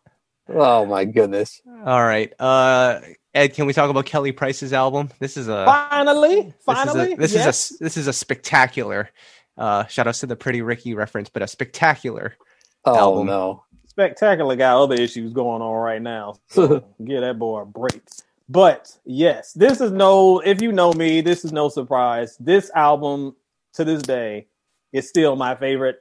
[0.49, 1.61] oh my goodness.
[1.85, 2.99] All right, uh,
[3.33, 5.11] Ed, can we talk about Kelly Price's album?
[5.19, 7.13] This is a finally, finally.
[7.13, 7.71] This is a, this, yes.
[7.71, 9.11] is a, this is a spectacular.
[9.55, 12.35] Uh, shout out to the Pretty Ricky reference, but a spectacular.
[12.83, 13.27] Oh album.
[13.27, 16.35] no, spectacular got other issues going on right now.
[16.47, 18.01] So give that boy a break.
[18.49, 22.37] But yes, this is no, if you know me, this is no surprise.
[22.39, 23.35] This album
[23.73, 24.47] to this day
[24.93, 25.97] is still my favorite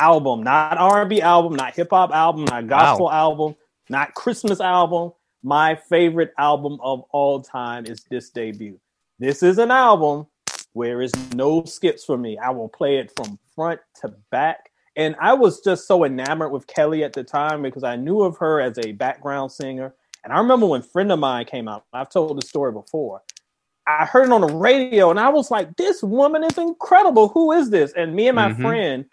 [0.00, 0.42] album.
[0.42, 3.12] Not R&B album, not hip hop album, not gospel wow.
[3.12, 3.56] album,
[3.88, 5.12] not Christmas album.
[5.42, 8.80] My favorite album of all time is this debut.
[9.18, 10.26] This is an album
[10.72, 12.38] where is no skips for me.
[12.38, 14.70] I will play it from front to back.
[14.96, 18.38] And I was just so enamored with Kelly at the time because I knew of
[18.38, 19.94] her as a background singer.
[20.24, 23.22] And I remember when friend of mine came out, I've told the story before.
[23.86, 27.28] I heard it on the radio and I was like, this woman is incredible.
[27.28, 27.92] Who is this?
[27.94, 28.62] And me and my mm-hmm.
[28.62, 29.04] friend,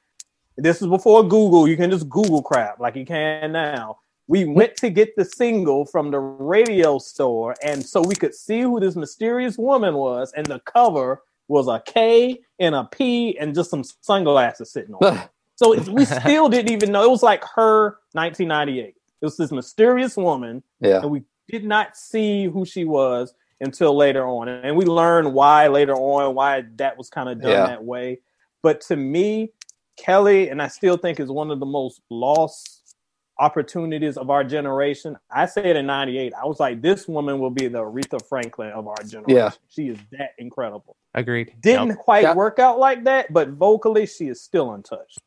[0.57, 3.99] this is before Google, you can just Google crap like you can now.
[4.27, 8.59] We went to get the single from the radio store, and so we could see
[8.59, 10.33] who this mysterious woman was.
[10.35, 15.17] And the cover was a K and a P and just some sunglasses sitting on
[15.17, 15.29] it.
[15.55, 17.03] so we still didn't even know.
[17.03, 18.95] It was like her 1998.
[19.21, 20.63] It was this mysterious woman.
[20.79, 21.01] Yeah.
[21.01, 23.33] And we did not see who she was.
[23.59, 27.49] until later on, and we learned why later on why that was kind of done
[27.49, 27.65] Yeah.
[27.65, 28.19] that way.
[28.61, 29.51] But to me,
[29.97, 32.93] Kelly, and I still think is one of the most lost
[33.39, 35.17] opportunities of our generation.
[35.31, 36.33] I say it in '98.
[36.35, 39.35] I was like, this woman will be the Aretha Franklin of our generation.
[39.35, 39.49] Yeah.
[39.69, 40.95] She is that incredible.
[41.15, 41.55] Agreed.
[41.59, 41.97] Didn't Yep.
[41.97, 42.35] quite Yeah.
[42.35, 45.19] work out like that, but vocally, she is still untouched.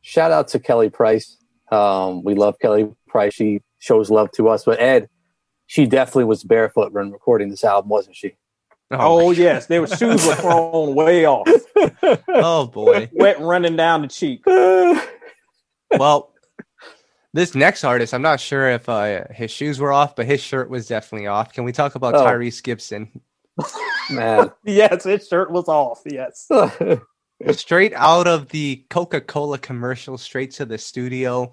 [0.00, 1.38] Shout out to Kelly Price.
[1.70, 3.34] Um, we love Kelly Price.
[3.34, 4.64] She shows love to us.
[4.64, 5.08] But Ed,
[5.66, 8.34] she definitely was barefoot when recording this album, wasn't she?
[8.90, 11.48] Oh, my- yes, their shoes were thrown way off,
[12.28, 13.08] Oh boy.
[13.12, 14.42] wet running down the cheek.
[15.96, 16.32] Well,
[17.32, 20.68] this next artist, I'm not sure if uh, his shoes were off, but his shirt
[20.68, 21.52] was definitely off.
[21.52, 22.24] Can we talk about Oh.
[22.24, 23.20] Tyrese Gibson?
[24.10, 24.50] Man.
[24.64, 26.02] Yes, his shirt was off.
[26.04, 26.48] Yes.
[27.50, 31.52] Straight out of the Coca-Cola commercial, straight to the studio.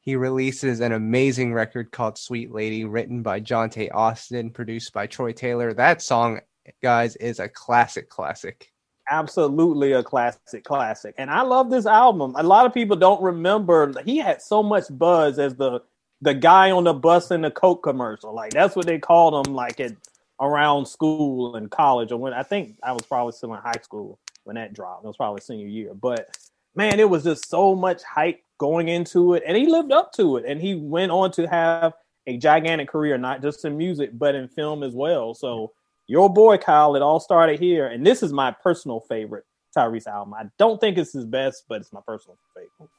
[0.00, 5.32] He releases an amazing record called Sweet Lady, written by Johntá Austin, produced by Troy
[5.32, 5.72] Taylor.
[5.72, 6.40] That song,
[6.82, 8.70] guys, is a classic, classic.
[9.10, 13.92] absolutely a classic classic and i love this album a lot of people don't remember
[14.02, 15.78] he had so much buzz as the
[16.22, 19.54] the guy on the bus in the coke commercial like that's what they called him
[19.54, 19.92] like at
[20.40, 24.18] around school and college or when i think i was probably still in high school
[24.44, 26.36] when that dropped it was probably senior year but
[26.74, 30.36] man it was just so much hype going into it and he lived up to
[30.36, 31.92] it and he went on to have
[32.26, 35.72] a gigantic career not just in music but in film as well so
[36.06, 40.34] your boy Kyle, it all started here, and this is my personal favorite Tyrese album.
[40.34, 42.90] I don't think it's his best, but it's my personal favorite.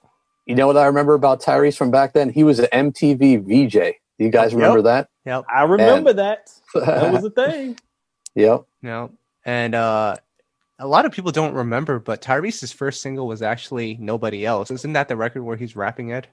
[0.47, 2.29] you know what I remember about Tyrese from back then?
[2.31, 3.93] He was an MTV VJ.
[4.17, 4.59] Do you guys Yep.
[4.59, 5.09] remember that?
[5.25, 5.45] Yep.
[5.53, 6.49] I remember that.
[6.73, 7.77] That was a thing.
[8.35, 8.63] yep.
[8.81, 9.11] No.
[9.45, 10.15] And uh
[10.79, 14.71] a lot of people don't remember, but Tyrese's first single was actually Nobody Else.
[14.71, 16.27] Isn't that the record where he's rapping it?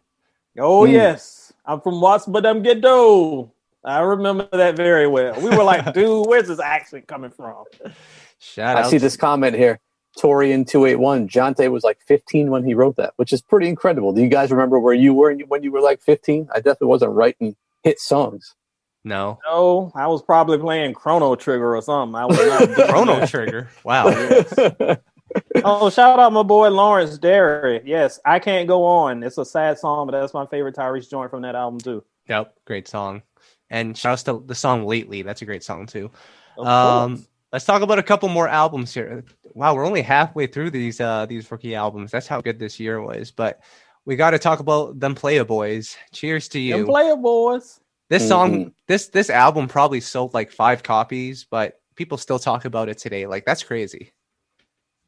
[0.58, 0.92] Oh Hmm.
[0.92, 3.52] yes, I'm from Watts, but I'm ghetto.
[3.84, 5.34] I remember that very well.
[5.40, 7.64] We were like, dude, where's this accent coming from?
[8.38, 9.80] Shout I see this comment here.
[10.18, 11.26] Torian two eight one.
[11.26, 14.12] Johntá was like fifteen when he wrote that, which is pretty incredible.
[14.12, 16.48] Do you guys remember where you were when you were like fifteen?
[16.52, 18.54] I definitely wasn't writing hit songs.
[19.04, 19.38] No.
[19.44, 22.14] No, I was probably playing Chrono Trigger or something.
[22.14, 23.68] I was not Chrono Trigger.
[23.84, 24.96] Wow.
[25.64, 27.80] Oh, shout out my boy Lawrence Derry.
[27.86, 29.22] Yes, I can't go on.
[29.22, 32.04] It's a sad song, but that's my favorite Tyrese joint from that album too.
[32.28, 32.54] Yep.
[32.66, 33.22] Great song.
[33.70, 35.22] And shout out to the song Lately.
[35.22, 36.10] That's a great song too.
[36.58, 39.24] Um, let's talk about a couple more albums here.
[39.54, 42.10] Wow, we're only halfway through these uh these rookie albums.
[42.10, 43.30] That's how good this year was.
[43.30, 43.60] But
[44.04, 45.96] we got to talk about them Playa Boys.
[46.12, 46.76] Cheers to you.
[46.78, 47.80] Them player boys.
[48.12, 48.72] This song, Mhm.
[48.88, 53.26] this this album probably sold like five copies, but people still talk about it today.
[53.26, 54.12] Like that's crazy.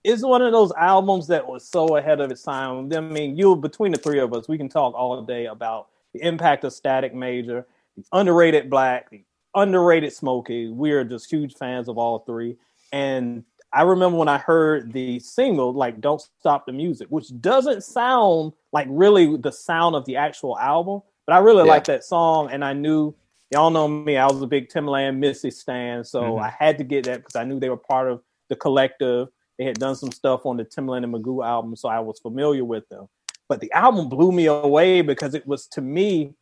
[0.03, 2.93] It's one of those albums that was so ahead of its time.
[2.93, 6.23] I mean, you between the three of us, we can talk all day about the
[6.23, 9.25] impact of Static Major, the underrated Black, the
[9.55, 10.69] underrated Smokey.
[10.69, 12.57] We are just huge fans of all three.
[12.93, 17.83] And I remember when I heard the single, like "Don't Stop the Music," which doesn't
[17.83, 21.71] sound like really the sound of the actual album, but I really Yeah.
[21.73, 23.15] like that song, and I knew
[23.51, 24.17] y'all know me.
[24.17, 26.43] I was a big Timbaland Missy stan, so Mhm.
[26.43, 29.29] I had to get that because I knew they were part of the collective.
[29.59, 32.65] They had done some stuff on the Timbaland and Magoo album, so I was familiar
[32.65, 33.09] with them.
[33.49, 36.35] But the album blew me away because it was to me.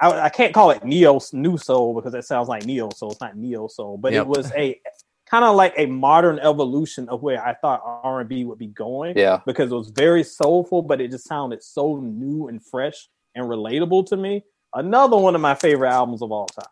[0.00, 3.12] I, I can't call it neo new soul because that sounds like neo soul.
[3.12, 4.22] It's not neo soul, but Yep.
[4.22, 4.80] it was a
[5.26, 8.66] kind of like a modern evolution of where I thought R and B would be
[8.66, 9.40] going Yeah.
[9.46, 14.06] because it was very soulful, but it just sounded so new and fresh and relatable
[14.08, 14.44] to me.
[14.72, 16.66] Another one of my favorite albums of all time.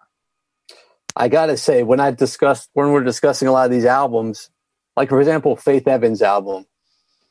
[1.14, 4.50] I gotta say, when I discussed when we're discussing a lot of these albums,
[4.96, 6.66] like for example, Faith Evans' album,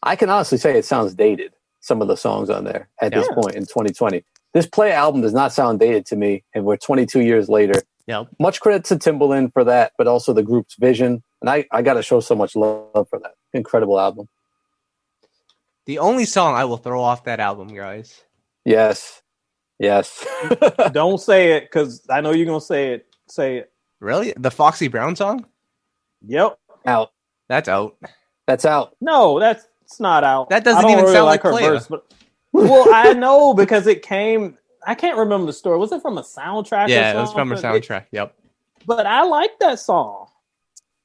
[0.03, 1.53] I can honestly say it sounds dated.
[1.84, 4.23] Some of the songs on there at this point in 2020.
[4.53, 7.82] This Play album does not sound dated to me, and we're 22 years later.
[8.05, 8.27] Yep.
[8.39, 12.03] Much credit to Timbaland for that, but also the group's vision, and I I gotta
[12.03, 14.27] show so much love for that incredible album.
[15.86, 18.23] The only song I will throw off that album, guys.
[18.66, 19.22] Yes,
[19.80, 20.26] yes.
[20.91, 23.07] Don't say it because I know you're gonna say it.
[23.30, 23.72] Say it.
[23.99, 24.34] Really?
[24.38, 25.45] The Foxy Brown song?
[26.28, 26.57] Yep.
[26.86, 27.12] out.
[27.49, 27.97] That's out.
[28.47, 28.95] That's out.
[29.01, 30.49] No, that's it's not out.
[30.49, 31.72] That doesn't I don't even really sound like like her Playa.
[31.74, 32.14] verse, but
[32.53, 34.57] well, I know because it came.
[34.86, 35.78] I can't remember the story.
[35.78, 36.88] Was it from a soundtrack?
[36.88, 37.78] or Yeah, it was from a something?
[37.78, 38.05] It- soundtrack.
[38.12, 38.36] Yep.
[38.86, 40.28] but I like that song.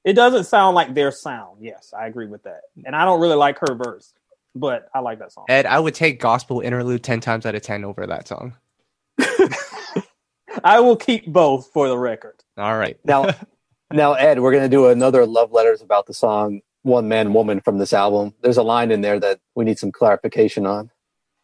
[0.05, 1.59] It doesn't sound like their sound.
[1.61, 2.61] Yes, I agree with that.
[2.85, 4.15] And I don't really like her verse,
[4.61, 5.47] but I like that song.
[5.49, 8.55] Ed, I would take Gospel Interlude 10 times out of 10 over that song.
[10.65, 12.43] I will keep both for the record.
[12.57, 12.99] All right.
[13.05, 13.31] Now,
[13.93, 17.79] now, Ed, we're gonna do another love letters about the song "One Man Woman" from
[17.79, 18.35] this album.
[18.43, 20.91] There's a line in there that we need some clarification on.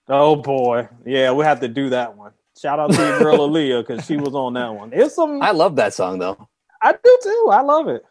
[0.09, 2.33] Oh boy, yeah, we have to do that one.
[2.59, 4.93] Shout out to your girl Aaliyah because she was on that one.
[4.93, 5.43] It's some.
[5.43, 6.49] I love that song though.
[6.83, 7.49] I do too.
[7.53, 8.05] I love it.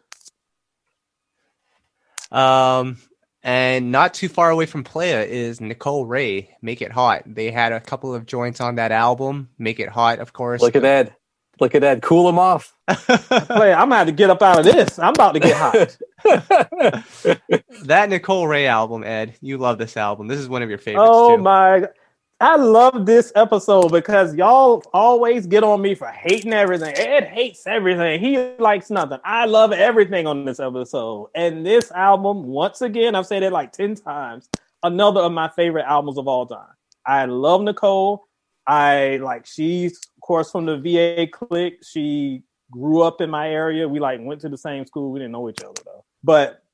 [2.32, 2.96] Um,
[3.42, 7.22] and not too far away from Playa is Nicole Wray, Make It Hot.
[7.26, 10.62] They had a couple of joints on that album, Make It Hot, of course.
[10.62, 11.16] Look at that.
[11.60, 12.02] Look at that.
[12.02, 12.76] Cool them off.
[12.88, 14.98] Playa, I'm gonna have to get up out of this.
[14.98, 15.96] I'm about to get hot.
[17.84, 20.28] that Nicole Wray album, Ed, you love this album.
[20.28, 21.10] This is one of your favorites.
[21.12, 21.42] Oh too.
[21.42, 21.86] my
[22.42, 26.92] I love this episode because y'all always get on me for hating everything.
[26.96, 28.18] Ed hates everything.
[28.18, 29.20] He likes nothing.
[29.24, 31.30] I love everything on this episode.
[31.36, 34.48] And this album, once again, I've said it like 10 times,
[34.82, 36.66] another of my favorite albums of all time.
[37.06, 38.26] I love Nicole.
[38.66, 41.78] I like she's of course from the VA clique.
[41.84, 43.88] She grew up in my area.
[43.88, 45.12] We like went to the same school.
[45.12, 46.04] We didn't know each other though.
[46.24, 46.64] But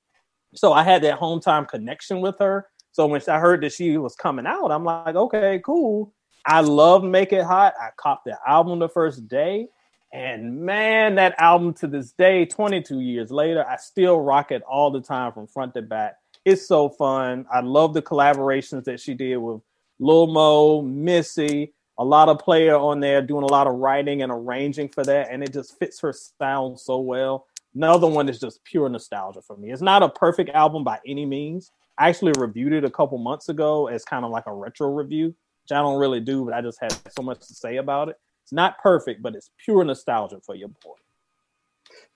[0.55, 4.17] so I had that hometown connection with her so when I heard that she was
[4.17, 6.13] coming out, I'm like, okay, cool.
[6.45, 7.73] I love Make It Hot.
[7.81, 9.69] I copped the album the first day.
[10.13, 14.91] And man, that album to this day, 22 years later, I still rock it all
[14.91, 16.17] the time from front to back.
[16.45, 17.47] It's so fun.
[17.55, 19.61] I love the collaborations that she did with
[20.01, 24.33] Lil Mo, Missy, a lot of player on there doing a lot of writing and
[24.33, 25.29] arranging for that.
[25.31, 27.47] And it just fits her sound so well.
[27.77, 29.71] Another one is just pure nostalgia for me.
[29.71, 33.49] It's not a perfect album by any means, I actually reviewed it a couple months
[33.49, 36.63] ago as kind of like a retro review, which I don't really do, but I
[36.63, 38.17] just had so much to say about it.
[38.45, 40.95] It's not perfect, but it's pure nostalgia for your boy.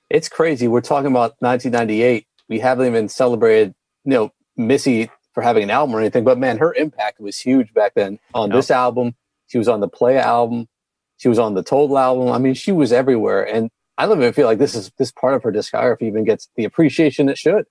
[0.08, 0.68] It's crazy.
[0.68, 2.26] We're talking about 1998.
[2.48, 3.74] We haven't even celebrated,
[4.04, 7.72] you know, Missy for having an album or anything, but man, her impact was huge
[7.74, 9.14] back then on this album.
[9.48, 10.68] She was on the Play album.
[11.16, 12.28] She was on the Total album.
[12.28, 13.42] I mean, she was everywhere.
[13.42, 16.48] And I don't even feel like this is this part of her discography even gets
[16.56, 17.66] the appreciation it should.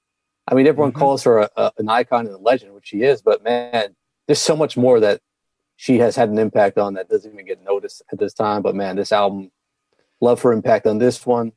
[0.51, 0.99] I mean, everyone mm-hmm.
[0.99, 3.95] calls her a, a, an icon and a legend, which she is, but man,
[4.27, 5.21] there's so much more that
[5.77, 8.61] she has had an impact on that doesn't even get noticed at this time.
[8.61, 9.49] But man, this album,
[10.19, 11.53] love her impact on this one.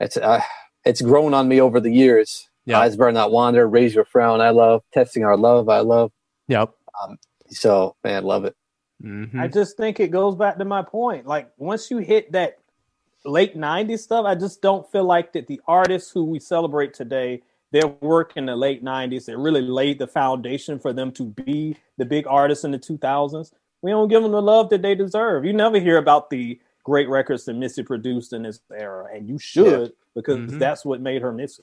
[0.00, 0.42] It's uh,
[0.84, 2.48] it's grown on me over the years.
[2.66, 2.80] Yeah.
[2.80, 4.82] Eyes burn Not Wander, Raise Your Frown, I love.
[4.92, 6.12] Testing Our Love, I love.
[6.48, 6.74] Yep.
[7.02, 8.56] Um, so man, love it.
[9.02, 9.40] Mm-hmm.
[9.40, 11.26] I just think it goes back to my point.
[11.26, 12.58] Like once you hit that
[13.24, 17.42] late '90s stuff, I just don't feel like that the artists who we celebrate today
[17.72, 21.76] their work in the late 90s it really laid the foundation for them to be
[21.98, 23.52] the big artists in the 2000s
[23.82, 25.44] we don't give them the love that they deserve.
[25.44, 29.38] You never hear about the great records that missy produced in this era and you
[29.38, 30.04] should yeah.
[30.14, 30.58] because mm-hmm.
[30.58, 31.62] that's what made her missy.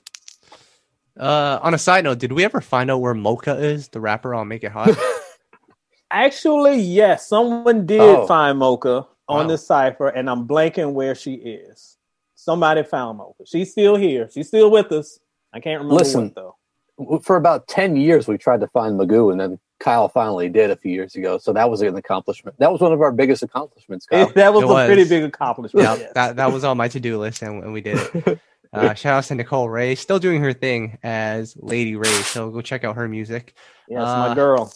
[1.18, 4.34] Uh, on a side note did we ever find out where mocha is the rapper
[4.34, 4.96] on make it hot?
[6.10, 7.28] Actually yes.
[7.28, 8.26] Someone did oh.
[8.26, 9.46] find mocha on wow.
[9.46, 11.96] the cipher and i'm blanking where she is.
[12.34, 13.44] Somebody found mocha.
[13.44, 14.30] She's still here.
[14.32, 15.18] She's still with us
[15.52, 17.20] I can't remember Listen, what, though.
[17.20, 20.76] For about 10 years, we tried to find Magoo, and then Kyle finally did a
[20.76, 21.38] few years ago.
[21.38, 22.58] So that was an accomplishment.
[22.58, 24.32] That was one of our biggest accomplishments, Kyle.
[24.34, 24.86] that was it a was.
[24.86, 25.84] pretty big accomplishment.
[25.84, 26.12] Yeah, yes.
[26.14, 28.40] that, that was on my to do list, and, and we did it.
[28.70, 32.10] Uh, shout out to Nicole Wray, still doing her thing as Lady Wray.
[32.22, 33.54] So go check out her music.
[33.88, 34.70] Yes, uh, my girl.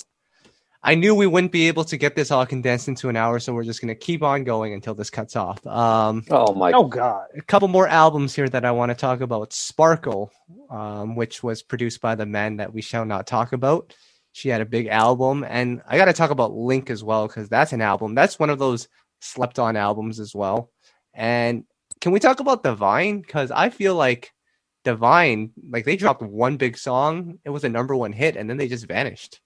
[0.85, 3.53] I knew we wouldn't be able to get this all condensed into an hour, so
[3.53, 5.65] we're just going to keep on going until this cuts off.
[5.65, 6.73] Um, oh my!
[6.73, 7.27] Oh god!
[7.37, 9.53] A couple more albums here that I want to talk about.
[9.53, 10.33] Sparkle,
[10.71, 13.95] um, which was produced by the men that we shall not talk about.
[14.33, 17.49] She had a big album, and I got to talk about Link as well because
[17.49, 18.15] that's an album.
[18.17, 18.89] That's one of those
[19.21, 20.73] slept-on albums as well.
[21.15, 21.65] And
[22.01, 23.21] can we talk about Divine?
[23.21, 24.33] Because I feel like
[24.83, 28.57] Divine, like they dropped one big song, it was a number one hit, and then
[28.57, 29.41] they just vanished.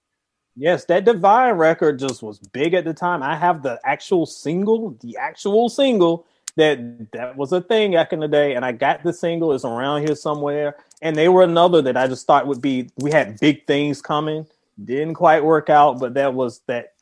[0.59, 3.21] Yes, that Divine record just was big at the time.
[3.21, 8.19] I have the actual single, the actual single that that was a thing back in
[8.19, 9.53] the day, and I got the single.
[9.53, 12.89] It's around here somewhere, and they were another that I just thought would be.
[12.97, 14.47] We had big things coming,
[14.83, 16.93] didn't quite work out, but that was that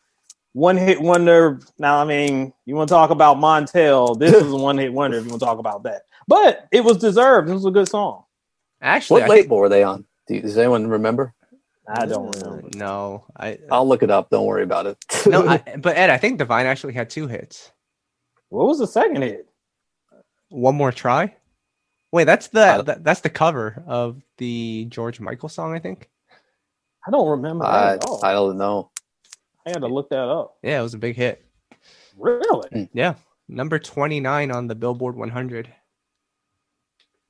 [0.52, 1.62] one hit wonder.
[1.80, 4.20] Now, I mean, you want to talk about Montell?
[4.20, 5.18] This is a one hit wonder.
[5.18, 7.50] If you want to talk about that, but it was deserved.
[7.50, 8.26] It was a good song.
[8.82, 10.06] Actually, what I label think- were they on?
[10.28, 11.34] does anyone remember?
[11.88, 12.70] I don't remember.
[12.76, 13.60] No, I.
[13.72, 14.30] I'll look it up.
[14.30, 14.98] Don't worry about it.
[15.28, 17.72] no, I, but Ed, I think Divine actually had two hits.
[18.50, 19.48] What was the second hit?
[20.50, 21.36] One more try.
[22.12, 26.10] Wait, that's the that, that's the cover of the George Michael song, I think.
[27.08, 27.66] I don't remember.
[27.66, 28.90] I, I don't know.
[29.66, 30.58] I had to look that up.
[30.64, 31.46] Yeah, it was a big hit.
[32.18, 32.70] Really?
[32.72, 32.84] Hmm.
[32.94, 33.16] Yeah,
[33.48, 35.72] number twenty nine on the Billboard 100.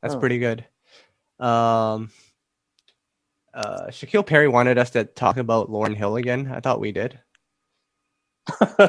[0.02, 0.64] That's pretty good.
[1.40, 2.12] Um,
[3.56, 6.52] uh, Shaquille Perry wanted us to talk about Lauryn Hill again.
[6.54, 7.20] I thought we did.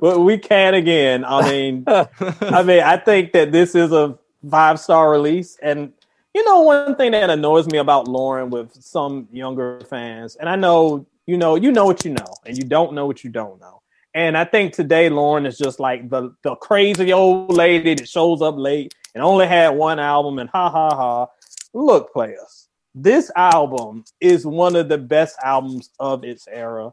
[0.00, 1.24] well, we can again.
[1.24, 4.18] I mean, I mean, I think that this is a
[4.50, 5.92] five star release, and
[6.34, 10.56] you know, one thing that annoys me about Lauryn with some younger fans, and I
[10.56, 13.60] know you know, you know what you know, and you don't know what you don't
[13.60, 13.82] know.
[14.14, 18.40] And I think today Lauryn is just like the the crazy old lady that shows
[18.40, 21.26] up late and only had one album and ha ha ha.
[21.74, 22.65] Look, players,
[22.96, 26.92] this album is one of the best albums of its era.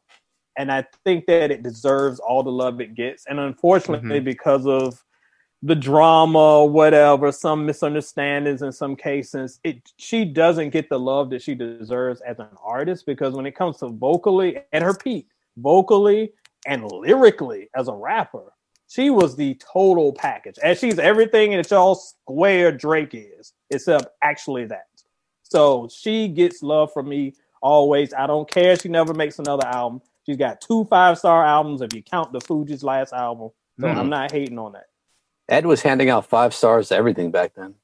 [0.57, 3.25] And I think that it deserves all the love it gets.
[3.25, 4.25] And unfortunately, mm-hmm.
[4.25, 5.01] because of
[5.63, 11.41] the drama whatever, some misunderstandings in some cases, it she doesn't get the love that
[11.41, 15.27] she deserves as an artist because when it comes to vocally and her peak,
[15.57, 16.33] vocally
[16.67, 18.51] and lyrically as a rapper,
[18.89, 20.59] she was the total package.
[20.61, 24.87] And she's everything that y'all square Drake is, except actually that.
[25.53, 28.11] So she gets love from me always.
[28.11, 28.75] I don't care.
[28.75, 30.01] She never makes another album.
[30.25, 33.51] She's got two five star albums if you count the Fugees' last album.
[33.79, 33.95] So mm.
[33.95, 34.87] I'm not hating on that.
[35.47, 37.75] Ed was handing out five stars to everything back then.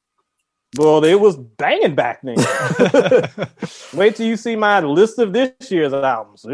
[0.80, 2.38] Well, it was banging back then.
[3.94, 6.48] Wait till you see my list of this year's albums.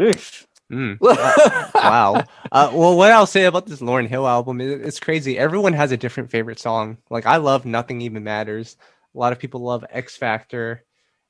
[0.70, 0.98] Mm.
[1.00, 2.24] wow.
[2.52, 5.38] Uh, well, what I'll say about this Lauryn Hill album is it's crazy.
[5.38, 6.98] Everyone has a different favorite song.
[7.08, 8.76] Like I love Nothing Even Matters.
[9.14, 10.84] A lot of people love X Factor,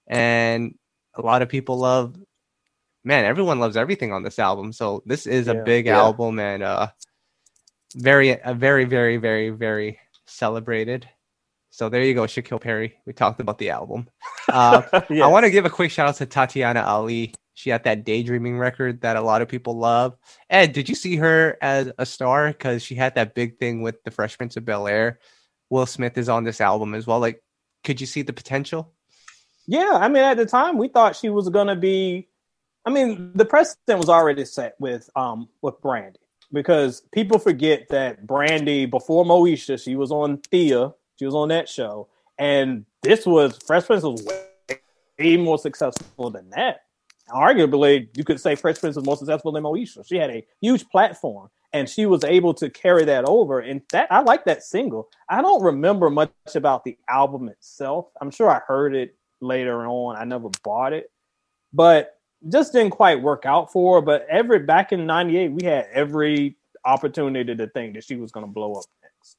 [0.06, 0.74] and
[1.14, 2.16] a lot of people love.
[3.04, 4.72] Man, everyone loves everything on this album.
[4.72, 5.98] So this is a big yeah.
[5.98, 6.88] album, and uh,
[7.94, 11.08] very, a very, very, very, very celebrated.
[11.70, 12.96] So there you go, Shaquille Perry.
[13.04, 14.08] We talked about the album.
[14.48, 14.80] Uh,
[15.10, 15.24] yes.
[15.24, 17.34] I want to give a quick shout out to Tatyana Ali.
[17.54, 20.16] She had that daydreaming record that a lot of people love.
[20.48, 22.52] Ed, did you see her as a star?
[22.52, 25.18] Because she had that big thing with the Fresh Prince of Bel Air.
[25.68, 27.18] Will Smith is on this album as well.
[27.18, 27.42] Like,
[27.82, 28.94] could you see the potential?
[29.66, 32.28] Yeah, I mean, at the time we thought she was gonna be.
[32.84, 36.20] I mean, the precedent was already set with um with Brandy
[36.52, 41.68] because people forget that Brandy before Moesha, she was on Thea, she was on that
[41.68, 42.08] show,
[42.38, 44.78] and this was Fresh Prince was way,
[45.18, 46.82] way more successful than that.
[47.30, 50.06] Arguably, you could say Fresh Prince was more successful than Moesha.
[50.06, 53.58] She had a huge platform, and she was able to carry that over.
[53.58, 55.08] And that I like that single.
[55.28, 58.06] I don't remember much about the album itself.
[58.20, 60.16] I'm sure I heard it later on.
[60.16, 61.10] I never bought it,
[61.72, 62.18] but
[62.48, 64.02] just didn't quite work out for her.
[64.02, 68.46] But every back in '98, we had every opportunity to think that she was going
[68.46, 69.36] to blow up next.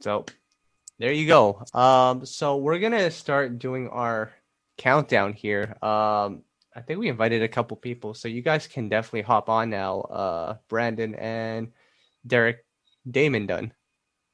[0.00, 0.24] So
[0.98, 1.62] there you go.
[1.74, 4.32] Um, so we're gonna start doing our
[4.76, 5.76] countdown here.
[5.82, 6.42] Um,
[6.74, 10.00] I think we invited a couple people, so you guys can definitely hop on now.
[10.00, 11.72] Uh, Brandon and
[12.26, 12.64] Derek
[13.08, 13.72] Damon done.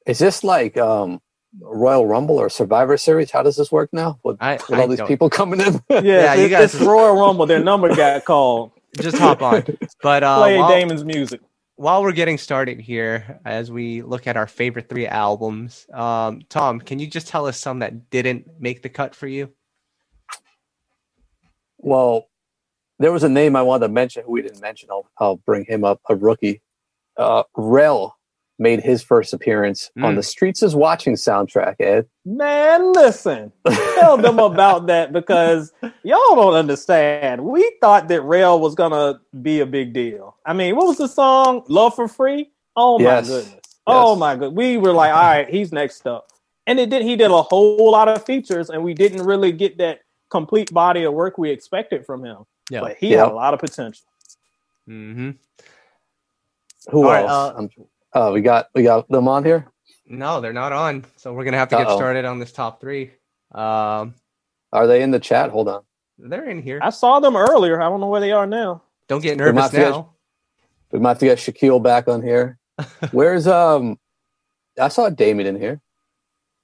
[0.07, 1.21] Is this like um
[1.61, 3.31] Royal Rumble or Survivor Series?
[3.31, 5.07] How does this work now with, I, with all these don't.
[5.07, 5.81] people coming in?
[5.89, 6.73] yeah, yeah you guys.
[6.75, 7.45] It's Royal Rumble.
[7.45, 8.71] Their number got called.
[8.99, 9.65] Just hop on.
[10.01, 11.41] But uh, play while, Damon's music.
[11.75, 16.79] While we're getting started here, as we look at our favorite three albums, um, Tom,
[16.79, 19.51] can you just tell us some that didn't make the cut for you?
[21.77, 22.29] Well,
[22.99, 24.89] there was a name I wanted to mention who we didn't mention.
[24.89, 25.99] I'll, I'll bring him up.
[26.09, 26.61] A rookie,
[27.17, 28.14] uh, Rell
[28.57, 30.03] made his first appearance mm.
[30.03, 32.07] on the Streets is Watching soundtrack, Ed.
[32.23, 33.51] Man, listen,
[33.95, 37.43] tell them about that because y'all don't understand.
[37.43, 40.37] We thought that Rell was gonna be a big deal.
[40.45, 41.63] I mean, what was the song?
[41.67, 42.51] Love for Free?
[42.75, 43.27] Oh my yes.
[43.27, 43.53] goodness.
[43.53, 43.61] Yes.
[43.87, 44.55] Oh my good.
[44.55, 46.29] We were like, all right, he's next up.
[46.67, 49.77] And it did he did a whole lot of features and we didn't really get
[49.77, 52.45] that complete body of work we expected from him.
[52.69, 52.81] Yeah.
[52.81, 53.19] But he yeah.
[53.19, 54.05] had a lot of potential.
[54.89, 55.31] Mm-hmm.
[56.91, 57.53] Who All else?
[57.53, 57.67] Right, uh,
[58.15, 59.67] uh, we got we got them on here.
[60.07, 61.05] No, they're not on.
[61.17, 61.97] So we're gonna have to get Uh-oh.
[61.97, 63.11] started on this top three.
[63.53, 64.15] Um,
[64.71, 65.51] are they in the chat?
[65.51, 65.83] Hold on.
[66.17, 66.79] They're in here.
[66.81, 67.81] I saw them earlier.
[67.81, 68.81] I don't know where they are now.
[69.07, 69.91] Don't get nervous we now.
[69.91, 70.05] Get,
[70.91, 72.57] we might have to get Shaquille back on here.
[73.11, 73.99] Where's um?
[74.79, 75.81] I saw Damon in here.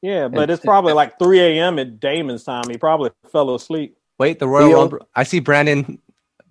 [0.02, 1.78] Yeah, but and, it's probably like 3 a.m.
[1.78, 2.64] at Damon's time.
[2.70, 3.97] He probably fell asleep.
[4.18, 5.08] Wait, the Royal Rumble.
[5.16, 5.99] I see Brandon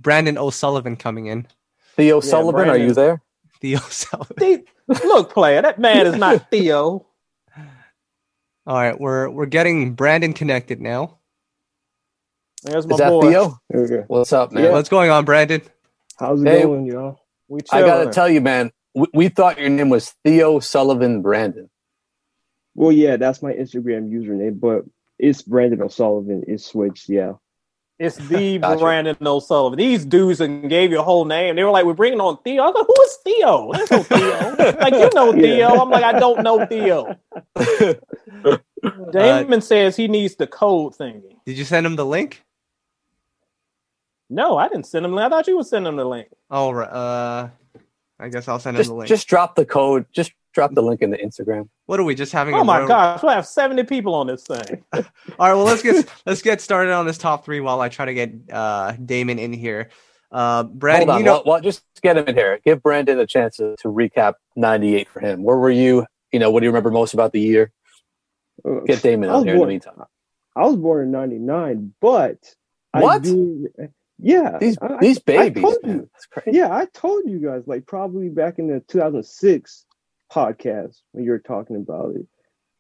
[0.01, 1.47] Brandon O'Sullivan coming in.
[1.97, 2.77] Theo yeah, Sullivan, Brandon.
[2.77, 3.23] are you there?
[3.61, 4.65] Theo Sullivan.
[4.89, 7.07] Look, player, that man is not Theo.
[8.67, 11.19] All right, we're we're getting Brandon connected now.
[12.63, 13.31] There's my is that boy.
[13.31, 14.05] Theo?
[14.07, 14.65] What's up, man?
[14.65, 14.73] Yeah.
[14.73, 15.63] What's going on, Brandon?
[16.19, 17.21] How's it hey, going, y'all?
[17.49, 18.71] We I gotta tell you, man.
[18.95, 21.71] We, we thought your name was Theo Sullivan Brandon.
[22.75, 24.85] Well, yeah, that's my Instagram username, but
[25.19, 26.45] it's Brandon O'Sullivan.
[26.47, 27.35] It's switched, yeah.
[28.01, 28.81] It's the gotcha.
[28.81, 29.77] Brandon O'Sullivan.
[29.77, 31.55] These dudes and gave you a whole name.
[31.55, 33.73] They were like, "We're bringing on Theo." I was like, "Who is Theo?
[33.75, 34.77] There's no Theo.
[34.81, 37.15] like you know Theo." I'm like, "I don't know Theo."
[39.13, 41.37] Damon uh, says he needs the code thingy.
[41.45, 42.43] Did you send him the link?
[44.31, 45.19] No, I didn't send him.
[45.19, 46.29] I thought you would send him the link.
[46.51, 47.51] Oh, uh,
[48.19, 49.09] I guess I'll send just, him the link.
[49.09, 50.07] Just drop the code.
[50.11, 51.69] Just drop the link in the Instagram.
[51.87, 52.55] What are we just having?
[52.55, 54.85] Oh my gosh, we have seventy people on this thing.
[54.93, 55.03] All
[55.39, 58.15] right, well let's get let's get started on this top three while I try to
[58.15, 59.91] get uh, Damon in here.
[60.31, 62.61] Uh, Brandon, Hold on, you know, well, well, just get him in here.
[62.65, 65.43] Give Brandon a chance to, to recap '98 for him.
[65.43, 66.07] Where were you?
[66.31, 67.73] You know, what do you remember most about the year?
[68.87, 70.07] Get Damon out here born, in the meantime.
[70.55, 72.37] I was born in '99, but
[72.93, 73.23] what?
[73.23, 73.69] Do,
[74.19, 75.65] yeah, these I, these babies.
[75.65, 76.59] I man, that's crazy.
[76.59, 79.87] Yeah, I told you guys like probably back in the 2006
[80.33, 82.27] podcast when you were talking about it.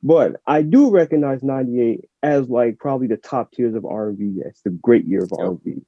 [0.02, 4.40] But I do recognize '98 as like probably the top tiers of R&B.
[4.44, 5.82] It's the great year of R&B.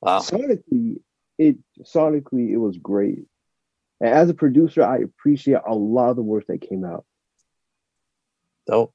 [0.00, 0.18] Wow.
[0.18, 1.00] Sonically,
[1.38, 3.24] it sonically it was great.
[4.00, 7.06] And as a producer, I appreciate a lot of the work that came out.
[8.66, 8.92] Dope,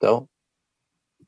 [0.00, 0.28] dope.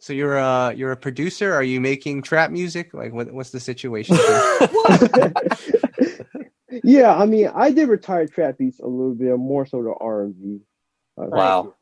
[0.00, 1.54] So you're a you're a producer.
[1.54, 2.92] Are you making trap music?
[2.92, 4.16] Like, what, what's the situation?
[6.84, 10.24] yeah, I mean, I did retire trap beats a little bit more so the R
[10.24, 10.60] and B.
[11.20, 11.74] Uh, wow.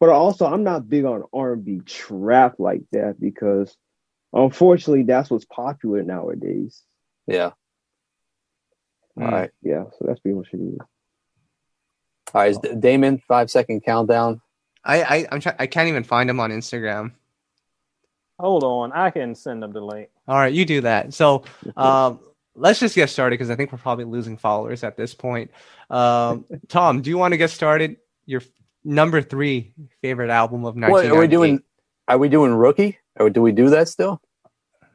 [0.00, 3.76] But also, I'm not big on R and B trap like that because,
[4.32, 6.82] unfortunately, that's what's popular nowadays.
[7.26, 7.50] Yeah.
[9.20, 9.50] All right.
[9.62, 9.84] Yeah.
[9.98, 10.56] So that's pretty much it.
[10.56, 10.78] Is.
[12.34, 14.40] All right, is Damon five second countdown.
[14.84, 17.12] I I I'm try- I can't even find him on Instagram.
[18.38, 20.08] Hold on, I can send him the link.
[20.26, 21.12] All right, you do that.
[21.12, 21.44] So,
[21.76, 22.20] um,
[22.54, 25.50] let's just get started because I think we're probably losing followers at this point.
[25.90, 27.96] Um, Tom, do you want to get started?
[28.26, 28.42] Your
[28.84, 31.16] number three favorite album of 1998.
[31.16, 31.62] are we doing?
[32.08, 32.98] Are we doing rookie?
[33.16, 34.20] Or do we do that still?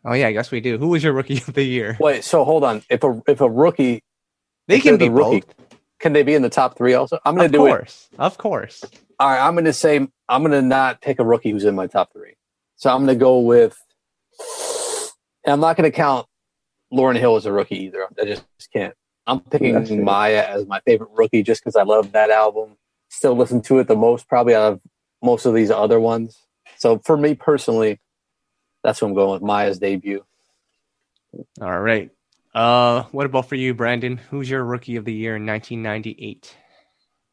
[0.05, 0.77] Oh yeah, I guess we do.
[0.77, 1.97] Who was your rookie of the year?
[1.99, 2.81] Wait, so hold on.
[2.89, 4.03] If a if a rookie,
[4.67, 5.55] they can be the rookie, both.
[5.99, 7.19] Can they be in the top three also?
[7.25, 8.07] I'm going to do course.
[8.11, 8.19] it.
[8.19, 8.83] Of course.
[9.19, 11.75] All right, I'm going to say I'm going to not pick a rookie who's in
[11.75, 12.35] my top three.
[12.75, 13.77] So I'm going to go with.
[15.45, 16.27] I'm not going to count
[16.91, 18.07] Lauryn Hill is a rookie either.
[18.19, 18.93] I just can't.
[19.25, 19.73] I'm picking
[20.05, 22.77] Mya as my favorite rookie just because I love that album.
[23.09, 24.81] Still listen to it the most, probably out of
[25.21, 26.37] most of these other ones.
[26.77, 27.99] So for me personally,
[28.83, 30.23] that's what I'm going with Mya's debut.
[31.61, 32.09] All right.
[32.55, 34.17] Uh, what about for you, Brandon?
[34.17, 36.55] Who's your rookie of the year in 1998?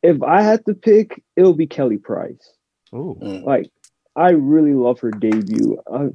[0.03, 2.53] If I had to pick, it'll be Kelly Price.
[2.93, 3.17] Ooh.
[3.23, 3.45] Mm.
[3.45, 3.71] Like,
[4.17, 5.81] I really love her debut.
[5.91, 6.09] I,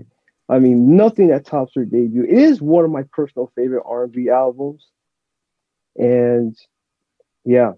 [0.50, 2.24] I mean, nothing that tops her debut.
[2.24, 4.88] It is one of my personal favorite R&B albums,
[5.96, 6.58] and
[7.46, 7.74] yeah,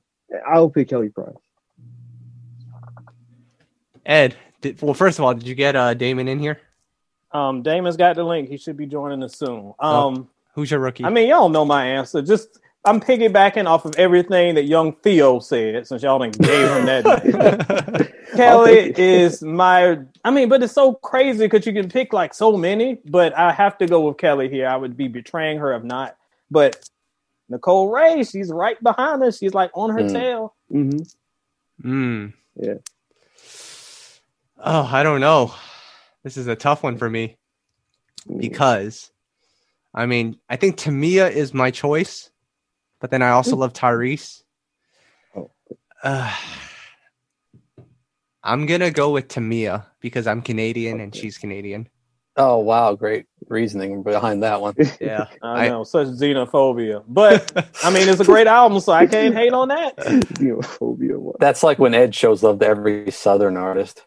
[0.47, 1.36] I'll pick Kelly Price.
[4.05, 6.59] Ed, did, well, first of all, did you get uh, Damon in here?
[7.32, 8.49] Um, Damon's got the link.
[8.49, 9.74] He should be joining us soon.
[9.78, 10.28] Um, oh.
[10.53, 11.05] Who's your rookie?
[11.05, 12.22] I mean, y'all know my answer.
[12.22, 16.86] Just I'm piggybacking off of everything that young Theo said, since y'all didn't gave him
[16.88, 18.11] that.
[18.36, 19.99] Kelly is my.
[20.23, 22.97] I mean, but it's so crazy because you can pick like so many.
[23.05, 24.67] But I have to go with Kelly here.
[24.67, 26.17] I would be betraying her if not.
[26.49, 26.89] But
[27.49, 29.38] Nicole Wray, she's right behind us.
[29.38, 30.11] She's like on her mm.
[30.11, 30.55] tail.
[30.71, 31.03] Mm-hmm.
[31.88, 32.34] Mm.
[32.55, 32.75] Yeah.
[34.57, 35.53] Oh, I don't know.
[36.23, 37.38] This is a tough one for me
[38.27, 38.39] mm.
[38.39, 39.11] because
[39.93, 42.32] I mean, I think Tamia is my choice,
[43.01, 44.43] but then I also love Tyrese.
[45.35, 45.51] Oh.
[46.01, 46.33] Uh,
[48.43, 51.03] I'm gonna go with Tamia because I'm Canadian okay.
[51.03, 51.89] and she's Canadian.
[52.37, 54.75] Oh wow, great reasoning behind that one.
[55.01, 57.51] Yeah, I know such xenophobia, but
[57.83, 59.97] I mean it's a great album, so I can't hate on that.
[59.97, 61.33] Xenophobia.
[61.39, 64.03] That's like when Ed shows love to every Southern artist.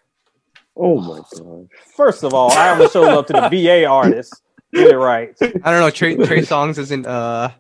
[0.77, 1.69] Oh my god!
[1.97, 4.41] First of all, I only show love to the VA artists.
[4.73, 5.33] Get it right.
[5.41, 5.91] I don't know.
[5.91, 7.51] Trey, Trey Songz isn't uh,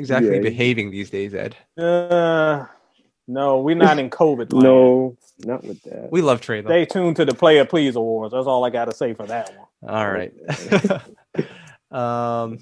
[0.00, 0.40] exactly yeah.
[0.40, 1.54] behaving these days, Ed.
[1.78, 2.66] Uh,
[3.28, 4.52] no, we're not in COVID.
[4.52, 4.64] Land.
[4.64, 6.10] No, not with that.
[6.10, 6.62] We love Trey.
[6.62, 6.70] Though.
[6.70, 8.32] Stay tuned to the Player Please Awards.
[8.32, 9.94] That's all I got to say for that one.
[9.94, 10.32] All right.
[11.92, 12.58] um,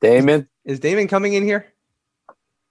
[0.00, 1.66] Damon is Damon coming in here?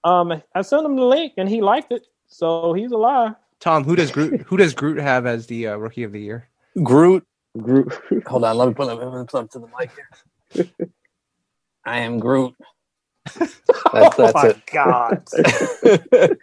[0.04, 3.34] Um, I sent him the link and he liked it, so he's alive.
[3.60, 4.42] Tom, who does Groot?
[4.42, 6.48] who does Groot have as the uh, rookie of the year?
[6.84, 7.26] Groot.
[7.58, 7.94] Groot.
[8.28, 10.70] Hold on, let me put him, put him to the mic here.
[11.86, 12.56] I am Groot.
[13.34, 14.66] That's, that's oh my it.
[14.72, 15.28] god!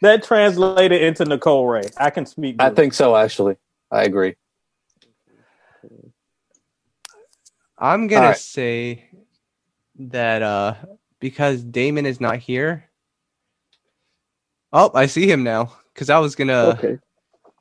[0.00, 1.90] that translated into Nicole Wray.
[1.96, 2.58] I can speak.
[2.58, 2.72] Groot.
[2.72, 3.16] I think so.
[3.16, 3.56] Actually,
[3.90, 4.36] I agree.
[7.78, 8.36] I'm gonna right.
[8.36, 9.04] say
[9.98, 10.74] that uh
[11.20, 12.88] because Damon is not here.
[14.72, 15.72] Oh, I see him now.
[15.92, 16.76] Because I was gonna.
[16.78, 16.98] Okay.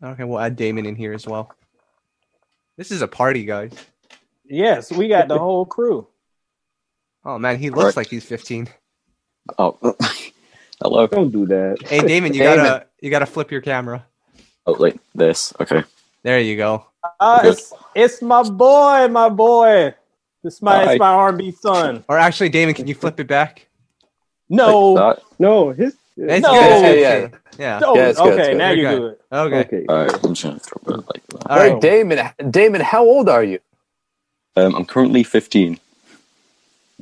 [0.03, 1.55] Okay, we'll add Damon in here as well.
[2.75, 3.71] This is a party, guys.
[4.45, 6.07] Yes, we got the whole crew.
[7.25, 7.97] Oh man, he looks right.
[7.97, 8.67] like he's 15.
[9.57, 9.77] Oh,
[10.81, 11.07] hello.
[11.07, 11.77] Don't do that.
[11.87, 14.05] Hey, Damon, you gotta you gotta flip your camera.
[14.65, 15.53] Oh, like this.
[15.59, 15.83] Okay.
[16.23, 16.85] There you go.
[17.19, 19.93] Uh, it's, it's my boy, my boy.
[20.43, 22.03] This my it's my R&B son.
[22.07, 23.67] Or actually, Damon, can you flip it back?
[24.49, 25.95] No, like no, his.
[26.15, 26.99] It's no, good.
[26.99, 27.27] yeah, yeah.
[27.57, 27.79] Yeah.
[27.83, 29.17] Oh, yeah okay, good, now you're good.
[29.31, 29.37] good.
[29.37, 29.59] Okay.
[29.59, 29.85] okay.
[29.89, 30.23] All right.
[30.23, 31.47] I'm trying to throw it like that.
[31.49, 32.29] All right, Damon.
[32.51, 33.59] Damon, how old are you?
[34.55, 35.79] Um, I'm currently 15.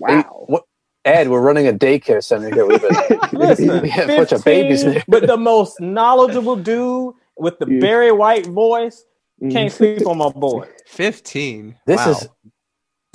[0.02, 0.46] Wow.
[0.48, 0.64] What?
[1.04, 2.66] Ed, we're running a daycare center here.
[2.66, 5.04] We've been, Listen, we have 15, a bunch of babies there.
[5.08, 7.80] But the most knowledgeable dude with the yeah.
[7.80, 9.04] Barry White voice.
[9.42, 9.70] Can't mm-hmm.
[9.70, 10.68] sleep on my boy.
[10.86, 11.76] 15.
[11.88, 12.12] This wow.
[12.12, 12.30] is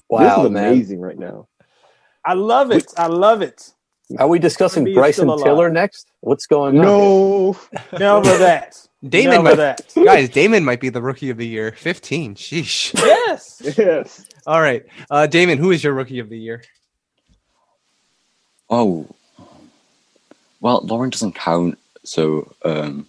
[0.08, 0.72] wow, this is man.
[0.72, 1.46] amazing right now.
[2.24, 2.92] I love it.
[2.96, 3.72] I love it.
[4.18, 5.28] Are we discussing R&B Bryson.
[5.38, 6.10] Tiller next?
[6.20, 6.84] What's going on?
[6.84, 7.56] No,
[7.92, 8.85] Never that.
[9.06, 9.92] Damon Never might, that.
[10.04, 11.72] guys, Damon might be the rookie of the year.
[11.72, 12.34] 15.
[12.34, 12.94] Sheesh.
[12.94, 13.62] Yes.
[13.78, 14.26] yes.
[14.46, 14.84] All right.
[15.10, 16.62] Uh, Damon, who is your rookie of the year?
[18.68, 19.06] Oh,
[20.60, 23.06] well, Lauryn doesn't count, so um,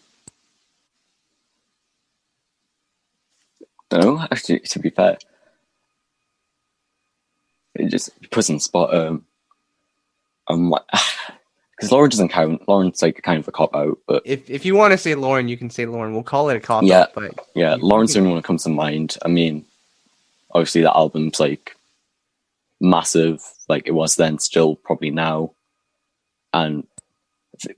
[3.91, 4.19] no.
[4.31, 5.17] Actually, to be fair,
[7.73, 8.93] it just puts in spot.
[8.93, 9.25] Um,
[10.47, 10.83] I'm like,
[11.78, 12.65] because Lauryn doesn't count.
[12.65, 15.47] Lauryn's like kind of a cop out, but If if you want to say Lauryn,
[15.47, 16.11] you can say Lauryn.
[16.13, 17.05] We'll call it a cop Yeah.
[17.15, 19.15] but yeah, You- Lauryn's the only one that comes to mind.
[19.23, 19.63] I mean,
[20.51, 21.75] obviously that album's like
[22.80, 25.51] massive, like it was then, still probably now.
[26.53, 26.88] And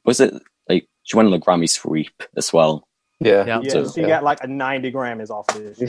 [0.05, 0.33] was it
[0.67, 2.87] like she went on the Grammy sweep as well?
[3.19, 3.45] Yeah.
[3.45, 3.59] Yeah.
[3.63, 5.79] Yeah, So- she got like a 90 Grammys off of this.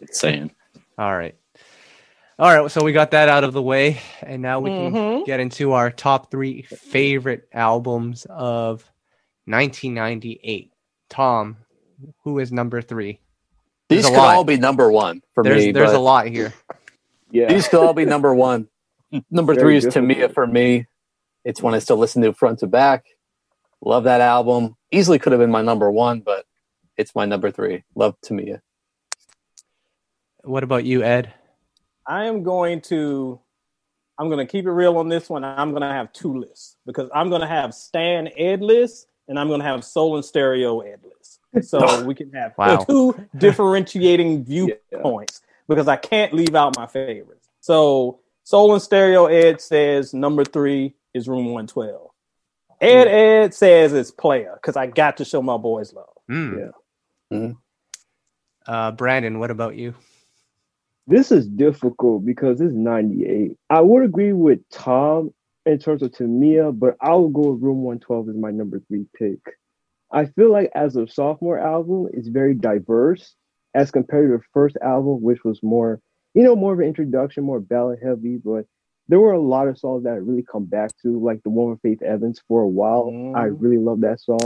[0.00, 0.50] It's saying
[0.98, 1.34] All right.
[2.38, 2.70] All right.
[2.70, 4.00] So we got that out of the way.
[4.22, 5.26] And now we can Mhm.
[5.26, 8.90] get into our top three favorite albums of
[9.46, 10.72] 1998.
[11.08, 11.58] Tom,
[12.24, 13.20] who is number three?
[13.88, 14.34] These There's a could lot.
[14.36, 15.72] all be number one for There's me.
[15.72, 16.52] there's but a lot here.
[17.30, 17.48] Yeah.
[17.48, 18.68] These could all be number one.
[19.28, 20.08] Number Very three is difficult.
[20.18, 20.86] Tamia for me.
[21.44, 23.06] It's one I still listen to front to back.
[23.80, 24.76] Love that album.
[24.92, 26.46] Easily could have been my number one, but
[26.96, 27.82] it's my number three.
[27.96, 28.60] Love Tamia.
[30.44, 31.34] What about you, Ed?
[32.06, 33.40] I am going to
[34.18, 35.42] I'm going to keep it real on this one.
[35.44, 39.38] I'm going to have two lists because I'm going to have Stan Ed list and
[39.38, 41.40] I'm going to have Soul and Stereo Ed list.
[41.68, 42.78] So we can have Wow.
[42.88, 44.44] two differentiating
[44.92, 47.48] viewpoints because I can't leave out my favorites.
[47.60, 52.10] So Soul and Stereo Ed says number three is Room 112.
[52.80, 56.06] Ed Ed says it's player because I got to show my boys love.
[56.28, 56.58] Hmm.
[56.58, 56.70] Yeah.
[57.32, 57.56] Mhm.
[58.66, 59.94] Uh, Brandon, what about you?
[61.06, 63.52] This is difficult because it's 98.
[63.70, 65.32] I would agree with Tom
[65.66, 69.40] in terms of Tamia, but I'll go with Room 112 as my number three pick.
[70.12, 73.34] I feel like as a sophomore album, it's very diverse
[73.74, 76.00] as compared to the first album, which was more,
[76.34, 78.64] you know, more of an introduction, more ballad heavy, but
[79.08, 81.70] there were a lot of songs that I really come back to, like the one
[81.70, 83.10] with Faith Evans for a while.
[83.10, 83.36] Mhm.
[83.36, 84.38] I really love that song.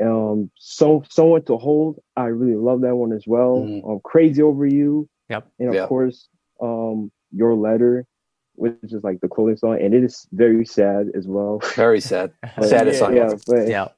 [0.00, 3.58] Um, so someone to hold, I really love that one as well.
[3.58, 3.88] Mhm.
[3.88, 5.48] Um, Crazy Over You, Yep.
[5.58, 5.86] and of Yeah.
[5.86, 6.28] course,
[6.60, 8.06] um, Your Letter,
[8.54, 11.58] which is like the clothing song, and it is very sad as well.
[11.74, 12.32] Very sad.
[12.56, 13.16] But, Saddest song.
[13.16, 13.88] yeah, but Yeah.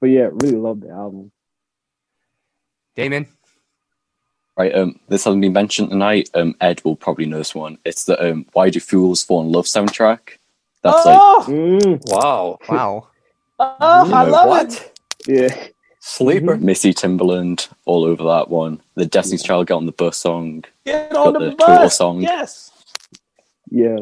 [0.00, 1.30] but yeah, really love the album.
[2.96, 3.26] Damon?
[4.56, 4.72] right.
[4.74, 6.30] Um, this hasn't been mentioned tonight.
[6.34, 7.76] Um, Ed will probably know this one.
[7.84, 10.38] It's the um, "Why Do Fools Fall in Love" soundtrack.
[10.82, 12.58] That's like oh, Mm, Wow.
[12.68, 13.08] Wow.
[13.58, 14.72] oh, I know love what?
[14.72, 15.00] it.
[15.26, 15.66] yeah,
[16.06, 16.56] Sleeper.
[16.58, 18.80] Missy Timberland all over that one.
[18.94, 20.64] The Destiny's Child "Get on the Bus" song.
[20.84, 21.96] Get on Got the, the Total bus.
[21.96, 22.20] song.
[22.20, 22.70] Yes.
[23.70, 23.96] yeah.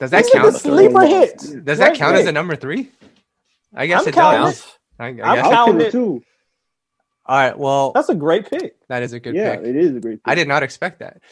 [0.00, 0.54] Does that This is count?
[0.54, 1.38] a sleeper hit.
[1.64, 2.90] Does that Right count as a number three?
[3.74, 4.66] I guess I'm it counting does.
[4.98, 5.26] I, I I'm guess.
[5.46, 5.86] I'll counting it.
[5.88, 6.22] it too.
[7.26, 7.58] All right.
[7.58, 8.76] Well, That's a great pick.
[8.88, 9.64] that is a good yeah, pick.
[9.64, 10.22] it is a great.
[10.22, 10.30] pick.
[10.30, 11.22] I did not expect that.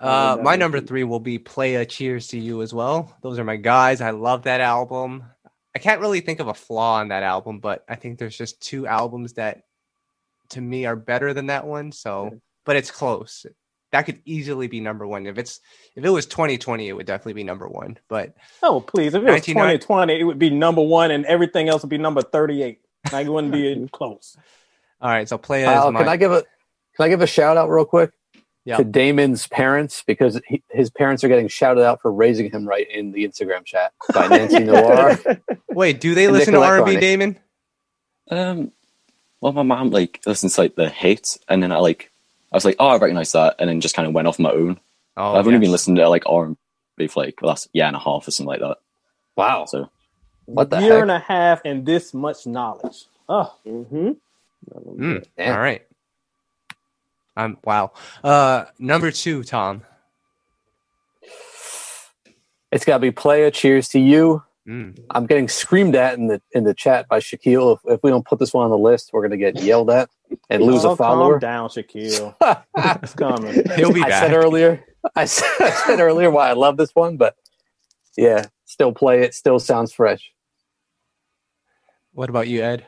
[0.00, 3.14] Uh, my number three will be "Playa Cheers to You" as well.
[3.22, 4.00] Those are my guys.
[4.00, 5.24] I love that album.
[5.78, 8.60] I can't really think of a flaw in that album, but I think there's just
[8.60, 9.62] two albums that,
[10.48, 11.92] to me, are better than that one.
[11.92, 13.46] So, but it's close.
[13.92, 15.28] That could easily be number one.
[15.28, 15.60] If it's
[15.94, 17.96] if it was 2020, it would definitely be number one.
[18.08, 19.14] But Oh, please.
[19.14, 22.22] If it was 2020, it would be number one and everything else would be number
[22.22, 22.80] 38.
[23.12, 24.36] Like, it wouldn't be close.
[25.00, 26.42] all right, so play Kyle, as my can I give a
[26.96, 28.10] can I give a shout out real quick
[28.68, 28.76] Yeah.
[28.76, 32.86] to Damon's parents because he, his parents are getting shouted out for raising him right
[32.90, 35.18] in the Instagram chat by Nancy Noir.
[35.70, 36.00] wait.
[36.02, 37.00] Do they And listen to R&B, Carney.
[37.00, 37.38] Damon?
[38.30, 38.72] Um,
[39.40, 42.10] well, my mom like listens to like the hits, and then I like
[42.52, 44.50] I was like, oh, I recognize that, and then just kind of went off my
[44.50, 44.78] own.
[45.16, 46.56] Oh, I've only been listening to like R and
[46.98, 48.76] B for like last year and a half or something like that.
[49.34, 49.64] Wow.
[49.64, 49.88] So
[50.44, 51.02] What the year heck?
[51.02, 53.06] and a half and this much knowledge.
[53.30, 54.10] Oh, hmm
[54.74, 55.86] Mm, All right.
[57.38, 57.56] Um.
[57.64, 57.92] Wow.
[58.22, 58.66] Uh.
[58.78, 59.82] Number two, Tom.
[62.70, 63.50] It's got to be playa.
[63.50, 64.42] Cheers to you.
[64.68, 64.98] Mm.
[65.10, 67.76] I'm getting screamed at in the in the chat by Shaquille.
[67.76, 70.10] If, if we don't put this one on the list, we're gonna get yelled at
[70.50, 71.40] and lose oh, a follower.
[71.40, 72.34] Calm down, Shaquille.
[73.02, 73.64] It's coming.
[73.76, 74.12] He'll be back.
[74.12, 74.84] I said earlier.
[75.16, 77.34] I said, I said earlier why I love this one, but
[78.16, 79.32] yeah, still play it.
[79.32, 80.32] Still sounds fresh.
[82.12, 82.84] What about you, Ed?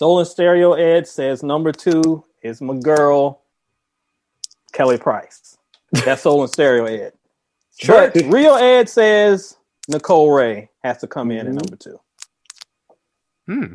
[0.00, 3.42] Soul and Stereo Ed says number two is my girl,
[4.72, 5.58] Kelly Price.
[5.92, 7.12] That's Soul and Stereo Ed.
[7.78, 8.10] Sure.
[8.10, 9.58] But Real Ed says
[9.88, 11.60] Nicole Wray has to come in at Mhm.
[11.60, 12.00] number two.
[13.46, 13.74] Hmm.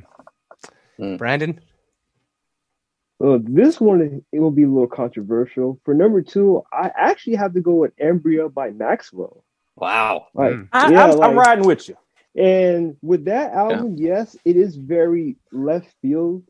[0.98, 1.16] Hmm.
[1.18, 1.60] Brandon.
[3.24, 5.80] Uh, this one it will be a little controversial.
[5.86, 9.44] For number two, I actually have to go with Embryo by Maxwell.
[9.76, 10.28] Wow.
[10.34, 10.70] Like, Mm.
[10.74, 11.96] I, yeah, I'm, I'm like- riding with you.
[12.36, 16.44] And with that album, yes, it is very left field.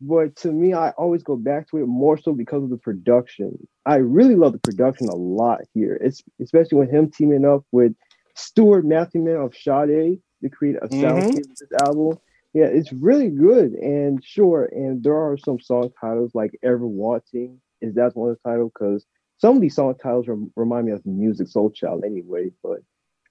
[0.00, 3.66] But to me, I always go back to it more so because of the production.
[3.86, 5.98] I really love the production a lot here.
[6.00, 7.94] It's especially with him teaming up with
[8.34, 11.52] Stuart Matthewman of Sade to create a soundscape mm-hmm.
[11.58, 12.18] this album.
[12.52, 14.66] Yeah, it's really good and sure.
[14.66, 17.60] And there are some song titles like Ever Wanting.
[17.80, 18.72] Is that one of the titles?
[18.78, 19.06] Because
[19.38, 22.50] some of these song titles rem- remind me of Musiq Soulchild anyway.
[22.62, 22.80] But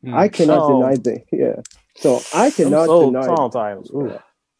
[0.03, 0.13] Hmm.
[0.13, 0.81] I cannot Oh.
[0.81, 1.23] deny that.
[1.31, 1.61] Yeah.
[1.95, 3.25] So I cannot soul deny.
[3.25, 3.91] song titles.
[3.95, 4.17] Ooh.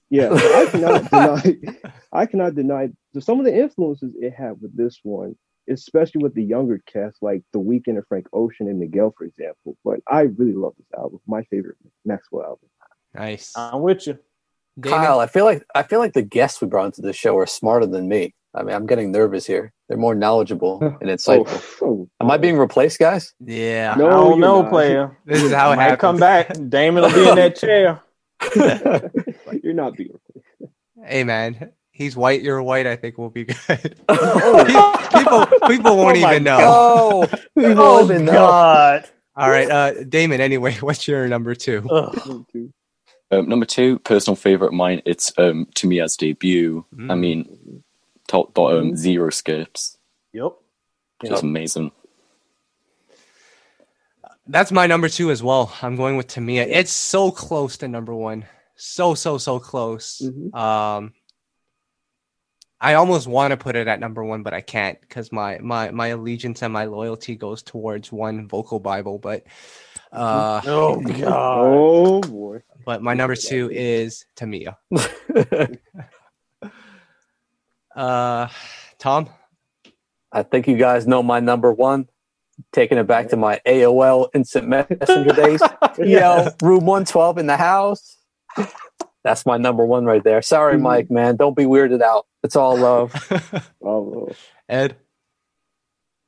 [0.10, 1.80] Yeah, I cannot deny.
[2.12, 5.36] I cannot deny the, some of the influences it had with this one,
[5.68, 9.76] especially with the younger cast like The Weeknd and Frank Ocean and Miguel, for example.
[9.84, 11.20] But I really love this album.
[11.26, 12.70] My favorite Maxwell album.
[13.16, 13.54] Nice.
[13.56, 14.20] I'm with you.
[14.80, 15.00] Damon?
[15.00, 17.48] Kyle, I feel like I feel like the guests we brought into the show are
[17.48, 18.36] smarter than me.
[18.56, 19.74] I mean, I'm getting nervous here.
[19.90, 21.64] They're more knowledgeable and insightful.
[21.82, 23.34] oh, Am I being replaced, guys?
[23.40, 23.96] Yeah.
[23.98, 24.70] No, I don't you're know, not.
[24.70, 25.18] player.
[25.26, 26.02] This is how it Might happens.
[26.02, 26.54] come back.
[26.70, 28.02] Damon will be in that chair.
[29.64, 30.74] You're not being replaced.
[31.06, 32.42] Hey man, he's white.
[32.44, 32.88] You're white.
[32.88, 34.00] I think we'll be good.
[34.10, 36.58] oh, people, people won't Oh my even know.
[36.62, 38.34] oh, we Oh even know.
[38.34, 39.10] God.
[39.36, 40.40] All right, uh, Damon.
[40.42, 41.90] Anyway, what's your number two?
[43.32, 45.02] Um, number two, personal favorite of mine.
[45.06, 46.86] It's um Tamia's debut.
[46.94, 47.20] I Mm.
[47.20, 47.60] mean,
[48.34, 49.98] top dot um, zero skips.
[50.34, 50.54] Yep.
[51.24, 51.92] Just amazing.
[54.48, 55.72] That's my number two as well.
[55.82, 56.66] I'm going with Tamia.
[56.68, 58.46] It's so close to number one.
[58.76, 60.20] So so so close.
[60.24, 60.54] Mhm.
[60.54, 61.14] Um,
[62.82, 65.92] I almost want to put it at number one, but I can't because my my
[65.92, 69.20] my allegiance and my loyalty goes towards one vocal Bible.
[69.20, 69.46] But
[70.12, 71.28] uh, Oh God.
[71.32, 72.64] Oh boy.
[72.84, 74.76] but my number two is Tamia.
[77.96, 78.48] Uh,
[79.00, 79.30] Tom.
[80.32, 82.10] I think you guys know my number one.
[82.72, 85.62] Taking it back to my AOL instant messenger days.
[85.98, 88.18] Yo, room 112 in the house.
[89.24, 90.42] That's my number one right there.
[90.42, 90.82] Sorry, Mhm.
[90.82, 91.36] Mike, man.
[91.36, 92.26] Don't be weirded out.
[92.44, 93.14] It's all love.
[94.70, 94.96] Ed.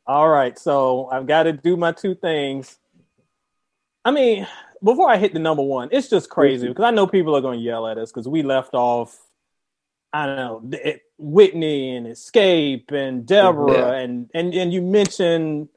[0.07, 2.77] All right, so I've got to do my two things.
[4.03, 4.47] I mean,
[4.83, 7.57] before I hit the number one, it's just crazy because I know people are going
[7.59, 9.19] to yell at us because we left off.
[10.15, 13.97] I don't know it, Whitney and Xscape and Deborah Yeah.
[14.03, 15.67] and and and you mentioned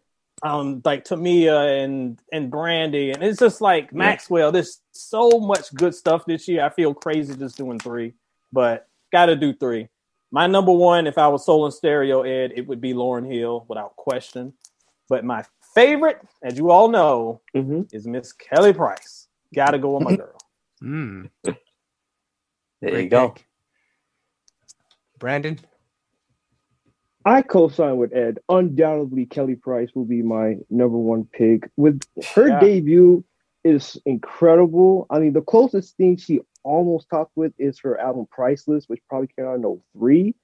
[0.44, 4.52] um like Tamia and and Brandy and it's just like Maxwell.
[4.52, 6.64] There's so much good stuff this year.
[6.64, 8.14] I feel crazy just doing three,
[8.52, 9.88] but got to do three.
[10.30, 13.64] My number one, if I was solo and Stereo Ed, it would be Lauryn Hill
[13.68, 14.52] without question.
[15.08, 15.42] But my
[15.74, 19.26] favorite, as you all know, hmm is Miss Kelly Price.
[19.52, 20.38] Gotta go with my girl.
[20.80, 21.54] Mm, There
[22.82, 23.30] great you go.
[23.30, 23.47] pick.
[25.18, 25.58] Brandon.
[27.24, 28.38] I co-sign with Ed.
[28.48, 31.70] Undoubtedly, Kelly Price will be my number one pick.
[31.76, 32.00] With
[32.34, 32.60] her Yeah.
[32.60, 33.24] debut
[33.64, 35.06] is incredible.
[35.10, 39.28] I mean, the closest thing she almost topped with is her album Priceless, which probably
[39.36, 39.64] came out in
[39.94, 40.34] 03.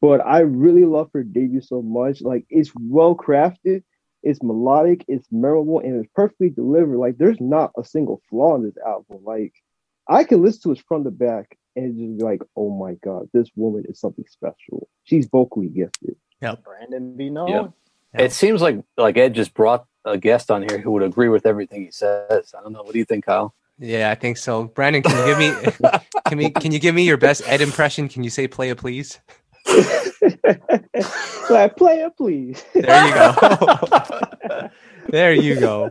[0.00, 2.20] But I really love her debut so much.
[2.20, 3.82] Like it's well crafted,
[4.22, 6.98] it's melodic, it's memorable, and it's perfectly delivered.
[6.98, 9.24] Like there's not a single flaw in this album.
[9.24, 9.54] Like
[10.08, 13.28] I can listen to it from the back and just be like, oh my god,
[13.32, 14.88] this woman is something special.
[15.04, 16.16] She's vocally gifted.
[16.40, 16.56] Yeah.
[16.64, 17.30] Brandon B.
[17.30, 17.48] No.
[17.48, 17.68] Yeah.
[18.24, 21.44] It seems like like Ed just brought a guest on here who would agree with
[21.44, 22.54] everything he says.
[22.56, 22.82] I don't know.
[22.82, 23.54] What do you think, Kyle?
[23.78, 24.64] Yeah, I think so.
[24.64, 28.08] Brandon, can you give me can me can you give me your best Ed impression?
[28.08, 29.18] Can you say play it please?
[31.50, 32.64] like, play it, please.
[32.72, 34.68] There you go.
[35.08, 35.90] there you go.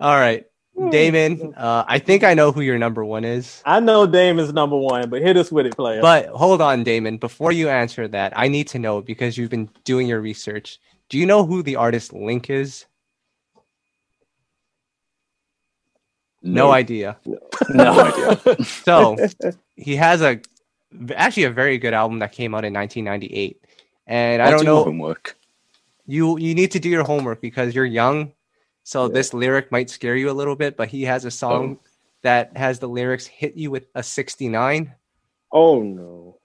[0.00, 0.46] All right.
[0.88, 3.62] Damon, uh, I think I know who your number one is.
[3.66, 6.00] I know Damon's number one, but hit us with it, player.
[6.00, 7.18] But hold on, Damon.
[7.18, 10.78] Before you answer that, I need to know because you've been doing your research.
[11.08, 12.86] Do you know who the artist Link is?
[16.42, 17.18] No, idea.
[17.68, 18.00] No
[18.46, 18.56] idea.
[18.64, 19.16] So
[19.76, 20.40] he has a
[21.14, 23.62] actually a very good album that came out in 1998.
[24.06, 24.84] And I I'll don't do know.
[24.84, 25.36] homework.
[26.06, 28.32] you you need to do your homework because you're young
[28.90, 29.12] so Yeah.
[29.14, 31.78] this lyric might scare you a little bit but he has a song
[32.22, 34.92] that has the lyrics hit you with a 69
[35.52, 36.36] Oh no.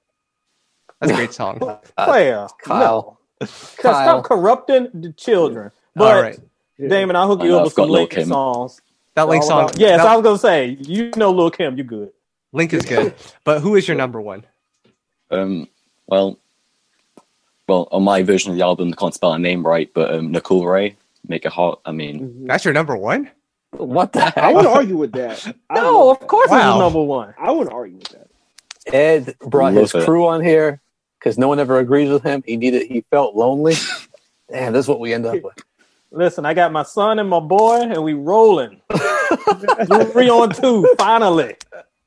[0.99, 1.59] that's a great song
[1.97, 3.17] player, Kyle.
[3.41, 3.47] no.
[3.77, 3.93] Kyle.
[3.93, 5.71] Stop corrupting the children.
[5.95, 6.39] But all right
[6.79, 8.27] Damon, I'll hook you know, up with some got Link Kim.
[8.27, 8.81] songs.
[9.15, 11.83] that link song about- Yes, that- I was gonna say you know Lil Kim, you
[11.83, 12.11] good.
[12.53, 13.13] link is good
[13.43, 14.43] but who is your number one
[15.31, 15.67] Um,
[16.07, 16.37] well,
[17.67, 20.31] well, on my version of the album, I can't spell her name right, but um,
[20.31, 20.95] Nicole Wray,
[21.27, 21.81] Make a Hot.
[21.85, 22.47] I mean, Mhm.
[22.47, 23.29] that's your number one
[23.71, 24.33] What the hell?
[24.37, 25.43] I wouldn't argue with that.
[25.73, 26.71] No, love of course Wow.
[26.75, 27.33] it's number one.
[27.37, 28.27] I wouldn't argue with that.
[28.93, 30.05] Ed brought his it.
[30.05, 30.81] crew on here.
[31.19, 32.43] because no one ever agrees with him.
[32.45, 33.73] He needed, he felt lonely.
[34.51, 35.55] Damn, this is what we end up with.
[36.11, 38.79] Listen, I got my son and my boy, and we rolling.
[40.11, 41.55] Three on two, finally.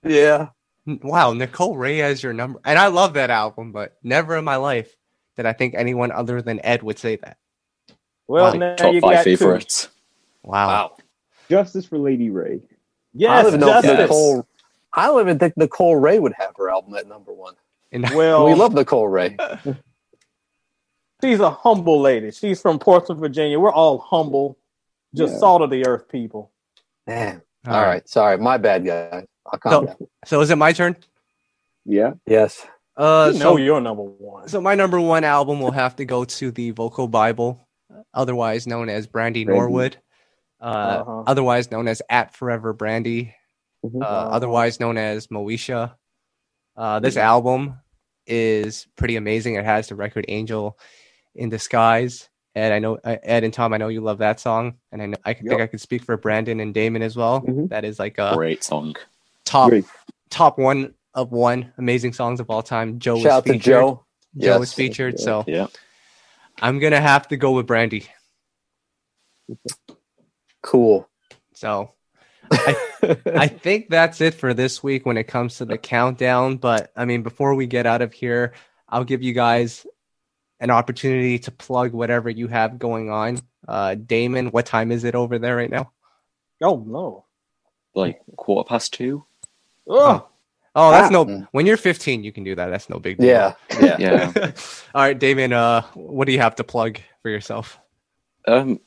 [0.05, 0.49] Yeah.
[0.87, 4.57] Wow, Nicole Wray has your number, and I love that album, but never in my
[4.57, 4.95] life
[5.37, 7.37] did I think anyone other than Ed would say that.
[8.29, 8.59] Well, Wow.
[8.59, 9.37] now Top you five got two.
[9.37, 9.89] favorites.
[10.45, 10.97] Wow.
[11.51, 12.61] Justice for Lady Wray.
[12.63, 12.77] I
[13.15, 13.99] Yes, don't even know if justice.
[14.01, 14.47] Nicole.
[14.93, 17.55] I don't even think Nicole Wray would have her album at number one.
[17.91, 19.37] And Well, we love Nicole Wray.
[21.23, 22.31] she's a humble lady.
[22.31, 23.59] She's from Portsmouth, Virginia.
[23.59, 24.59] We're all humble,
[25.15, 25.39] just Yeah.
[25.41, 26.51] salt of the earth people.
[27.07, 27.43] Man.
[27.67, 28.07] All right.
[28.09, 28.37] Sorry.
[28.39, 29.27] My bad, guys.
[29.51, 29.97] I'll calm So- down.
[30.27, 30.97] So is it my turn?
[31.85, 32.13] Yeah.
[32.27, 32.67] Yes.
[32.97, 34.49] Uh, you so know you're number one.
[34.49, 37.67] So my number one album will have to go to the Vocal Bible,
[38.15, 39.61] otherwise known as Brandy Brandy.
[39.61, 39.97] Norwood,
[40.61, 40.65] uh,
[41.05, 41.23] Uh-huh.
[41.27, 43.35] otherwise known as At Forever Brandy,
[43.85, 44.05] Uh-huh.
[44.05, 45.95] otherwise known as Moesha.
[46.77, 47.79] Uh, this album
[48.27, 49.55] is pretty amazing.
[49.57, 50.79] It has the record "Angel
[51.35, 53.73] in Disguise," and I know uh, Ed and Tom.
[53.73, 55.61] I know you love that song, and I know I think Yep.
[55.61, 57.41] I could speak for Brandon and Damon as well.
[57.43, 57.69] Mhm.
[57.71, 58.95] That is like a Great song.
[59.45, 59.85] top Great.
[60.31, 62.99] top one of one amazing songs of all time.
[62.99, 63.65] Joe Shout was out to featured.
[63.65, 63.91] Joe.
[64.37, 64.61] Joe Yes.
[64.61, 65.25] was featured, Yeah.
[65.25, 65.67] so Yeah.
[66.61, 68.07] I'm gonna have to go with Brandy.
[70.63, 71.09] Cool.
[71.55, 71.93] So
[72.51, 76.57] I think that's it for this week when it comes to the countdown.
[76.57, 78.55] But I mean, before we get out of here,
[78.89, 79.87] I'll give you guys
[80.61, 83.41] an opportunity to plug whatever you have going on.
[83.67, 85.93] Uh, Damon, what time is it over there right now?
[86.63, 87.25] Oh no.
[87.95, 89.25] Like quarter past two.
[89.89, 90.25] Ugh.
[90.75, 91.25] Oh, that's Ah.
[91.25, 91.47] no.
[91.53, 92.69] When you're 15, you can do that.
[92.69, 93.27] That's no big deal.
[93.27, 93.55] Yeah.
[93.81, 93.97] Yeah.
[93.99, 94.33] Yeah.
[94.95, 95.53] All right, Damon.
[95.53, 97.79] Uh, what do you have to plug for yourself?
[98.47, 98.81] Um,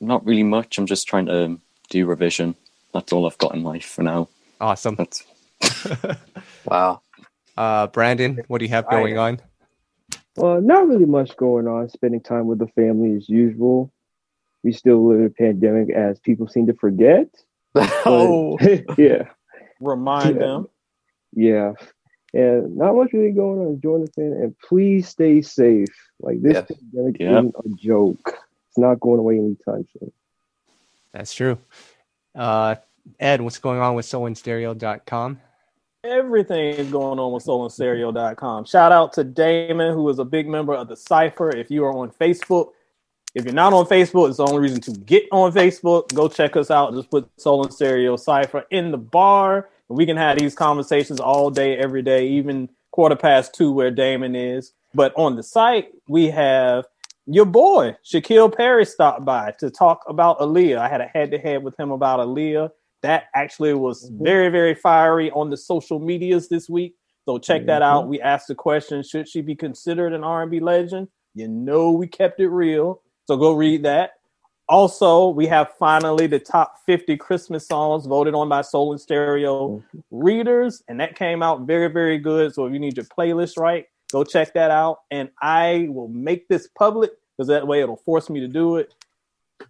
[0.00, 0.78] not really much.
[0.78, 1.60] I'm just trying to um,
[1.90, 2.54] do revision.
[2.94, 4.28] That's all I've got in life for now.
[4.60, 4.96] Awesome.
[4.96, 5.22] That's
[6.66, 7.00] Wow.
[7.56, 9.40] Uh, Brandon, what do you have going on?
[10.36, 11.88] Well, not really much going on.
[11.88, 13.92] Spending time with the family as usual.
[14.62, 17.28] We still live in a pandemic, as people seem to forget.
[17.74, 18.58] oh.
[18.96, 19.28] yeah,
[19.80, 20.40] Remind Yeah.
[20.46, 20.68] them.
[21.32, 21.72] Yeah,
[22.34, 23.66] and not much really going on.
[23.68, 25.88] Enjoying the family, and please stay safe.
[26.20, 26.66] Like this Yes.
[26.78, 27.38] pandemic Yeah.
[27.38, 28.38] isn't a joke.
[28.68, 30.12] It's not going away anytime soon.
[31.12, 31.58] That's true.
[32.34, 32.76] Uh,
[33.20, 35.40] Ed, what's going on with SoulandStereo.com?
[36.04, 38.64] Everything is going on with SoulandStereo.com.
[38.64, 41.50] Shout out to Damon, who is a big member of the Cipher.
[41.50, 42.70] If you are on Facebook,
[43.34, 46.12] if you're not on Facebook, it's the only reason to get on Facebook.
[46.14, 46.92] Go check us out.
[46.94, 49.68] Just put Soul and Stereo Cipher in the bar.
[49.88, 54.34] We can have these conversations all day, every day, even quarter past two, where Damon
[54.34, 54.72] is.
[54.94, 56.86] But on the site, we have
[57.26, 60.78] your boy, Shaquille Perry, stopped by to talk about Aaliyah.
[60.78, 62.70] I had a head to head with him about Aaliyah.
[63.02, 64.24] That actually was Mhm.
[64.24, 66.94] very, very fiery on the social medias this week.
[67.26, 68.08] So check that out.
[68.08, 71.08] We asked the question: Should she be considered an R and B legend?
[71.34, 73.00] You know, we kept it real.
[73.26, 74.12] So go read that.
[74.68, 79.82] Also, we have finally the top 50 Christmas songs voted on by Soul and Stereo
[80.10, 82.54] readers, and that came out very, very good.
[82.54, 85.00] So if you need your playlist right, go check that out.
[85.10, 88.94] And I will make this public because that way it'll force me to do it.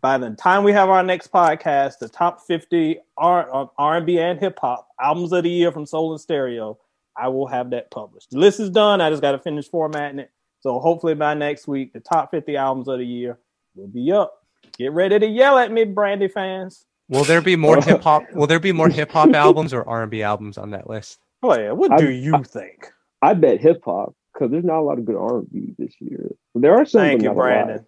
[0.01, 4.59] By the time we have our next podcast, the top 50 R R&B and hip
[4.61, 6.79] hop albums of the year from Soul and Stereo,
[7.17, 8.31] I will have that published.
[8.31, 9.01] The list is done.
[9.01, 10.31] I just got to finish formatting it.
[10.61, 13.39] So hopefully by next week, the top 50 albums of the year
[13.75, 14.42] will be up.
[14.79, 16.85] Get ready to yell at me, Brandy fans.
[17.09, 18.23] Will there be more hip hop?
[18.33, 21.19] Will there be more hip hop albums or R and B albums on that list?
[21.43, 22.87] Oh yeah, what I'm- do you think?
[23.21, 25.95] I bet hip hop because there's not a lot of good R and B this
[26.01, 26.31] year.
[26.55, 27.01] There are some.
[27.03, 27.43] Thank you, not a lot.
[27.45, 27.87] Brandon.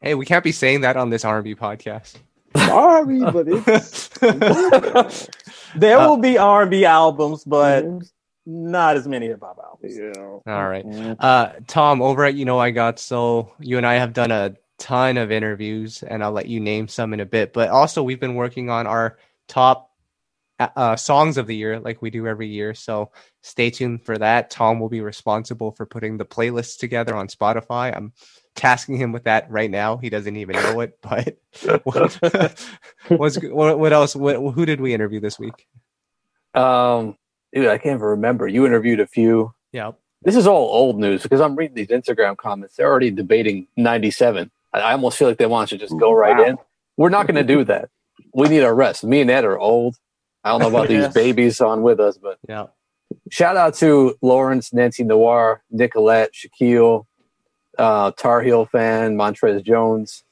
[0.00, 2.16] Hey, we can't be saying that on this R and B podcast.
[2.54, 4.08] R&B, but it's
[5.76, 7.84] There Uh, will be R and B albums, but
[8.46, 9.96] not as many hip hop albums.
[9.96, 10.12] yeah.
[10.52, 10.84] All right.
[11.20, 14.54] Uh, Tom, over at You Know I Got Soul, you and I have done a
[14.80, 17.52] ton of interviews, and I'll let you name some in a bit.
[17.52, 19.90] But also, we've been working on our top
[20.58, 22.74] uh, uh, songs of the year, like we do every year.
[22.74, 23.12] So
[23.42, 24.50] stay tuned for that.
[24.50, 27.96] Tom will be responsible for putting the playlists together on Spotify.
[27.96, 28.12] I'm
[28.56, 29.96] tasking him with that right now.
[29.96, 30.98] He doesn't even know it.
[31.02, 31.38] But
[31.84, 34.16] what, what, what else?
[34.16, 35.66] What, who did we interview this week?
[36.54, 37.16] Um,
[37.54, 38.48] dude, I can't even remember.
[38.48, 39.54] You interviewed a few.
[39.72, 39.92] Yeah.
[40.22, 42.76] This is all old news because I'm reading these Instagram comments.
[42.76, 44.50] They're already debating 97.
[44.72, 46.44] I, almost feel like they want to just go right Wow.
[46.44, 46.58] in.
[46.96, 47.88] We're not going to do that.
[48.34, 49.02] We need a rest.
[49.04, 49.96] Me and Ed are old.
[50.44, 52.66] I don't know about these babies on with us, but Yeah.
[53.30, 57.06] shout out to Lawrence, Nancy Noir, Nicolette, Shaquille,
[57.78, 60.22] uh, Tar Heel fan, Montrez Jones.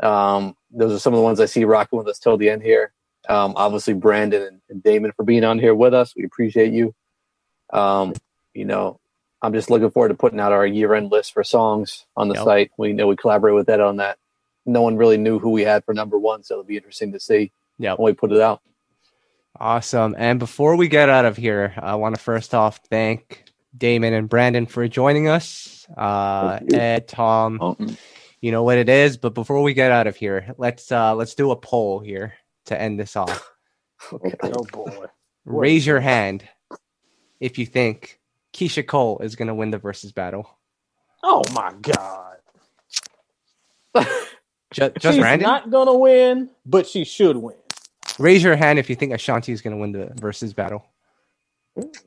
[0.00, 2.62] Um, those are some of the ones I see rocking with us till the end
[2.62, 2.92] here.
[3.28, 6.14] Um, obviously, Brandon and, and Damon for being on here with us.
[6.16, 6.94] We appreciate you.
[7.72, 8.14] Um,
[8.54, 9.00] you know,
[9.42, 12.34] I'm just looking forward to putting out our year end list for songs on the
[12.34, 12.44] Yep.
[12.44, 12.70] site.
[12.76, 14.18] We know we collaborate with Ed on that.
[14.66, 17.20] No one really knew who we had for number one, so it'll be interesting to
[17.20, 17.98] see Yep.
[17.98, 18.60] when we put it out.
[19.60, 20.14] Awesome.
[20.18, 23.44] And before we get out of here, I want to first off thank
[23.76, 25.86] Damon and Brandon for joining us.
[25.96, 27.76] Uh, Ed, Tom, Oh,
[28.40, 29.16] you know what it is.
[29.16, 32.34] But before we get out of here, let's uh, let's do a poll here
[32.66, 33.44] to end this off.
[34.12, 34.32] Okay.
[34.44, 35.06] Oh boy.
[35.44, 36.48] Raise your hand
[37.40, 38.20] if you think
[38.54, 40.48] Keyshia Cole is going to win the versus battle.
[41.22, 42.36] Oh my god.
[44.70, 45.46] Just, just She's random.
[45.48, 47.56] not gonna win, but she should win.
[48.18, 50.84] Raise your hand if you think Ashanti is going to win the versus battle.
[51.74, 52.04] based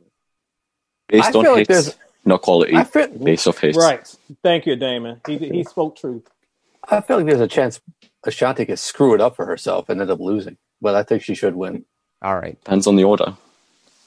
[1.13, 2.76] I on feel like hits, there's- not quality.
[2.76, 3.76] I feel, based off hits.
[3.76, 4.15] Right.
[4.43, 5.22] Thank you, Damon.
[5.26, 6.30] He he spoke truth.
[6.88, 7.81] I feel like there's a chance
[8.23, 11.34] Ashanti could screw it up for herself and end up losing, but I think she
[11.34, 11.84] should win.
[12.22, 12.63] All right.
[12.63, 13.35] Depends on the order.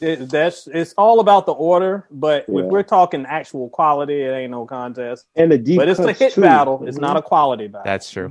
[0.05, 2.61] It, that's it's all about the order, but Yeah.
[2.61, 5.27] if we're talking actual quality, it ain't no contest.
[5.35, 6.43] And the deep but it's a hit too.
[6.43, 6.85] battle.
[6.87, 7.03] It's Mhm.
[7.03, 7.85] not a quality battle.
[7.85, 8.31] That's true.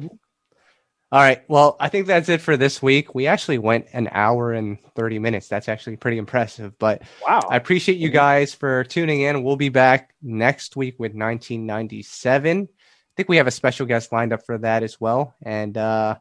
[1.12, 1.44] All right.
[1.48, 3.14] Well, I think that's it for this week.
[3.14, 5.48] We actually went an hour and 30 minutes.
[5.48, 6.74] That's actually pretty impressive.
[6.80, 7.40] But wow.
[7.50, 9.44] I appreciate you guys for tuning in.
[9.44, 12.68] We'll be back next week with 1997.
[12.68, 12.68] I
[13.16, 15.36] think we have a special guest lined up for that as well.
[15.44, 16.16] And uh,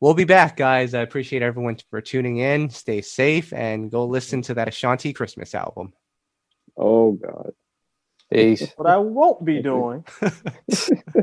[0.00, 0.94] we'll be back, guys.
[0.94, 2.70] I appreciate everyone for tuning in.
[2.70, 5.92] Stay safe and go listen to that Ashanti Christmas album.
[6.76, 7.52] Oh God.
[8.32, 8.72] Peace.
[8.76, 10.04] what I won't be doing